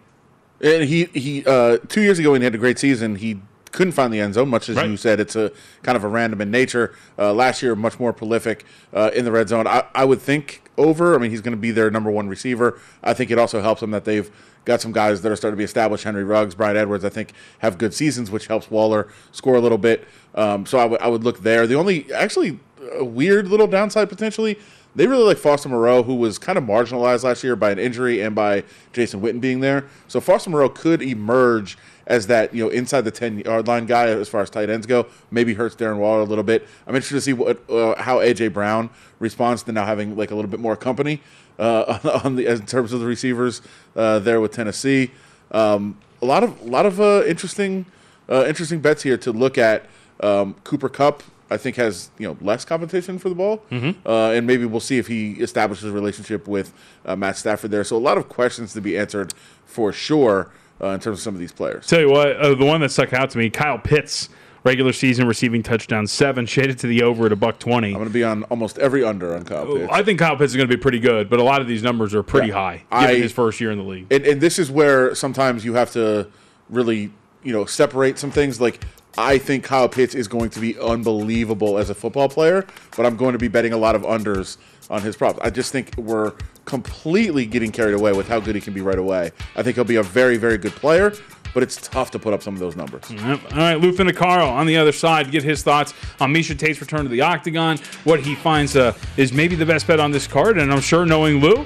And 0.59 0.84
he 0.86 1.05
he 1.05 1.45
uh, 1.45 1.77
two 1.88 2.01
years 2.01 2.17
ago 2.17 2.32
when 2.32 2.41
he 2.41 2.45
had 2.45 2.55
a 2.55 2.57
great 2.57 2.80
season, 2.80 3.15
he 3.15 3.39
couldn't 3.72 3.93
find 3.93 4.13
the 4.13 4.20
end 4.20 4.34
zone. 4.34 4.49
Much 4.49 4.70
as 4.70 4.76
Right. 4.76 4.89
you 4.89 4.97
said, 4.97 5.20
it's 5.20 5.36
a 5.36 5.51
kind 5.84 5.95
of 5.95 6.03
a 6.03 6.07
random 6.07 6.41
in 6.41 6.51
nature. 6.51 6.93
Uh, 7.17 7.34
last 7.34 7.61
year, 7.61 7.76
much 7.76 7.99
more 7.99 8.13
prolific 8.13 8.65
uh, 8.93 9.11
in 9.15 9.26
the 9.26 9.32
red 9.32 9.49
zone. 9.49 9.67
I, 9.67 9.84
I 9.95 10.05
would 10.05 10.22
think 10.22 10.61
over. 10.78 11.15
I 11.15 11.17
mean, 11.17 11.32
he's 11.32 11.41
going 11.41 11.51
to 11.55 11.57
be 11.61 11.72
their 11.72 11.91
number 11.91 12.09
one 12.11 12.28
receiver. 12.30 12.80
I 13.03 13.13
think 13.13 13.32
it 13.32 13.38
also 13.38 13.61
helps 13.61 13.82
them 13.82 13.91
that 13.91 14.05
they've 14.05 14.30
got 14.65 14.82
some 14.82 14.91
guys 14.91 15.22
that 15.22 15.32
are 15.32 15.36
starting 15.36 15.55
to 15.55 15.57
be 15.59 15.63
established. 15.63 16.03
Henry 16.03 16.24
Ruggs, 16.24 16.55
Bryan 16.55 16.78
Edwards, 16.78 17.03
I 17.05 17.09
think 17.09 17.34
have 17.59 17.78
good 17.78 17.93
seasons, 17.93 18.30
which 18.32 18.47
helps 18.47 18.70
Waller 18.70 19.07
score 19.32 19.55
a 19.55 19.61
little 19.61 19.78
bit. 19.78 20.07
Um, 20.36 20.65
so 20.65 20.78
I 20.78 20.86
would 20.86 21.01
I 21.01 21.07
would 21.07 21.24
look 21.24 21.39
there. 21.41 21.65
The 21.67 21.76
only 21.76 22.11
actually 22.13 22.59
a 22.93 23.03
weird 23.03 23.47
little 23.47 23.67
downside 23.67 24.09
potentially. 24.09 24.57
they 24.95 25.05
really 25.05 25.24
like 25.24 25.38
Foster 25.38 25.70
Moreau, 25.70 26.01
who 26.03 26.15
was 26.15 26.38
kind 26.39 26.57
of 26.57 26.63
marginalized 26.63 27.24
last 27.24 27.43
year 27.43 27.55
by 27.55 27.72
an 27.72 27.78
injury 27.80 28.22
and 28.22 28.34
by 28.36 28.63
Jason 28.93 29.22
Witten 29.22 29.39
being 29.39 29.59
there. 29.59 29.86
So 30.07 30.20
Foster 30.20 30.49
Moreau 30.49 30.70
could 30.70 31.01
emerge 31.01 31.78
as 32.10 32.28
that 32.28 32.53
you 32.53 32.62
know 32.64 32.70
inside 32.70 33.01
the 33.01 33.12
ten 33.12 33.39
yard 33.39 33.68
line 33.68 33.86
guy 33.86 34.07
as 34.07 34.28
far 34.28 34.41
as 34.41 34.49
tight 34.49 34.70
ends 34.70 34.86
go. 34.86 35.05
Maybe 35.32 35.53
hurts 35.53 35.76
Darren 35.76 35.97
Waller 35.99 36.22
a 36.22 36.26
little 36.26 36.43
bit. 36.43 36.68
I'm 36.88 36.95
interested 36.95 37.16
to 37.16 37.22
see 37.22 37.34
what 37.34 37.57
uh, 37.70 37.95
how 38.01 38.18
AJ 38.18 38.51
Brown 38.53 38.89
responds 39.20 39.64
to 39.64 39.72
now 39.72 39.86
having 39.86 40.18
like 40.18 40.32
a 40.32 40.36
little 40.36 40.51
bit 40.51 40.60
more 40.60 40.76
company 40.76 41.22
uh, 41.57 41.99
on 42.26 42.36
the 42.36 42.45
in 42.51 42.66
terms 42.66 42.91
of 42.91 42.99
the 42.99 43.05
receivers 43.05 43.62
uh, 43.95 44.20
there 44.20 44.41
with 44.41 44.51
Tennessee. 44.51 45.12
Um, 45.51 45.97
a 46.22 46.26
lot 46.26 46.43
of 46.43 46.60
a 46.62 46.66
lot 46.66 46.86
of 46.86 46.99
uh, 46.99 47.24
interesting 47.26 47.86
uh, 48.28 48.45
interesting 48.47 48.82
bets 48.82 49.03
here 49.03 49.18
to 49.18 49.32
look 49.32 49.57
at. 49.57 49.86
Um, 50.22 50.55
Cooper 50.66 50.89
Kupp, 50.89 51.24
I 51.49 51.55
think, 51.55 51.78
has 51.78 52.10
you 52.18 52.28
know 52.28 52.36
less 52.41 52.66
competition 52.66 53.18
for 53.20 53.30
the 53.30 53.36
ball, 53.36 53.64
Mm-hmm. 53.72 54.05
uh, 54.05 54.32
and 54.32 54.45
maybe 54.45 54.66
we'll 54.66 54.82
see 54.82 54.97
if 54.97 55.07
he 55.07 55.34
establishes 55.34 55.86
a 55.86 55.91
relationship 55.93 56.45
with 56.47 56.74
uh, 57.05 57.16
Matt 57.16 57.38
Stafford 57.38 57.72
there. 57.72 57.84
So 57.86 57.95
a 57.95 57.99
lot 57.99 58.18
of 58.18 58.28
questions 58.28 58.74
to 58.74 58.82
be 58.82 58.97
answered 58.97 59.34
for 59.66 59.93
sure 59.93 60.51
uh, 60.82 60.88
in 60.88 60.99
terms 60.99 61.17
of 61.19 61.19
some 61.19 61.34
of 61.34 61.39
these 61.39 61.51
players. 61.51 61.88
Tell 61.88 61.99
you 61.99 62.09
what, 62.09 62.36
uh, 62.38 62.55
the 62.55 62.65
one 62.65 62.82
that 62.82 62.91
stuck 62.91 63.13
out 63.13 63.30
to 63.32 63.38
me, 63.38 63.49
Kyle 63.49 63.77
Pitts, 63.80 64.30
regular 64.63 64.91
season 64.93 65.27
receiving 65.27 65.63
touchdown 65.63 66.05
seven, 66.07 66.45
shaded 66.45 66.77
to 66.80 66.88
the 66.88 67.03
over 67.03 67.25
at 67.27 67.32
a 67.32 67.36
buck 67.36 67.59
twenty. 67.59 67.89
I'm 67.89 67.93
going 67.95 68.07
to 68.07 68.13
be 68.13 68.23
on 68.23 68.43
almost 68.43 68.77
every 68.80 69.03
under 69.03 69.36
on 69.36 69.43
Kyle 69.45 69.65
Pitts. 69.65 69.89
I 69.91 70.03
think 70.03 70.19
Kyle 70.19 70.36
Pitts 70.38 70.51
is 70.51 70.55
going 70.57 70.69
to 70.69 70.75
be 70.75 70.82
pretty 70.82 70.99
good, 70.99 71.30
but 71.30 71.39
a 71.39 71.43
lot 71.43 71.61
of 71.61 71.67
these 71.67 71.84
numbers 71.84 72.13
are 72.13 72.23
pretty 72.23 72.49
Yeah. 72.49 72.53
high 72.53 72.84
I- 72.91 73.07
given 73.07 73.21
his 73.23 73.32
first 73.32 73.59
year 73.61 73.71
in 73.71 73.77
the 73.77 73.84
league. 73.84 74.07
And, 74.11 74.25
and 74.25 74.41
this 74.41 74.59
is 74.59 74.69
where 74.71 75.15
sometimes 75.15 75.63
you 75.65 75.73
have 75.75 75.91
to 75.93 76.27
really, 76.69 77.11
you 77.43 77.53
know, 77.53 77.65
separate 77.65 78.19
some 78.19 78.32
things. 78.32 78.59
Like 78.61 78.84
I 79.17 79.38
think 79.38 79.63
Kyle 79.63 79.89
Pitts 79.89 80.13
is 80.15 80.27
going 80.27 80.49
to 80.51 80.59
be 80.59 80.77
unbelievable 80.80 81.77
as 81.77 81.89
a 81.89 81.95
football 81.95 82.30
player, 82.30 82.65
but 82.95 83.05
I'm 83.05 83.17
going 83.17 83.34
to 83.34 83.39
be 83.39 83.47
betting 83.47 83.73
a 83.73 83.77
lot 83.77 83.95
of 83.95 84.03
unders 84.03 84.57
on 84.89 85.01
his 85.01 85.15
props. 85.15 85.39
I 85.41 85.49
just 85.49 85.71
think 85.71 85.95
we're 85.97 86.33
completely 86.65 87.45
getting 87.45 87.71
carried 87.71 87.95
away 87.95 88.13
with 88.13 88.27
how 88.27 88.39
good 88.39 88.55
he 88.55 88.61
can 88.61 88.73
be 88.73 88.81
right 88.81 88.97
away. 88.97 89.31
I 89.55 89.63
think 89.63 89.75
he'll 89.75 89.83
be 89.83 89.95
a 89.95 90.03
very, 90.03 90.37
very 90.37 90.57
good 90.57 90.73
player, 90.73 91.13
but 91.53 91.63
it's 91.63 91.77
tough 91.77 92.11
to 92.11 92.19
put 92.19 92.33
up 92.33 92.43
some 92.43 92.53
of 92.53 92.59
those 92.59 92.75
numbers. 92.75 93.09
Yep. 93.09 93.53
All 93.53 93.57
right, 93.57 93.75
Lou 93.75 93.91
Finocchiaro 93.91 94.47
on 94.47 94.65
the 94.67 94.77
other 94.77 94.91
side 94.91 95.31
get 95.31 95.43
his 95.43 95.63
thoughts 95.63 95.93
on 96.19 96.33
Miesha 96.33 96.57
Tate's 96.57 96.81
return 96.81 97.03
to 97.03 97.09
the 97.09 97.21
octagon, 97.21 97.77
what 98.03 98.19
he 98.19 98.35
finds 98.35 98.75
uh, 98.75 98.93
is 99.17 99.33
maybe 99.33 99.55
the 99.55 99.65
best 99.65 99.87
bet 99.87 99.99
on 99.99 100.11
this 100.11 100.27
card, 100.27 100.57
and 100.57 100.71
I'm 100.71 100.81
sure 100.81 101.05
knowing 101.05 101.39
Lou, 101.39 101.65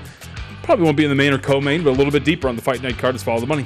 probably 0.63 0.86
won't 0.86 0.97
be 0.97 1.03
in 1.03 1.09
the 1.09 1.15
main 1.15 1.34
or 1.34 1.38
co-main, 1.38 1.84
but 1.84 1.91
a 1.91 1.97
little 1.97 2.11
bit 2.11 2.24
deeper 2.24 2.47
on 2.47 2.55
the 2.55 2.61
fight 2.61 2.82
night 2.82 2.97
card. 2.97 3.13
Let's 3.13 3.24
follow 3.24 3.41
the 3.41 3.47
money. 3.47 3.65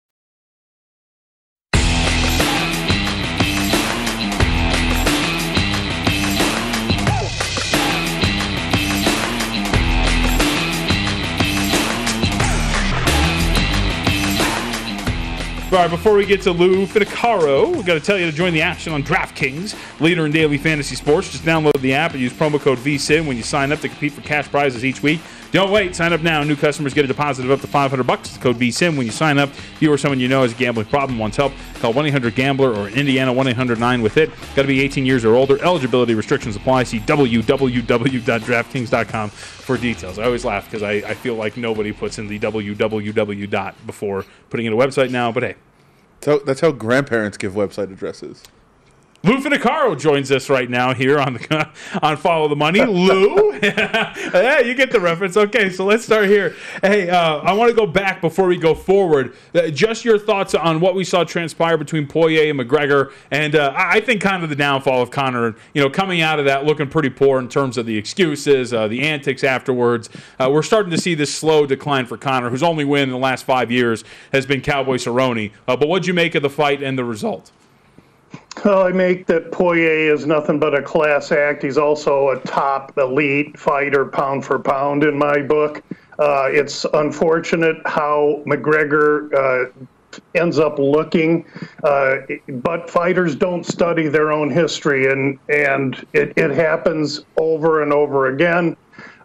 All 15.71 15.77
right, 15.77 15.89
before 15.89 16.15
we 16.15 16.25
get 16.25 16.41
to 16.41 16.51
Lou 16.51 16.85
Finocchiaro, 16.85 17.73
we 17.73 17.81
got 17.83 17.93
to 17.93 18.01
tell 18.01 18.17
you 18.17 18.25
to 18.25 18.35
join 18.35 18.51
the 18.51 18.61
action 18.61 18.91
on 18.91 19.03
DraftKings, 19.03 20.01
leader 20.01 20.25
in 20.25 20.33
daily 20.33 20.57
fantasy 20.57 20.95
sports. 20.95 21.31
Just 21.31 21.45
download 21.45 21.79
the 21.79 21.93
app 21.93 22.11
and 22.11 22.19
use 22.19 22.33
promo 22.33 22.59
code 22.59 22.77
VSIN 22.79 23.25
when 23.25 23.37
you 23.37 23.43
sign 23.43 23.71
up 23.71 23.79
to 23.79 23.87
compete 23.87 24.11
for 24.11 24.19
cash 24.19 24.49
prizes 24.49 24.83
each 24.83 25.01
week. 25.01 25.21
Don't 25.51 25.69
wait, 25.69 25.93
sign 25.95 26.13
up 26.13 26.21
now. 26.21 26.41
New 26.43 26.55
customers 26.55 26.93
get 26.93 27.03
a 27.03 27.09
deposit 27.09 27.43
of 27.43 27.51
up 27.51 27.59
to 27.59 27.67
500 27.67 28.07
bucks. 28.07 28.37
Code 28.37 28.57
VSIN 28.57 28.95
when 28.95 29.05
you 29.05 29.11
sign 29.11 29.37
up. 29.37 29.49
You 29.81 29.91
or 29.91 29.97
someone 29.97 30.21
you 30.21 30.29
know 30.29 30.43
has 30.43 30.53
a 30.53 30.55
gambling 30.55 30.85
problem 30.85 31.19
wants 31.19 31.35
help, 31.35 31.51
call 31.79 31.93
1-800-GAMBLER 31.93 32.73
or 32.73 32.87
in 32.87 32.93
Indiana 32.93 33.33
1-800-9 33.33 34.01
with 34.01 34.15
it. 34.15 34.29
Got 34.55 34.61
to 34.61 34.69
be 34.69 34.79
18 34.79 35.05
years 35.05 35.25
or 35.25 35.35
older. 35.35 35.61
Eligibility 35.61 36.15
restrictions 36.15 36.55
apply. 36.55 36.83
See 36.83 37.01
www.draftkings.com 37.01 39.29
for 39.29 39.77
details. 39.77 40.19
I 40.19 40.23
always 40.23 40.45
laugh 40.45 40.63
because 40.65 40.83
I, 40.83 40.91
I 40.91 41.15
feel 41.15 41.35
like 41.35 41.57
nobody 41.57 41.91
puts 41.91 42.17
in 42.17 42.27
the 42.27 42.39
www 42.39 43.49
dot 43.49 43.75
before 43.85 44.23
putting 44.49 44.67
in 44.67 44.71
a 44.71 44.77
website 44.77 45.11
now, 45.11 45.33
but 45.33 45.43
hey. 45.43 45.55
So 46.21 46.37
that's 46.37 46.61
how 46.61 46.71
grandparents 46.71 47.37
give 47.37 47.51
website 47.53 47.91
addresses. 47.91 48.43
Lou 49.23 49.37
Finocchiaro 49.37 49.99
joins 49.99 50.31
us 50.31 50.49
right 50.49 50.67
now 50.67 50.95
here 50.95 51.19
on 51.19 51.35
the 51.35 51.69
on 52.01 52.17
Follow 52.17 52.47
the 52.47 52.55
Money. 52.55 52.83
Lou, 52.83 53.53
yeah, 53.61 54.59
you 54.61 54.73
get 54.73 54.91
the 54.91 54.99
reference. 54.99 55.37
Okay, 55.37 55.69
so 55.69 55.85
let's 55.85 56.03
start 56.03 56.25
here. 56.25 56.55
Hey, 56.81 57.07
uh, 57.07 57.37
I 57.37 57.53
want 57.53 57.69
to 57.69 57.75
go 57.75 57.85
back 57.85 58.19
before 58.19 58.47
we 58.47 58.57
go 58.57 58.73
forward. 58.73 59.35
Uh, 59.53 59.67
just 59.67 60.03
your 60.03 60.17
thoughts 60.17 60.55
on 60.55 60.79
what 60.79 60.95
we 60.95 61.03
saw 61.03 61.23
transpire 61.23 61.77
between 61.77 62.07
Poirier 62.07 62.49
and 62.49 62.59
McGregor, 62.59 63.11
and 63.29 63.55
uh, 63.55 63.71
I 63.75 63.99
think 63.99 64.23
kind 64.23 64.43
of 64.43 64.49
the 64.49 64.55
downfall 64.55 65.03
of 65.03 65.11
Conor. 65.11 65.55
You 65.75 65.83
know, 65.83 65.89
coming 65.91 66.21
out 66.21 66.39
of 66.39 66.45
that 66.45 66.65
looking 66.65 66.89
pretty 66.89 67.11
poor 67.11 67.37
in 67.37 67.47
terms 67.47 67.77
of 67.77 67.85
the 67.85 67.97
excuses, 67.97 68.73
uh, 68.73 68.87
the 68.87 69.01
antics 69.01 69.43
afterwards. 69.43 70.09
Uh, 70.39 70.49
we're 70.51 70.63
starting 70.63 70.89
to 70.89 70.97
see 70.97 71.13
this 71.13 71.31
slow 71.31 71.67
decline 71.67 72.07
for 72.07 72.17
Conor, 72.17 72.49
whose 72.49 72.63
only 72.63 72.85
win 72.85 73.03
in 73.03 73.09
the 73.11 73.17
last 73.17 73.45
five 73.45 73.69
years 73.69 74.03
has 74.33 74.47
been 74.47 74.61
Cowboy 74.61 74.95
Cerrone. 74.95 75.51
Uh, 75.67 75.75
but 75.75 75.87
what'd 75.87 76.07
you 76.07 76.13
make 76.15 76.33
of 76.33 76.41
the 76.41 76.49
fight 76.49 76.81
and 76.81 76.97
the 76.97 77.05
result? 77.05 77.51
Well, 78.63 78.85
I 78.85 78.91
make 78.91 79.25
that 79.27 79.51
Poirier 79.51 80.13
is 80.13 80.25
nothing 80.25 80.59
but 80.59 80.75
a 80.75 80.81
class 80.81 81.31
act. 81.31 81.63
He's 81.63 81.77
also 81.77 82.29
a 82.29 82.39
top 82.41 82.95
elite 82.97 83.57
fighter, 83.57 84.05
pound 84.05 84.45
for 84.45 84.59
pound, 84.59 85.03
in 85.03 85.17
my 85.17 85.41
book. 85.41 85.81
Uh, 86.19 86.47
it's 86.51 86.85
unfortunate 86.93 87.77
how 87.85 88.43
McGregor 88.45 89.33
uh, 89.33 89.85
ends 90.35 90.59
up 90.59 90.77
looking, 90.77 91.45
uh, 91.83 92.17
but 92.47 92.89
fighters 92.89 93.35
don't 93.35 93.65
study 93.65 94.07
their 94.07 94.31
own 94.31 94.51
history, 94.51 95.11
and 95.11 95.39
and 95.49 96.05
it, 96.13 96.33
it 96.37 96.51
happens 96.51 97.21
over 97.37 97.81
and 97.81 97.91
over 97.91 98.27
again. 98.27 98.75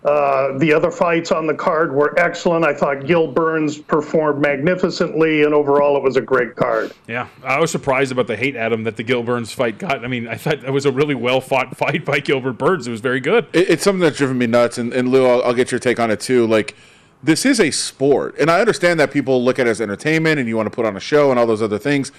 Uh, 0.06 0.56
the 0.58 0.72
other 0.72 0.88
fights 0.88 1.32
on 1.32 1.48
the 1.48 1.54
card 1.54 1.92
were 1.92 2.16
excellent. 2.16 2.64
I 2.64 2.72
thought 2.72 3.06
Gil 3.06 3.26
Burns 3.26 3.76
performed 3.76 4.40
magnificently, 4.40 5.42
and 5.42 5.52
overall, 5.52 5.96
it 5.96 6.02
was 6.04 6.16
a 6.16 6.20
great 6.20 6.54
card. 6.54 6.92
Yeah, 7.08 7.26
I 7.42 7.58
was 7.58 7.72
surprised 7.72 8.12
about 8.12 8.28
the 8.28 8.36
hate, 8.36 8.54
Adam, 8.54 8.84
that 8.84 8.94
the 8.94 9.02
Gil 9.02 9.24
Burns 9.24 9.52
fight 9.52 9.78
got. 9.78 10.04
I 10.04 10.06
mean, 10.08 10.28
I 10.28 10.36
thought 10.36 10.62
it 10.62 10.70
was 10.70 10.86
a 10.86 10.92
really 10.92 11.16
well 11.16 11.40
fought 11.40 11.76
fight 11.78 12.04
by 12.04 12.20
Gilbert 12.20 12.52
Burns. 12.52 12.86
It 12.86 12.92
was 12.92 13.00
very 13.00 13.18
good. 13.18 13.48
It, 13.52 13.68
it's 13.68 13.82
something 13.82 14.00
that's 14.00 14.16
driven 14.16 14.38
me 14.38 14.46
nuts, 14.46 14.78
and, 14.78 14.92
and 14.92 15.08
Lou, 15.08 15.26
I'll, 15.26 15.42
I'll 15.42 15.54
get 15.54 15.72
your 15.72 15.80
take 15.80 15.98
on 15.98 16.12
it 16.12 16.20
too. 16.20 16.46
Like, 16.46 16.76
this 17.24 17.44
is 17.44 17.58
a 17.58 17.72
sport, 17.72 18.36
and 18.38 18.48
I 18.48 18.60
understand 18.60 19.00
that 19.00 19.10
people 19.10 19.42
look 19.42 19.58
at 19.58 19.66
it 19.66 19.70
as 19.70 19.80
entertainment, 19.80 20.38
and 20.38 20.48
you 20.48 20.56
want 20.56 20.66
to 20.66 20.74
put 20.74 20.86
on 20.86 20.96
a 20.96 21.00
show 21.00 21.30
and 21.32 21.40
all 21.40 21.46
those 21.46 21.62
other 21.62 21.80
things. 21.80 22.12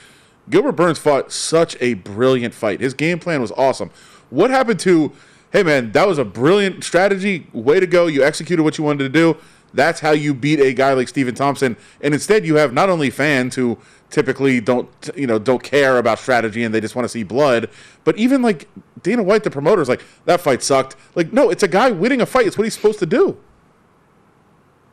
Gilbert 0.49 0.73
Burns 0.73 0.99
fought 0.99 1.31
such 1.31 1.77
a 1.79 1.93
brilliant 1.93 2.53
fight. 2.53 2.81
His 2.81 2.93
game 2.93 3.19
plan 3.19 3.39
was 3.39 3.53
awesome. 3.53 3.91
What 4.29 4.49
happened 4.49 4.81
to 4.81 5.13
hey 5.51 5.63
man, 5.63 5.91
that 5.93 6.07
was 6.07 6.17
a 6.17 6.25
brilliant 6.25 6.83
strategy. 6.83 7.47
Way 7.53 7.79
to 7.79 7.87
go. 7.87 8.07
You 8.07 8.23
executed 8.23 8.63
what 8.63 8.77
you 8.77 8.83
wanted 8.83 9.03
to 9.03 9.09
do. 9.09 9.37
That's 9.73 9.99
how 9.99 10.11
you 10.11 10.33
beat 10.33 10.59
a 10.59 10.73
guy 10.73 10.93
like 10.93 11.07
Stephen 11.07 11.35
Thompson. 11.35 11.75
And 12.01 12.13
instead 12.13 12.45
you 12.45 12.55
have 12.55 12.73
not 12.73 12.89
only 12.89 13.09
fans 13.09 13.55
who 13.55 13.77
typically 14.09 14.61
don't 14.61 14.89
you 15.15 15.27
know 15.27 15.37
don't 15.37 15.61
care 15.61 15.97
about 15.97 16.19
strategy 16.19 16.63
and 16.63 16.73
they 16.73 16.79
just 16.79 16.95
want 16.95 17.03
to 17.03 17.09
see 17.09 17.23
blood, 17.23 17.69
but 18.03 18.17
even 18.17 18.41
like 18.41 18.67
Dana 19.03 19.23
White, 19.23 19.43
the 19.43 19.51
promoter, 19.51 19.81
is 19.81 19.89
like, 19.89 20.03
that 20.25 20.41
fight 20.41 20.63
sucked. 20.63 20.95
Like, 21.15 21.31
no, 21.31 21.49
it's 21.49 21.63
a 21.63 21.67
guy 21.67 21.91
winning 21.91 22.21
a 22.21 22.25
fight. 22.25 22.47
It's 22.47 22.57
what 22.57 22.65
he's 22.65 22.73
supposed 22.73 22.99
to 22.99 23.05
do. 23.05 23.37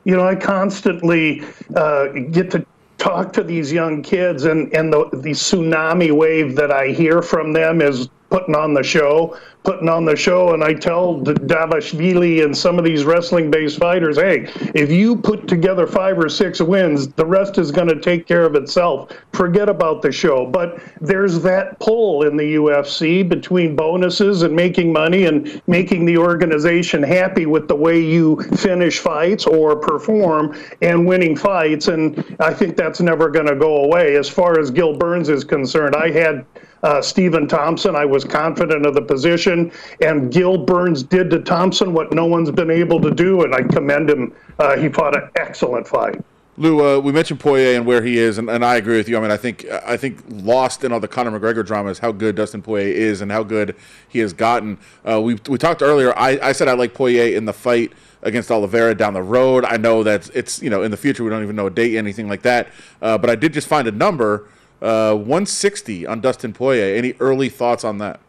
You 0.05 0.17
know, 0.17 0.27
I 0.27 0.35
constantly 0.35 1.43
uh, 1.75 2.09
get 2.31 2.51
to 2.53 2.65
talk 2.99 3.33
to 3.35 3.43
these 3.43 3.73
young 3.73 4.03
kids, 4.03 4.45
and, 4.45 4.73
and 4.75 4.93
the, 4.93 5.09
the 5.13 5.31
tsunami 5.31 6.13
wave 6.13 6.57
that 6.57 6.71
I 6.71 6.89
hear 6.89 7.23
from 7.23 7.53
them 7.53 7.81
is 7.81 8.09
putting 8.35 8.57
on 8.57 8.75
the 8.75 8.83
show, 8.83 9.39
putting 9.63 9.89
on 9.89 10.05
the 10.05 10.17
show. 10.17 10.55
And 10.55 10.65
I 10.65 10.75
tell 10.75 11.21
Dvalishvili 11.21 12.45
and 12.45 12.57
some 12.57 12.81
of 12.81 12.85
these 12.85 13.05
wrestling 13.05 13.49
based 13.49 13.79
fighters, 13.79 14.17
hey, 14.17 14.51
if 14.75 14.91
you 14.91 15.15
put 15.15 15.47
together 15.47 15.87
five 15.87 16.19
or 16.19 16.29
six 16.29 16.61
wins, 16.61 17.07
the 17.13 17.25
rest 17.25 17.59
is 17.59 17.71
going 17.71 17.87
to 17.87 18.01
take 18.01 18.27
care 18.27 18.45
of 18.45 18.57
itself. 18.57 19.13
Forget 19.35 19.69
about 19.69 20.03
the 20.03 20.11
show. 20.11 20.47
But 20.47 20.83
there's 21.01 21.43
that 21.43 21.79
pull 21.79 22.27
in 22.27 22.37
the 22.37 22.57
UFC 22.57 23.27
between 23.29 23.77
bonuses 23.77 24.43
and 24.43 24.57
making 24.57 24.93
money 24.93 25.27
and 25.27 25.63
making 25.69 26.05
the 26.05 26.19
organization 26.19 27.05
happy 27.05 27.47
with 27.47 27.69
the 27.69 27.77
way 27.77 28.01
you 28.01 28.43
finish 28.57 28.99
fights 28.99 29.47
or 29.47 29.77
perform 29.77 30.59
and 30.83 31.07
winning 31.07 31.37
fights. 31.37 31.87
And 31.87 32.37
I 32.41 32.53
think 32.53 32.77
that's 32.77 33.01
never 33.01 33.31
going 33.31 33.47
to 33.47 33.55
go 33.55 33.85
away. 33.85 34.17
As 34.17 34.29
far 34.29 34.59
as 34.59 34.73
Gil 34.73 34.97
Burns 34.97 35.29
is 35.29 35.45
concerned, 35.45 35.95
I 35.95 36.11
had 36.11 36.45
uh, 36.85 37.01
Stephen 37.01 37.49
Thompson. 37.49 37.97
I 37.97 38.05
was 38.05 38.25
confident 38.25 38.87
of 38.87 38.95
the 38.95 39.03
position, 39.03 39.73
and 40.01 40.31
Gil 40.31 40.59
Burns 40.59 41.03
did 41.03 41.31
to 41.31 41.41
Thompson 41.41 41.93
what 41.93 42.13
no 42.13 42.27
one's 42.27 42.51
been 42.51 42.71
able 42.71 43.01
to 43.01 43.11
do, 43.11 43.43
and 43.43 43.55
I 43.55 43.63
commend 43.63 44.11
him. 44.11 44.33
Uh, 44.59 44.77
he 44.77 44.89
fought 44.89 45.17
an 45.17 45.31
excellent 45.37 45.89
fight. 45.89 46.23
Lou, 46.57 46.87
uh, 46.87 47.01
we 47.01 47.11
mentioned 47.11 47.41
Poirier 47.41 47.77
and 47.77 47.85
where 47.85 48.03
he 48.03 48.19
is, 48.19 48.39
and, 48.39 48.49
and, 48.49 48.65
I 48.65 48.77
agree 48.77 48.97
with 48.97 49.09
you. 49.09 49.17
I 49.17 49.21
mean, 49.21 49.33
I 49.33 49.37
think 49.37 49.67
I 49.69 49.97
think 49.97 50.23
lost 50.29 50.85
in 50.85 50.93
all 50.93 51.01
the 51.01 51.09
Conor 51.09 51.37
McGregor 51.37 51.67
drama 51.67 51.91
is 51.91 51.99
how 51.99 52.13
good 52.13 52.37
Dustin 52.37 52.63
Poirier 52.63 52.95
is 52.95 53.23
and 53.23 53.33
how 53.33 53.43
good 53.43 53.75
he 54.09 54.21
has 54.21 54.33
gotten. 54.33 54.79
Uh, 55.09 55.21
we 55.21 55.41
we 55.49 55.59
talked 55.59 55.83
earlier. 55.83 56.17
I, 56.17 56.39
I 56.41 56.53
said 56.53 56.69
I 56.69 56.75
like 56.75 56.95
Poirier 56.95 57.37
in 57.37 57.45
the 57.45 57.53
fight 57.53 57.93
against 58.23 58.53
Oliveira 58.53 58.95
down 58.95 59.15
the 59.15 59.23
road. 59.23 59.65
I 59.65 59.79
know 59.79 60.05
that 60.05 60.31
it's 60.33 60.63
you 60.63 60.71
know 60.71 60.83
in 60.83 60.93
the 60.93 60.97
future 60.97 61.25
we 61.25 61.31
don't 61.31 61.43
even 61.43 61.57
know 61.57 61.67
a 61.67 61.71
date 61.71 61.97
anything 61.97 62.29
like 62.29 62.43
that. 62.43 62.69
Uh, 63.03 63.19
but 63.19 63.31
I 63.31 63.35
did 63.35 63.53
just 63.53 63.67
find 63.67 63.89
a 63.89 63.93
number 63.93 64.49
uh, 64.85 65.15
160 65.15 66.07
on 66.07 66.21
Dustin 66.21 66.53
Poirier. 66.53 66.97
Any 66.97 67.15
early 67.19 67.49
thoughts 67.49 67.85
on 67.85 67.99
that? 67.99 68.21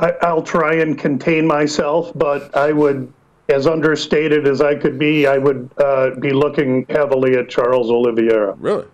I, 0.00 0.12
I'll 0.22 0.42
try 0.42 0.74
and 0.74 0.98
contain 0.98 1.46
myself, 1.46 2.10
but 2.16 2.54
I 2.56 2.72
would, 2.72 3.12
as 3.48 3.68
understated 3.68 4.48
as 4.48 4.60
I 4.60 4.74
could 4.74 4.98
be, 4.98 5.26
I 5.28 5.38
would 5.38 5.70
uh, 5.78 6.10
be 6.18 6.32
looking 6.32 6.84
heavily 6.90 7.34
at 7.34 7.48
Charles 7.48 7.90
Oliveira. 7.90 8.54
Really? 8.58 8.86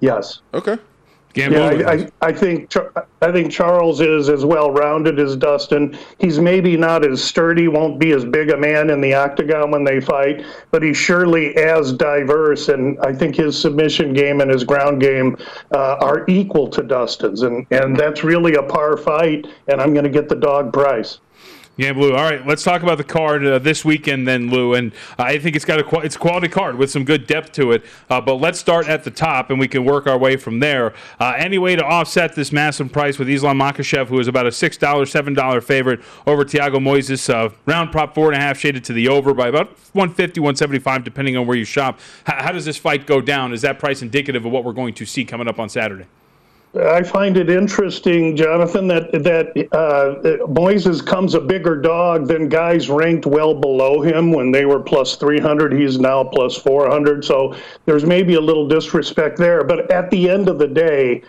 Yes. 0.00 0.42
Okay. 0.52 0.76
Yeah, 1.34 1.64
I, 1.64 1.92
I, 1.92 2.08
I, 2.20 2.32
think 2.32 2.74
I 3.22 3.32
think 3.32 3.50
Charles 3.50 4.00
is 4.00 4.28
as 4.28 4.44
well 4.44 4.70
rounded 4.70 5.18
as 5.18 5.34
Dustin. 5.34 5.96
He's 6.18 6.38
maybe 6.38 6.76
not 6.76 7.06
as 7.06 7.24
sturdy, 7.24 7.68
won't 7.68 7.98
be 7.98 8.12
as 8.12 8.24
big 8.24 8.50
a 8.50 8.56
man 8.56 8.90
in 8.90 9.00
the 9.00 9.14
octagon 9.14 9.70
when 9.70 9.84
they 9.84 10.00
fight, 10.00 10.44
but 10.70 10.82
he's 10.82 10.96
surely 10.96 11.56
as 11.56 11.92
diverse. 11.94 12.68
And 12.68 12.98
I 13.00 13.14
think 13.14 13.36
his 13.36 13.58
submission 13.58 14.12
game 14.12 14.40
and 14.40 14.50
his 14.50 14.62
ground 14.62 15.00
game 15.00 15.36
uh, 15.72 15.96
are 16.00 16.24
equal 16.28 16.68
to 16.68 16.82
Dustin's, 16.82 17.42
and 17.42 17.66
and 17.70 17.96
that's 17.96 18.22
really 18.24 18.54
a 18.54 18.62
par 18.62 18.96
fight. 18.96 19.46
And 19.68 19.80
I'm 19.80 19.94
going 19.94 20.04
to 20.04 20.10
get 20.10 20.28
the 20.28 20.36
dog 20.36 20.72
price. 20.72 21.18
Yeah, 21.78 21.92
Lou. 21.92 22.14
All 22.14 22.22
right, 22.22 22.46
let's 22.46 22.62
talk 22.62 22.82
about 22.82 22.98
the 22.98 23.04
card 23.04 23.46
uh, 23.46 23.58
this 23.58 23.82
weekend, 23.82 24.28
then, 24.28 24.50
Lou. 24.50 24.74
And 24.74 24.92
I 25.18 25.38
think 25.38 25.56
it's 25.56 25.64
got 25.64 25.80
a 25.80 25.98
it's 26.00 26.16
a 26.16 26.18
quality 26.18 26.48
card 26.48 26.76
with 26.76 26.90
some 26.90 27.02
good 27.02 27.26
depth 27.26 27.52
to 27.52 27.72
it. 27.72 27.82
Uh, 28.10 28.20
but 28.20 28.34
let's 28.34 28.58
start 28.58 28.88
at 28.88 29.04
the 29.04 29.10
top, 29.10 29.48
and 29.48 29.58
we 29.58 29.66
can 29.66 29.82
work 29.82 30.06
our 30.06 30.18
way 30.18 30.36
from 30.36 30.60
there. 30.60 30.92
Uh, 31.18 31.32
any 31.34 31.56
way 31.56 31.74
to 31.74 31.82
offset 31.82 32.34
this 32.34 32.52
massive 32.52 32.92
price 32.92 33.18
with 33.18 33.26
Islam 33.26 33.58
Makhachev, 33.58 34.08
who 34.08 34.20
is 34.20 34.28
about 34.28 34.46
a 34.46 34.52
six 34.52 34.76
dollar, 34.76 35.06
seven 35.06 35.32
dollar 35.32 35.62
favorite 35.62 36.00
over 36.26 36.44
Thiago 36.44 36.74
Moises, 36.74 37.32
uh, 37.32 37.48
round 37.64 37.90
prop 37.90 38.14
four 38.14 38.30
and 38.30 38.36
a 38.36 38.44
half, 38.44 38.58
shaded 38.58 38.84
to 38.84 38.92
the 38.92 39.08
over 39.08 39.32
by 39.32 39.48
about 39.48 39.68
150, 39.94 40.40
175, 40.40 41.04
depending 41.04 41.38
on 41.38 41.46
where 41.46 41.56
you 41.56 41.64
shop. 41.64 42.00
H- 42.28 42.34
how 42.36 42.52
does 42.52 42.66
this 42.66 42.76
fight 42.76 43.06
go 43.06 43.22
down? 43.22 43.54
Is 43.54 43.62
that 43.62 43.78
price 43.78 44.02
indicative 44.02 44.44
of 44.44 44.52
what 44.52 44.64
we're 44.64 44.74
going 44.74 44.92
to 44.94 45.06
see 45.06 45.24
coming 45.24 45.48
up 45.48 45.58
on 45.58 45.70
Saturday? 45.70 46.04
I 46.74 47.02
find 47.02 47.36
it 47.36 47.50
interesting, 47.50 48.34
Jonathan, 48.34 48.88
that 48.88 49.12
that 49.12 49.48
uh, 49.72 50.46
Moises 50.46 51.04
comes 51.04 51.34
a 51.34 51.40
bigger 51.40 51.76
dog 51.76 52.28
than 52.28 52.48
guys 52.48 52.88
ranked 52.88 53.26
well 53.26 53.52
below 53.52 54.00
him 54.00 54.32
when 54.32 54.50
they 54.50 54.64
were 54.64 54.80
plus 54.80 55.16
300. 55.16 55.74
He's 55.74 55.98
now 55.98 56.24
plus 56.24 56.56
400. 56.56 57.24
So 57.26 57.54
there's 57.84 58.06
maybe 58.06 58.34
a 58.34 58.40
little 58.40 58.66
disrespect 58.66 59.36
there. 59.36 59.64
But 59.64 59.90
at 59.90 60.10
the 60.10 60.30
end 60.30 60.48
of 60.48 60.58
the 60.58 60.66
day, 60.66 61.22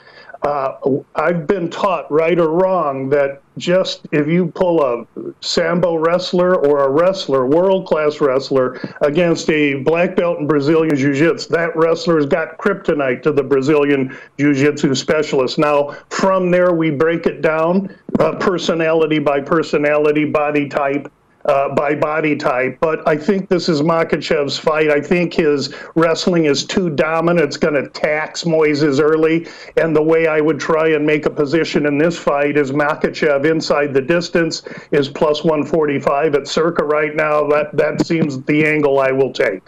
uh, 0.44 0.78
I've 1.16 1.46
been 1.46 1.70
taught, 1.70 2.10
right 2.10 2.39
or 2.39 2.50
wrong, 2.50 3.10
that 3.10 3.43
just 3.58 4.08
if 4.12 4.28
you 4.28 4.47
pull 4.47 4.84
a 4.84 5.06
sambo 5.41 5.95
wrestler 5.95 6.56
or 6.56 6.86
a 6.86 6.89
wrestler, 6.89 7.45
world 7.45 7.86
class 7.88 8.20
wrestler, 8.20 8.80
against 9.01 9.49
a 9.49 9.76
black 9.76 10.16
belt 10.16 10.39
in 10.39 10.47
Brazilian 10.47 10.95
Jiu 10.95 11.14
Jitsu, 11.14 11.49
that 11.49 11.76
wrestler's 11.76 12.26
got 12.26 12.58
kryptonite 12.58 13.22
to 13.24 13.32
the 13.32 13.43
Brazilian 13.43 14.18
Jiu 14.39 14.54
Jitsu 14.54 14.95
specialist. 14.95 15.58
Now, 15.58 15.95
from 16.10 16.51
there, 16.51 16.74
we 16.74 16.91
break 16.91 17.26
it 17.26 17.41
down 17.41 17.95
uh, 18.20 18.36
personality 18.36 19.20
by 19.20 19.41
personality, 19.41 20.26
body 20.26 20.68
type 20.68 21.12
uh, 21.46 21.74
by 21.76 21.96
body 21.96 22.36
type. 22.36 22.78
But 22.80 23.08
I 23.08 23.18
think 23.18 23.50
this 23.50 23.70
is 23.70 23.82
Makhachev's 23.82 24.58
fight. 24.58 24.89
I 24.89 25.02
think 25.02 25.34
his 25.34 25.74
wrestling 25.96 26.46
is 26.46 26.66
too 26.66 26.89
dominant. 26.89 27.46
It's 27.46 27.58
going 27.58 27.74
to 27.74 27.89
tax 27.89 28.44
Moises 28.44 29.02
early. 29.02 29.48
And 29.78 29.96
the 29.96 30.02
way 30.02 30.28
I 30.28 30.41
would 30.41 30.60
try 30.60 30.89
and 30.89 31.06
make 31.06 31.26
a 31.26 31.30
position 31.30 31.86
in 31.86 31.98
this 31.98 32.18
fight 32.18 32.58
is 32.58 32.72
Makachev 32.72 33.46
inside 33.46 33.94
the 33.94 34.02
distance 34.02 34.64
is 34.91 35.10
plus 35.10 35.44
145 35.44 36.36
at 36.36 36.48
circa 36.48 36.84
right 36.84 37.16
now. 37.16 37.48
That, 37.48 37.76
that 37.76 38.06
seems 38.06 38.41
the 38.44 38.66
angle 38.66 39.00
I 39.00 39.12
will 39.12 39.34
take. 39.34 39.64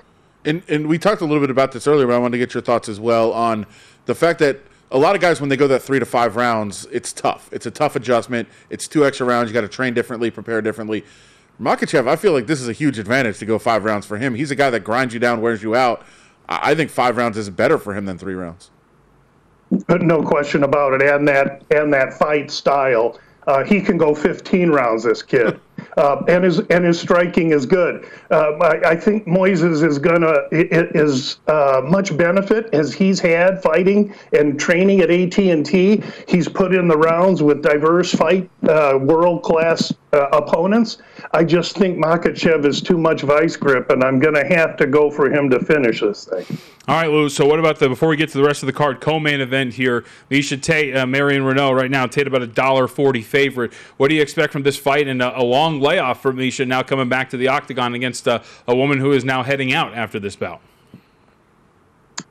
And, 0.45 0.61
and 0.67 0.87
we 0.87 0.99
talked 0.99 1.21
a 1.21 1.25
little 1.25 1.41
bit 1.41 1.49
about 1.49 1.71
this 1.71 1.87
earlier, 1.87 2.05
but 2.05 2.15
I 2.15 2.19
want 2.19 2.33
to 2.33 2.37
get 2.37 2.53
your 2.53 2.61
thoughts 2.61 2.87
as 2.87 2.99
well 2.99 3.33
on 3.33 3.65
the 4.05 4.13
fact 4.13 4.39
that 4.39 4.59
a 4.91 4.97
lot 4.97 5.15
of 5.15 5.21
guys 5.21 5.41
when 5.41 5.49
they 5.49 5.57
go 5.57 5.67
that 5.67 5.81
three 5.81 5.99
to 5.99 6.05
five 6.05 6.35
rounds, 6.35 6.87
it's 6.91 7.11
tough. 7.11 7.49
It's 7.51 7.65
a 7.65 7.71
tough 7.71 7.95
adjustment. 7.95 8.47
It's 8.69 8.87
two 8.87 9.05
extra 9.05 9.25
rounds. 9.25 9.49
You 9.49 9.53
got 9.53 9.61
to 9.61 9.67
train 9.67 9.93
differently, 9.95 10.29
prepare 10.29 10.61
differently. 10.61 11.03
Makhachev, 11.59 12.07
I 12.07 12.15
feel 12.15 12.33
like 12.33 12.47
this 12.47 12.61
is 12.61 12.67
a 12.67 12.73
huge 12.73 12.99
advantage 12.99 13.39
to 13.39 13.45
go 13.45 13.57
five 13.57 13.85
rounds 13.85 14.05
for 14.05 14.17
him. 14.17 14.35
He's 14.35 14.51
a 14.51 14.55
guy 14.55 14.69
that 14.69 14.81
grinds 14.81 15.13
you 15.13 15.19
down, 15.19 15.41
wears 15.41 15.63
you 15.63 15.75
out. 15.75 16.05
I 16.47 16.75
think 16.75 16.91
five 16.91 17.17
rounds 17.17 17.37
is 17.37 17.49
better 17.49 17.77
for 17.77 17.95
him 17.95 18.05
than 18.05 18.17
three 18.17 18.35
rounds. 18.35 18.71
no 19.89 20.21
question 20.21 20.63
about 20.63 20.93
it, 20.93 21.01
and 21.01 21.27
that 21.27 21.63
and 21.71 21.93
that 21.93 22.13
fight 22.13 22.51
style. 22.51 23.19
Uh, 23.47 23.63
he 23.63 23.79
can 23.79 23.95
go 23.95 24.15
15 24.15 24.71
rounds. 24.71 25.03
This 25.03 25.21
kid, 25.21 25.59
uh, 25.97 26.23
and 26.27 26.43
his 26.43 26.59
and 26.59 26.83
his 26.83 26.99
striking 26.99 27.51
is 27.51 27.65
good. 27.65 28.09
Uh, 28.31 28.53
I, 28.53 28.89
I, 28.91 28.95
think 28.95 29.27
Moises 29.27 29.83
is 29.83 29.99
gonna 29.99 30.35
is 30.51 31.37
uh, 31.47 31.81
much 31.83 32.15
benefit 32.17 32.73
as 32.73 32.93
he's 32.93 33.19
had 33.19 33.61
fighting 33.61 34.13
and 34.33 34.59
training 34.59 35.01
at 35.01 35.11
AT 35.11 35.37
and 35.37 35.65
T. 35.65 36.03
He's 36.27 36.47
put 36.47 36.73
in 36.73 36.87
the 36.87 36.97
rounds 36.97 37.43
with 37.43 37.61
diverse 37.61 38.11
fight, 38.11 38.49
uh, 38.67 38.97
world 38.99 39.43
class 39.43 39.93
uh, 40.11 40.27
opponents. 40.31 40.97
I 41.31 41.43
just 41.43 41.77
think 41.77 41.97
Makhachev 41.97 42.65
is 42.65 42.81
too 42.81 42.97
much 42.97 43.21
vice 43.21 43.55
grip, 43.55 43.89
and 43.89 44.03
I'm 44.03 44.19
gonna 44.19 44.45
have 44.45 44.77
to 44.77 44.87
go 44.87 45.09
for 45.09 45.31
him 45.31 45.49
to 45.49 45.59
finish 45.59 46.01
this 46.01 46.25
thing. 46.25 46.57
All 46.87 46.95
right, 46.95 47.09
Lou. 47.09 47.29
So 47.29 47.45
what 47.45 47.59
about 47.59 47.79
the 47.79 47.89
before 47.89 48.09
we 48.09 48.15
get 48.15 48.29
to 48.29 48.37
the 48.37 48.43
rest 48.43 48.61
of 48.61 48.67
the 48.67 48.73
card, 48.73 49.01
co-main 49.01 49.41
event 49.41 49.73
here? 49.73 50.03
Miesha 50.29 50.61
Tate, 50.61 50.95
uh, 50.95 51.05
Marion 51.05 51.43
Reneau 51.43 51.75
right 51.75 51.89
now. 51.89 52.05
Tate 52.05 52.27
about 52.27 52.43
a 52.43 52.47
dollar 52.47 52.87
forty 52.87 53.21
favorite. 53.21 53.73
What 53.97 54.09
do 54.09 54.15
you 54.15 54.21
expect 54.21 54.53
from 54.53 54.63
this 54.63 54.77
fight 54.77 55.07
and 55.07 55.21
a, 55.21 55.39
a 55.39 55.43
long 55.43 55.79
layoff 55.81 56.21
for 56.21 56.31
Miesha 56.31 56.67
now 56.67 56.83
coming 56.83 57.09
back 57.09 57.29
to 57.31 57.37
the 57.37 57.47
octagon 57.47 57.95
against 57.95 58.27
uh, 58.27 58.41
a 58.67 58.75
woman 58.75 58.99
who 58.99 59.11
is 59.11 59.25
now 59.25 59.41
heading 59.41 59.73
out 59.73 59.95
after 59.95 60.19
this 60.19 60.35
bout? 60.35 60.61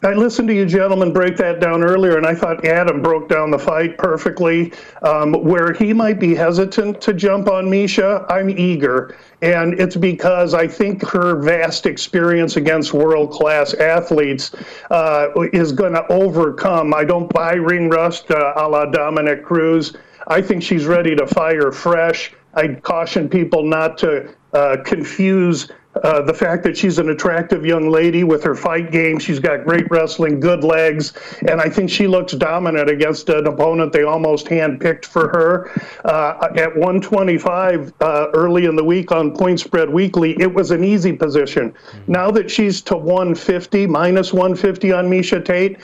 I 0.04 0.12
listened 0.12 0.48
to 0.48 0.54
you 0.54 0.66
gentlemen 0.66 1.14
break 1.14 1.38
that 1.38 1.60
down 1.60 1.82
earlier, 1.82 2.18
and 2.18 2.26
I 2.26 2.34
thought 2.34 2.66
Adam 2.66 3.00
broke 3.00 3.30
down 3.30 3.50
the 3.50 3.58
fight 3.58 3.96
perfectly. 3.96 4.70
Um, 5.02 5.32
where 5.32 5.72
he 5.72 5.94
might 5.94 6.20
be 6.20 6.34
hesitant 6.34 7.00
to 7.00 7.14
jump 7.14 7.48
on 7.48 7.64
Miesha, 7.66 8.26
I'm 8.30 8.50
eager. 8.50 9.16
And 9.40 9.80
it's 9.80 9.96
because 9.96 10.52
I 10.52 10.66
think 10.66 11.02
her 11.06 11.40
vast 11.40 11.86
experience 11.86 12.56
against 12.56 12.92
world 12.92 13.30
class 13.30 13.72
athletes 13.74 14.54
uh, 14.90 15.28
is 15.54 15.72
going 15.72 15.94
to 15.94 16.06
overcome. 16.12 16.92
I 16.92 17.04
don't 17.04 17.32
buy 17.32 17.54
ring 17.54 17.88
rust 17.88 18.30
uh, 18.30 18.52
a 18.56 18.68
la 18.68 18.84
Dominick 18.84 19.42
Cruz. 19.42 19.96
I 20.26 20.42
think 20.42 20.62
she's 20.62 20.84
ready 20.84 21.16
to 21.16 21.26
fire 21.26 21.72
fresh. 21.72 22.32
I 22.54 22.68
caution 22.68 23.28
people 23.28 23.64
not 23.64 23.98
to 23.98 24.34
uh, 24.54 24.78
confuse 24.84 25.68
uh, 26.02 26.20
the 26.22 26.34
fact 26.34 26.64
that 26.64 26.76
she's 26.76 26.98
an 26.98 27.10
attractive 27.10 27.64
young 27.64 27.88
lady 27.88 28.24
with 28.24 28.42
her 28.42 28.54
fight 28.54 28.90
game. 28.90 29.18
She's 29.18 29.38
got 29.38 29.64
great 29.64 29.88
wrestling, 29.90 30.40
good 30.40 30.64
legs, 30.64 31.12
and 31.46 31.60
I 31.60 31.68
think 31.68 31.88
she 31.88 32.06
looks 32.06 32.32
dominant 32.32 32.90
against 32.90 33.28
an 33.28 33.46
opponent 33.46 33.92
they 33.92 34.02
almost 34.02 34.46
handpicked 34.46 35.04
for 35.04 35.28
her. 35.28 35.70
Uh, 36.04 36.48
at 36.56 36.74
125 36.74 37.92
uh, 38.00 38.26
early 38.34 38.64
in 38.64 38.74
the 38.76 38.84
week 38.84 39.12
on 39.12 39.36
Point 39.36 39.60
Spread 39.60 39.88
Weekly, 39.88 40.36
it 40.40 40.52
was 40.52 40.72
an 40.72 40.82
easy 40.82 41.12
position. 41.12 41.70
Mm-hmm. 41.70 42.12
Now 42.12 42.30
that 42.32 42.50
she's 42.50 42.82
to 42.82 42.96
150, 42.96 43.86
minus 43.86 44.32
150 44.32 44.92
on 44.92 45.08
Miesha 45.08 45.44
Tate, 45.44 45.78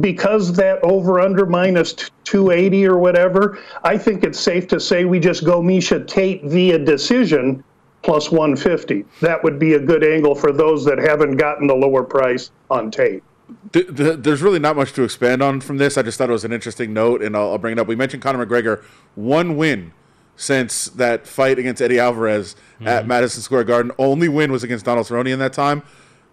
because 0.00 0.54
that 0.54 0.82
over 0.82 1.20
under 1.20 1.44
minus 1.44 1.92
280 2.24 2.86
or 2.86 2.98
whatever, 2.98 3.58
I 3.82 3.98
think 3.98 4.24
it's 4.24 4.40
safe 4.40 4.66
to 4.68 4.80
say 4.80 5.04
we 5.04 5.20
just 5.20 5.44
go 5.44 5.60
Miesha 5.60 6.06
Tate 6.06 6.44
via 6.44 6.78
decision 6.78 7.62
plus 8.04 8.30
150. 8.30 9.04
That 9.20 9.42
would 9.42 9.58
be 9.58 9.74
a 9.74 9.80
good 9.80 10.04
angle 10.04 10.34
for 10.34 10.52
those 10.52 10.84
that 10.84 10.98
haven't 10.98 11.36
gotten 11.36 11.66
the 11.66 11.74
lower 11.74 12.04
price 12.04 12.50
on 12.70 12.90
Tate. 12.90 13.22
There's 13.72 14.42
really 14.42 14.58
not 14.58 14.76
much 14.76 14.92
to 14.94 15.02
expand 15.02 15.42
on 15.42 15.60
from 15.60 15.78
this. 15.78 15.98
I 15.98 16.02
just 16.02 16.18
thought 16.18 16.28
it 16.28 16.32
was 16.32 16.44
an 16.44 16.52
interesting 16.52 16.92
note, 16.92 17.22
and 17.22 17.36
I'll, 17.36 17.58
bring 17.58 17.72
it 17.72 17.78
up. 17.78 17.86
We 17.86 17.96
mentioned 17.96 18.22
Conor 18.22 18.46
McGregor, 18.46 18.82
one 19.14 19.56
win 19.56 19.92
since 20.36 20.86
that 20.86 21.26
fight 21.26 21.58
against 21.58 21.80
Eddie 21.80 21.98
Alvarez 21.98 22.56
mm-hmm. 22.76 22.88
at 22.88 23.06
Madison 23.06 23.42
Square 23.42 23.64
Garden. 23.64 23.92
Only 23.98 24.28
win 24.28 24.50
was 24.50 24.64
against 24.64 24.84
Donald 24.84 25.06
Cerrone 25.06 25.30
in 25.30 25.38
that 25.38 25.52
time. 25.52 25.82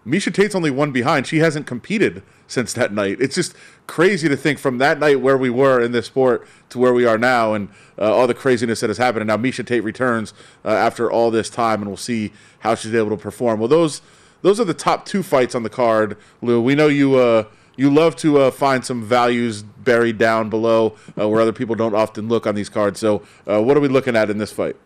Miesha 0.06 0.34
Tate's 0.34 0.54
only 0.54 0.70
one 0.70 0.90
behind. 0.90 1.26
She 1.26 1.38
hasn't 1.38 1.66
competed 1.66 2.22
since 2.48 2.72
that 2.72 2.92
night. 2.92 3.18
It's 3.20 3.34
just 3.34 3.54
crazy 3.86 4.28
to 4.28 4.36
think 4.36 4.58
from 4.58 4.78
that 4.78 4.98
night 4.98 5.20
where 5.20 5.38
we 5.38 5.48
were 5.48 5.80
in 5.80 5.92
this 5.92 6.06
sport 6.06 6.46
to 6.70 6.78
where 6.78 6.92
we 6.92 7.04
are 7.04 7.18
now 7.18 7.54
and 7.54 7.68
uh, 7.98 8.12
all 8.12 8.26
the 8.26 8.34
craziness 8.34 8.80
that 8.80 8.90
has 8.90 8.98
happened. 8.98 9.22
And 9.22 9.28
now 9.28 9.36
Miesha 9.36 9.64
Tate 9.64 9.84
returns 9.84 10.34
uh, 10.64 10.70
after 10.70 11.10
all 11.10 11.30
this 11.30 11.48
time, 11.48 11.80
and 11.82 11.88
we'll 11.88 11.96
see 11.96 12.32
how 12.60 12.74
she's 12.74 12.94
able 12.94 13.10
to 13.10 13.16
perform. 13.16 13.60
Well, 13.60 13.68
those 13.68 14.02
those 14.42 14.58
are 14.58 14.64
the 14.64 14.74
top 14.74 15.06
two 15.06 15.22
fights 15.22 15.54
on 15.54 15.62
the 15.62 15.70
card, 15.70 16.16
Lou. 16.40 16.60
We 16.60 16.74
know 16.74 16.88
you 16.88 17.14
uh, 17.14 17.44
you 17.76 17.90
love 17.90 18.16
to 18.16 18.38
uh, 18.38 18.50
find 18.50 18.84
some 18.84 19.04
values 19.04 19.62
buried 19.62 20.18
down 20.18 20.50
below 20.50 20.96
uh, 21.18 21.28
where 21.28 21.40
other 21.40 21.52
people 21.52 21.74
don't 21.74 21.94
often 21.94 22.28
look 22.28 22.46
on 22.46 22.54
these 22.54 22.68
cards. 22.68 23.00
So, 23.00 23.22
uh, 23.48 23.62
what 23.62 23.76
are 23.76 23.80
we 23.80 23.88
looking 23.88 24.16
at 24.16 24.30
in 24.30 24.38
this 24.38 24.52
fight? 24.52 24.76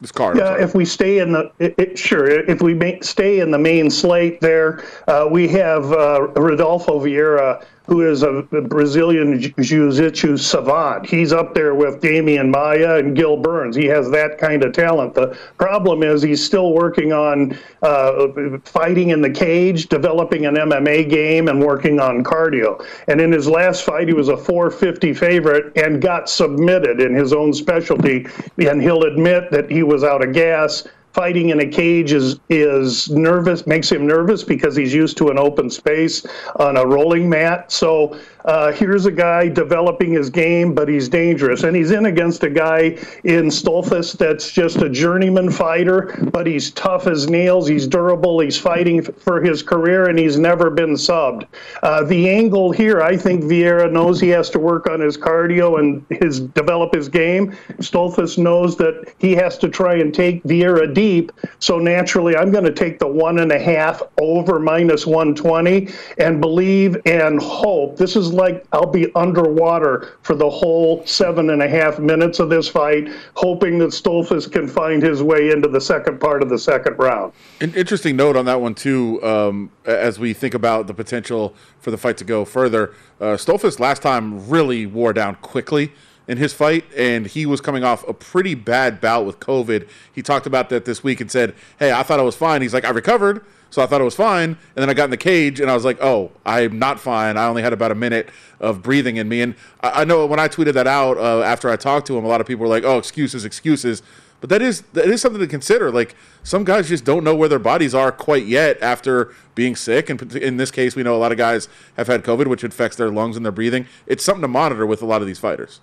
This 0.00 0.12
card. 0.12 0.36
Yeah, 0.36 0.56
if 0.56 0.74
we 0.74 0.84
stay 0.84 1.18
in 1.18 1.32
the 1.32 1.50
it, 1.58 1.74
it, 1.78 1.98
sure, 1.98 2.28
if 2.28 2.60
we 2.60 3.00
stay 3.00 3.40
in 3.40 3.50
the 3.50 3.58
main 3.58 3.90
slate 3.90 4.40
there, 4.40 4.84
uh, 5.08 5.26
we 5.30 5.48
have 5.48 5.92
uh, 5.92 6.28
Rodolfo 6.36 7.00
Vieira 7.00 7.64
who 7.86 8.00
is 8.08 8.22
a 8.22 8.42
Brazilian 8.42 9.38
jiu-jitsu 9.38 10.36
savant. 10.38 11.06
He's 11.06 11.32
up 11.32 11.54
there 11.54 11.74
with 11.74 12.00
Demian 12.00 12.50
Maya 12.50 12.96
and 12.96 13.14
Gil 13.14 13.36
Burns. 13.36 13.76
He 13.76 13.84
has 13.86 14.10
that 14.10 14.38
kind 14.38 14.64
of 14.64 14.72
talent. 14.72 15.14
The 15.14 15.36
problem 15.58 16.02
is 16.02 16.22
he's 16.22 16.42
still 16.42 16.72
working 16.72 17.12
on 17.12 17.58
uh, 17.82 18.28
fighting 18.64 19.10
in 19.10 19.20
the 19.20 19.28
cage, 19.28 19.88
developing 19.88 20.46
an 20.46 20.54
MMA 20.54 21.10
game, 21.10 21.48
and 21.48 21.62
working 21.62 22.00
on 22.00 22.24
cardio. 22.24 22.82
And 23.06 23.20
in 23.20 23.30
his 23.30 23.46
last 23.48 23.84
fight, 23.84 24.08
he 24.08 24.14
was 24.14 24.28
a 24.28 24.36
450 24.36 25.12
favorite 25.12 25.76
and 25.76 26.00
got 26.00 26.30
submitted 26.30 27.02
in 27.02 27.14
his 27.14 27.34
own 27.34 27.52
specialty. 27.52 28.26
And 28.58 28.80
he'll 28.80 29.02
admit 29.02 29.50
that 29.50 29.70
he 29.70 29.82
was 29.82 30.04
out 30.04 30.26
of 30.26 30.32
gas 30.32 30.88
fighting 31.14 31.50
in 31.50 31.60
a 31.60 31.66
cage 31.66 32.12
is 32.12 32.40
is 32.50 33.08
nervous 33.08 33.66
makes 33.66 33.90
him 33.90 34.06
nervous 34.06 34.42
because 34.42 34.74
he's 34.74 34.92
used 34.92 35.16
to 35.16 35.28
an 35.28 35.38
open 35.38 35.70
space 35.70 36.26
on 36.56 36.76
a 36.76 36.84
rolling 36.84 37.28
mat. 37.28 37.70
So 37.70 38.18
uh, 38.44 38.72
here's 38.72 39.06
a 39.06 39.10
guy 39.10 39.48
developing 39.48 40.12
his 40.12 40.28
game, 40.28 40.74
but 40.74 40.88
he's 40.88 41.08
dangerous. 41.08 41.62
And 41.62 41.74
he's 41.74 41.90
in 41.90 42.06
against 42.06 42.42
a 42.44 42.50
guy 42.50 42.98
in 43.24 43.46
Stoltzfus 43.46 44.18
that's 44.18 44.50
just 44.50 44.82
a 44.82 44.90
journeyman 44.90 45.50
fighter, 45.50 46.14
but 46.30 46.46
he's 46.46 46.70
tough 46.72 47.06
as 47.06 47.28
nails. 47.28 47.66
He's 47.66 47.86
durable. 47.86 48.40
He's 48.40 48.58
fighting 48.58 49.02
for 49.02 49.40
his 49.40 49.62
career, 49.62 50.08
and 50.08 50.18
he's 50.18 50.38
never 50.38 50.68
been 50.68 50.94
subbed. 50.94 51.46
Uh, 51.82 52.04
the 52.04 52.28
angle 52.28 52.70
here, 52.70 53.00
I 53.00 53.16
think 53.16 53.44
Vieira 53.44 53.90
knows 53.90 54.20
he 54.20 54.28
has 54.28 54.50
to 54.50 54.58
work 54.58 54.88
on 54.88 55.00
his 55.00 55.16
cardio 55.16 55.78
and 55.78 56.04
his 56.20 56.40
develop 56.40 56.94
his 56.94 57.08
game. 57.08 57.52
Stoltzfus 57.78 58.36
knows 58.36 58.76
that 58.76 59.14
he 59.18 59.32
has 59.32 59.56
to 59.58 59.68
try 59.70 59.94
and 59.94 60.12
take 60.12 60.42
Vieira 60.42 60.92
deep. 60.92 61.32
So 61.60 61.78
naturally, 61.78 62.36
I'm 62.36 62.50
going 62.50 62.64
to 62.64 62.72
take 62.72 62.98
the 62.98 63.06
one 63.06 63.38
and 63.38 63.52
a 63.52 63.58
half 63.58 64.02
over 64.20 64.58
minus 64.58 65.06
120 65.06 65.88
and 66.18 66.42
believe 66.42 67.00
and 67.06 67.40
hope. 67.40 67.96
This 67.96 68.16
is 68.16 68.33
like 68.34 68.66
I'll 68.72 68.86
be 68.86 69.12
underwater 69.14 70.16
for 70.22 70.34
the 70.34 70.48
whole 70.48 71.04
seven 71.06 71.50
and 71.50 71.62
a 71.62 71.68
half 71.68 71.98
minutes 71.98 72.38
of 72.40 72.50
this 72.50 72.68
fight, 72.68 73.08
hoping 73.34 73.78
that 73.78 73.90
Stoltzfus 73.90 74.50
can 74.50 74.68
find 74.68 75.02
his 75.02 75.22
way 75.22 75.50
into 75.50 75.68
the 75.68 75.80
second 75.80 76.20
part 76.20 76.42
of 76.42 76.48
the 76.48 76.58
second 76.58 76.98
round. 76.98 77.32
An 77.60 77.72
interesting 77.74 78.16
note 78.16 78.36
on 78.36 78.44
that 78.44 78.60
one 78.60 78.74
too, 78.74 79.22
um, 79.24 79.70
as 79.84 80.18
we 80.18 80.32
think 80.32 80.54
about 80.54 80.86
the 80.86 80.94
potential 80.94 81.54
for 81.80 81.90
the 81.90 81.98
fight 81.98 82.16
to 82.18 82.24
go 82.24 82.44
further. 82.44 82.92
Uh, 83.20 83.36
Stoltzfus 83.36 83.78
last 83.78 84.02
time 84.02 84.48
really 84.48 84.86
wore 84.86 85.12
down 85.12 85.36
quickly 85.36 85.92
in 86.26 86.38
his 86.38 86.52
fight, 86.52 86.84
and 86.96 87.26
he 87.26 87.46
was 87.46 87.60
coming 87.60 87.84
off 87.84 88.06
a 88.08 88.14
pretty 88.14 88.54
bad 88.54 89.00
bout 89.00 89.26
with 89.26 89.40
COVID. 89.40 89.86
He 90.12 90.22
talked 90.22 90.46
about 90.46 90.68
that 90.70 90.84
this 90.84 91.04
week 91.04 91.20
and 91.20 91.30
said, 91.30 91.54
"Hey, 91.78 91.92
I 91.92 92.02
thought 92.02 92.18
I 92.18 92.22
was 92.22 92.36
fine." 92.36 92.62
He's 92.62 92.74
like, 92.74 92.84
"I 92.84 92.90
recovered." 92.90 93.44
So 93.74 93.82
I 93.82 93.86
thought 93.86 94.00
it 94.00 94.04
was 94.04 94.14
fine. 94.14 94.50
And 94.50 94.76
then 94.76 94.88
I 94.88 94.94
got 94.94 95.06
in 95.06 95.10
the 95.10 95.16
cage 95.16 95.58
and 95.58 95.68
I 95.68 95.74
was 95.74 95.84
like, 95.84 96.00
oh, 96.00 96.30
I'm 96.46 96.78
not 96.78 97.00
fine. 97.00 97.36
I 97.36 97.46
only 97.46 97.60
had 97.60 97.72
about 97.72 97.90
a 97.90 97.96
minute 97.96 98.28
of 98.60 98.82
breathing 98.82 99.16
in 99.16 99.28
me. 99.28 99.40
And 99.40 99.56
I, 99.80 100.02
I 100.02 100.04
know 100.04 100.26
when 100.26 100.38
I 100.38 100.46
tweeted 100.46 100.74
that 100.74 100.86
out 100.86 101.18
uh, 101.18 101.42
after 101.42 101.68
I 101.68 101.74
talked 101.74 102.06
to 102.06 102.16
him, 102.16 102.24
a 102.24 102.28
lot 102.28 102.40
of 102.40 102.46
people 102.46 102.62
were 102.62 102.68
like, 102.68 102.84
oh, 102.84 102.98
excuses, 102.98 103.44
excuses. 103.44 104.00
But 104.40 104.48
that 104.50 104.62
is 104.62 104.82
that 104.92 105.06
is 105.06 105.20
something 105.20 105.40
to 105.40 105.48
consider. 105.48 105.90
Like 105.90 106.14
some 106.44 106.62
guys 106.62 106.88
just 106.88 107.04
don't 107.04 107.24
know 107.24 107.34
where 107.34 107.48
their 107.48 107.58
bodies 107.58 107.96
are 107.96 108.12
quite 108.12 108.46
yet 108.46 108.80
after 108.80 109.34
being 109.56 109.74
sick. 109.74 110.08
And 110.08 110.22
in 110.36 110.56
this 110.56 110.70
case, 110.70 110.94
we 110.94 111.02
know 111.02 111.16
a 111.16 111.18
lot 111.18 111.32
of 111.32 111.38
guys 111.38 111.68
have 111.96 112.06
had 112.06 112.22
COVID, 112.22 112.46
which 112.46 112.62
affects 112.62 112.96
their 112.96 113.10
lungs 113.10 113.36
and 113.36 113.44
their 113.44 113.50
breathing. 113.50 113.88
It's 114.06 114.24
something 114.24 114.42
to 114.42 114.48
monitor 114.48 114.86
with 114.86 115.02
a 115.02 115.06
lot 115.06 115.20
of 115.20 115.26
these 115.26 115.40
fighters. 115.40 115.80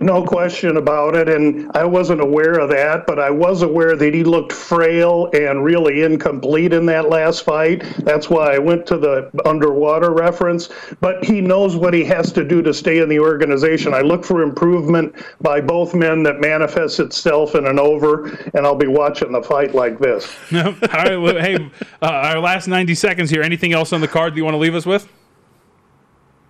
No 0.00 0.24
question 0.24 0.78
about 0.78 1.14
it. 1.14 1.28
And 1.28 1.70
I 1.74 1.84
wasn't 1.84 2.20
aware 2.20 2.58
of 2.58 2.70
that, 2.70 3.06
but 3.06 3.18
I 3.18 3.30
was 3.30 3.62
aware 3.62 3.94
that 3.94 4.14
he 4.14 4.24
looked 4.24 4.52
frail 4.52 5.30
and 5.34 5.64
really 5.64 6.02
incomplete 6.02 6.72
in 6.72 6.86
that 6.86 7.08
last 7.08 7.44
fight. 7.44 7.82
That's 7.98 8.30
why 8.30 8.54
I 8.54 8.58
went 8.58 8.86
to 8.86 8.96
the 8.96 9.30
underwater 9.44 10.12
reference. 10.12 10.70
But 11.00 11.24
he 11.24 11.40
knows 11.40 11.76
what 11.76 11.92
he 11.92 12.04
has 12.04 12.32
to 12.32 12.44
do 12.44 12.62
to 12.62 12.72
stay 12.72 12.98
in 12.98 13.08
the 13.08 13.20
organization. 13.20 13.92
I 13.92 14.00
look 14.00 14.24
for 14.24 14.42
improvement 14.42 15.14
by 15.40 15.60
both 15.60 15.94
men 15.94 16.22
that 16.22 16.40
manifests 16.40 16.98
itself 16.98 17.54
in 17.54 17.66
an 17.66 17.78
over, 17.78 18.28
and 18.54 18.66
I'll 18.66 18.74
be 18.74 18.86
watching 18.86 19.32
the 19.32 19.42
fight 19.42 19.74
like 19.74 19.98
this. 19.98 20.34
All 20.54 20.72
right. 20.92 21.40
Hey, 21.40 21.70
uh, 22.00 22.06
our 22.06 22.40
last 22.40 22.66
90 22.66 22.94
seconds 22.94 23.30
here. 23.30 23.42
Anything 23.42 23.72
else 23.72 23.92
on 23.92 24.00
the 24.00 24.08
card 24.08 24.32
that 24.32 24.36
you 24.38 24.44
want 24.44 24.54
to 24.54 24.58
leave 24.58 24.74
us 24.74 24.86
with? 24.86 25.06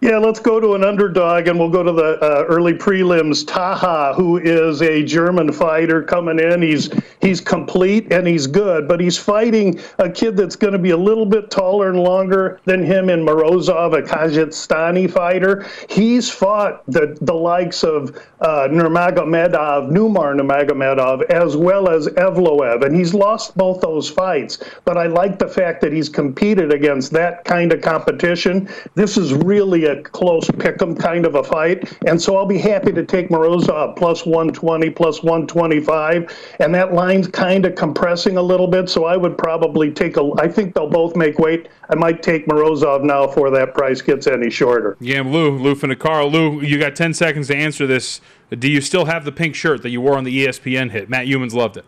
Yeah, 0.07 0.19
let's 0.19 0.39
go 0.39 0.61
to 0.61 0.75
an 0.75 0.85
underdog 0.85 1.49
and 1.49 1.59
we'll 1.59 1.69
go 1.69 1.83
to 1.83 1.91
the 1.91 2.21
uh, 2.23 2.45
early 2.45 2.75
prelims. 2.75 3.45
Taha, 3.45 4.15
who 4.15 4.37
is 4.37 4.81
a 4.81 5.03
German 5.03 5.51
fighter 5.51 6.01
coming 6.01 6.39
in. 6.39 6.63
He's 6.63 6.91
he's 7.21 7.41
complete 7.41 8.13
and 8.13 8.25
he's 8.25 8.47
good, 8.47 8.87
but 8.87 9.01
he's 9.01 9.19
fighting 9.19 9.81
a 9.99 10.09
kid 10.09 10.37
that's 10.37 10.55
going 10.55 10.75
to 10.75 10.79
be 10.79 10.91
a 10.91 10.97
little 10.97 11.27
bit 11.27 11.51
taller 11.51 11.91
and 11.91 11.99
longer 11.99 12.61
than 12.67 12.85
him 12.85 13.11
in 13.11 13.27
Morozov, 13.27 13.99
a 13.99 14.03
Kazakhstani 14.03 15.11
fighter. 15.11 15.67
He's 15.91 16.31
fought 16.31 16.87
the, 16.87 17.19
the 17.23 17.35
likes 17.35 17.83
of 17.83 18.17
uh, 18.43 18.69
Nurmagomedov, 18.71 19.97
Umar 19.97 20.35
Nurmagomedov, 20.35 21.25
as 21.31 21.57
well 21.57 21.89
as 21.89 22.07
Evloev, 22.07 22.85
and 22.85 22.95
he's 22.95 23.13
lost 23.13 23.57
both 23.57 23.81
those 23.81 24.09
fights. 24.09 24.63
But 24.85 24.99
I 24.99 25.09
like 25.09 25.41
the 25.41 25.49
fact 25.49 25.81
that 25.81 25.93
he's 25.93 26.09
competed 26.09 26.73
against 26.73 27.11
that 27.13 27.45
kind 27.45 27.73
of 27.73 27.81
competition. 27.81 28.69
This 28.95 29.17
is 29.17 29.35
really 29.35 29.87
a 29.87 29.96
close 30.05 30.51
pick 30.59 30.81
'em 30.81 30.95
kind 30.95 31.27
of 31.27 31.35
a 31.35 31.43
fight. 31.43 31.93
And 32.07 32.21
so 32.21 32.37
I'll 32.37 32.47
be 32.47 32.59
happy 32.59 32.93
to 32.93 33.05
take 33.05 33.29
Morozov 33.29 33.97
plus 33.97 34.25
120, 34.27 34.91
plus 34.91 35.23
125. 35.23 36.33
And 36.61 36.75
that 36.75 36.95
line's 36.95 37.29
kind 37.29 37.67
of 37.67 37.75
compressing 37.75 38.37
a 38.37 38.43
little 38.43 38.67
bit. 38.67 38.89
So 38.89 39.05
I 39.05 39.17
would 39.17 39.37
probably 39.37 39.91
take 39.91 40.17
a, 40.17 40.31
I 40.39 40.49
think 40.49 40.75
they'll 40.75 40.89
both 40.89 41.17
make 41.17 41.39
weight. 41.39 41.69
I 41.89 41.95
might 41.95 42.23
take 42.23 42.47
Morozov 42.47 43.03
now 43.03 43.27
before 43.27 43.51
that 43.51 43.75
price 43.75 44.01
gets 44.03 44.27
any 44.27 44.51
shorter. 44.51 44.97
Yeah, 45.01 45.23
Lou, 45.23 45.59
Lou 45.59 45.75
Finocchiaro. 45.75 46.31
Lou, 46.31 46.61
you 46.61 46.79
got 46.79 46.97
10 46.97 47.15
seconds 47.15 47.49
to 47.49 47.57
answer 47.57 47.87
this. 47.87 48.21
Do 48.51 48.71
you 48.71 48.81
still 48.81 49.07
have 49.07 49.25
the 49.25 49.33
pink 49.33 49.55
shirt 49.55 49.83
that 49.83 49.91
you 49.91 50.01
wore 50.01 50.17
on 50.17 50.25
the 50.25 50.47
ESPN 50.47 50.91
hit? 50.91 51.09
Matt 51.09 51.27
Youmans 51.27 51.53
loved 51.53 51.77
it. 51.77 51.85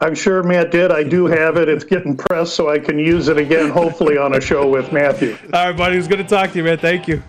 I'm 0.00 0.14
sure 0.14 0.42
Matt 0.42 0.70
did. 0.70 0.92
I 0.92 1.02
do 1.02 1.26
have 1.26 1.56
it. 1.56 1.68
It's 1.68 1.84
getting 1.84 2.16
pressed 2.16 2.54
so 2.54 2.70
I 2.70 2.78
can 2.78 2.98
use 2.98 3.28
it 3.28 3.36
again, 3.36 3.70
hopefully 3.70 4.16
on 4.16 4.34
a 4.34 4.40
show 4.40 4.68
with 4.68 4.92
Matthew. 4.92 5.36
All 5.52 5.66
right, 5.66 5.76
buddy. 5.76 5.94
It 5.94 5.98
was 5.98 6.08
good 6.08 6.18
to 6.18 6.24
talk 6.24 6.52
to 6.52 6.58
you, 6.58 6.64
man. 6.64 6.78
Thank 6.78 7.08
you. 7.08 7.22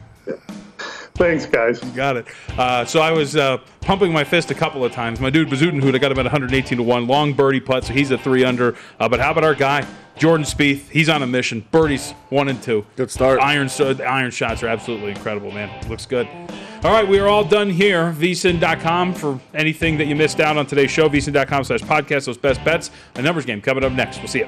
Thanks, 1.20 1.46
guys. 1.46 1.84
You 1.84 1.92
got 1.92 2.16
it. 2.16 2.28
Uh, 2.58 2.86
so 2.86 3.02
I 3.02 3.12
was 3.12 3.36
uh, 3.36 3.58
pumping 3.82 4.14
my 4.14 4.24
fist 4.24 4.52
a 4.52 4.56
couple 4.56 4.86
of 4.86 4.94
times. 4.94 5.20
My 5.20 5.30
dude 5.30 5.50
Bezuidenhout, 5.50 5.94
I 5.94 5.98
got 5.98 6.14
him 6.14 6.20
at 6.20 6.24
118 6.24 6.78
to 6.78 6.82
1. 6.82 7.08
Long 7.08 7.34
birdie 7.34 7.60
putt, 7.60 7.84
so 7.84 7.92
he's 7.92 8.10
a 8.12 8.18
three 8.18 8.46
under. 8.46 8.78
Uh, 9.02 9.10
but 9.10 9.20
how 9.20 9.32
about 9.32 9.44
our 9.44 9.54
guy, 9.54 9.86
Jordan 10.18 10.46
Spieth? 10.46 10.88
He's 10.88 11.10
on 11.10 11.22
a 11.22 11.28
mission. 11.28 11.68
Birdies, 11.72 12.14
one 12.30 12.48
and 12.48 12.64
two. 12.64 12.86
Good 12.96 13.12
start. 13.12 13.42
Iron, 13.42 13.68
so, 13.68 14.02
iron 14.02 14.32
shots 14.32 14.64
are 14.64 14.70
absolutely 14.70 15.10
incredible, 15.10 15.52
man. 15.52 15.90
Looks 15.90 16.06
good. 16.06 16.26
All 16.86 16.92
right, 16.94 17.06
we 17.06 17.20
are 17.20 17.28
all 17.28 17.44
done 17.44 17.70
here. 17.70 18.14
VSIN.com 18.14 19.14
for 19.14 19.42
anything 19.54 19.98
that 19.98 20.06
you 20.08 20.16
missed 20.16 20.40
out 20.40 20.56
on 20.56 20.68
today's 20.68 20.90
show. 20.90 21.10
VSIN.com 21.10 21.66
slash 21.66 21.82
podcast, 21.82 22.28
those 22.28 22.38
best 22.38 22.64
bets. 22.64 22.92
A 23.16 23.22
numbers 23.22 23.46
game 23.46 23.62
coming 23.62 23.84
up 23.84 23.92
next. 23.92 24.20
We'll 24.20 24.30
see 24.30 24.40
you. 24.40 24.48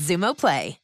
Xumo 0.00 0.34
Play. 0.34 0.79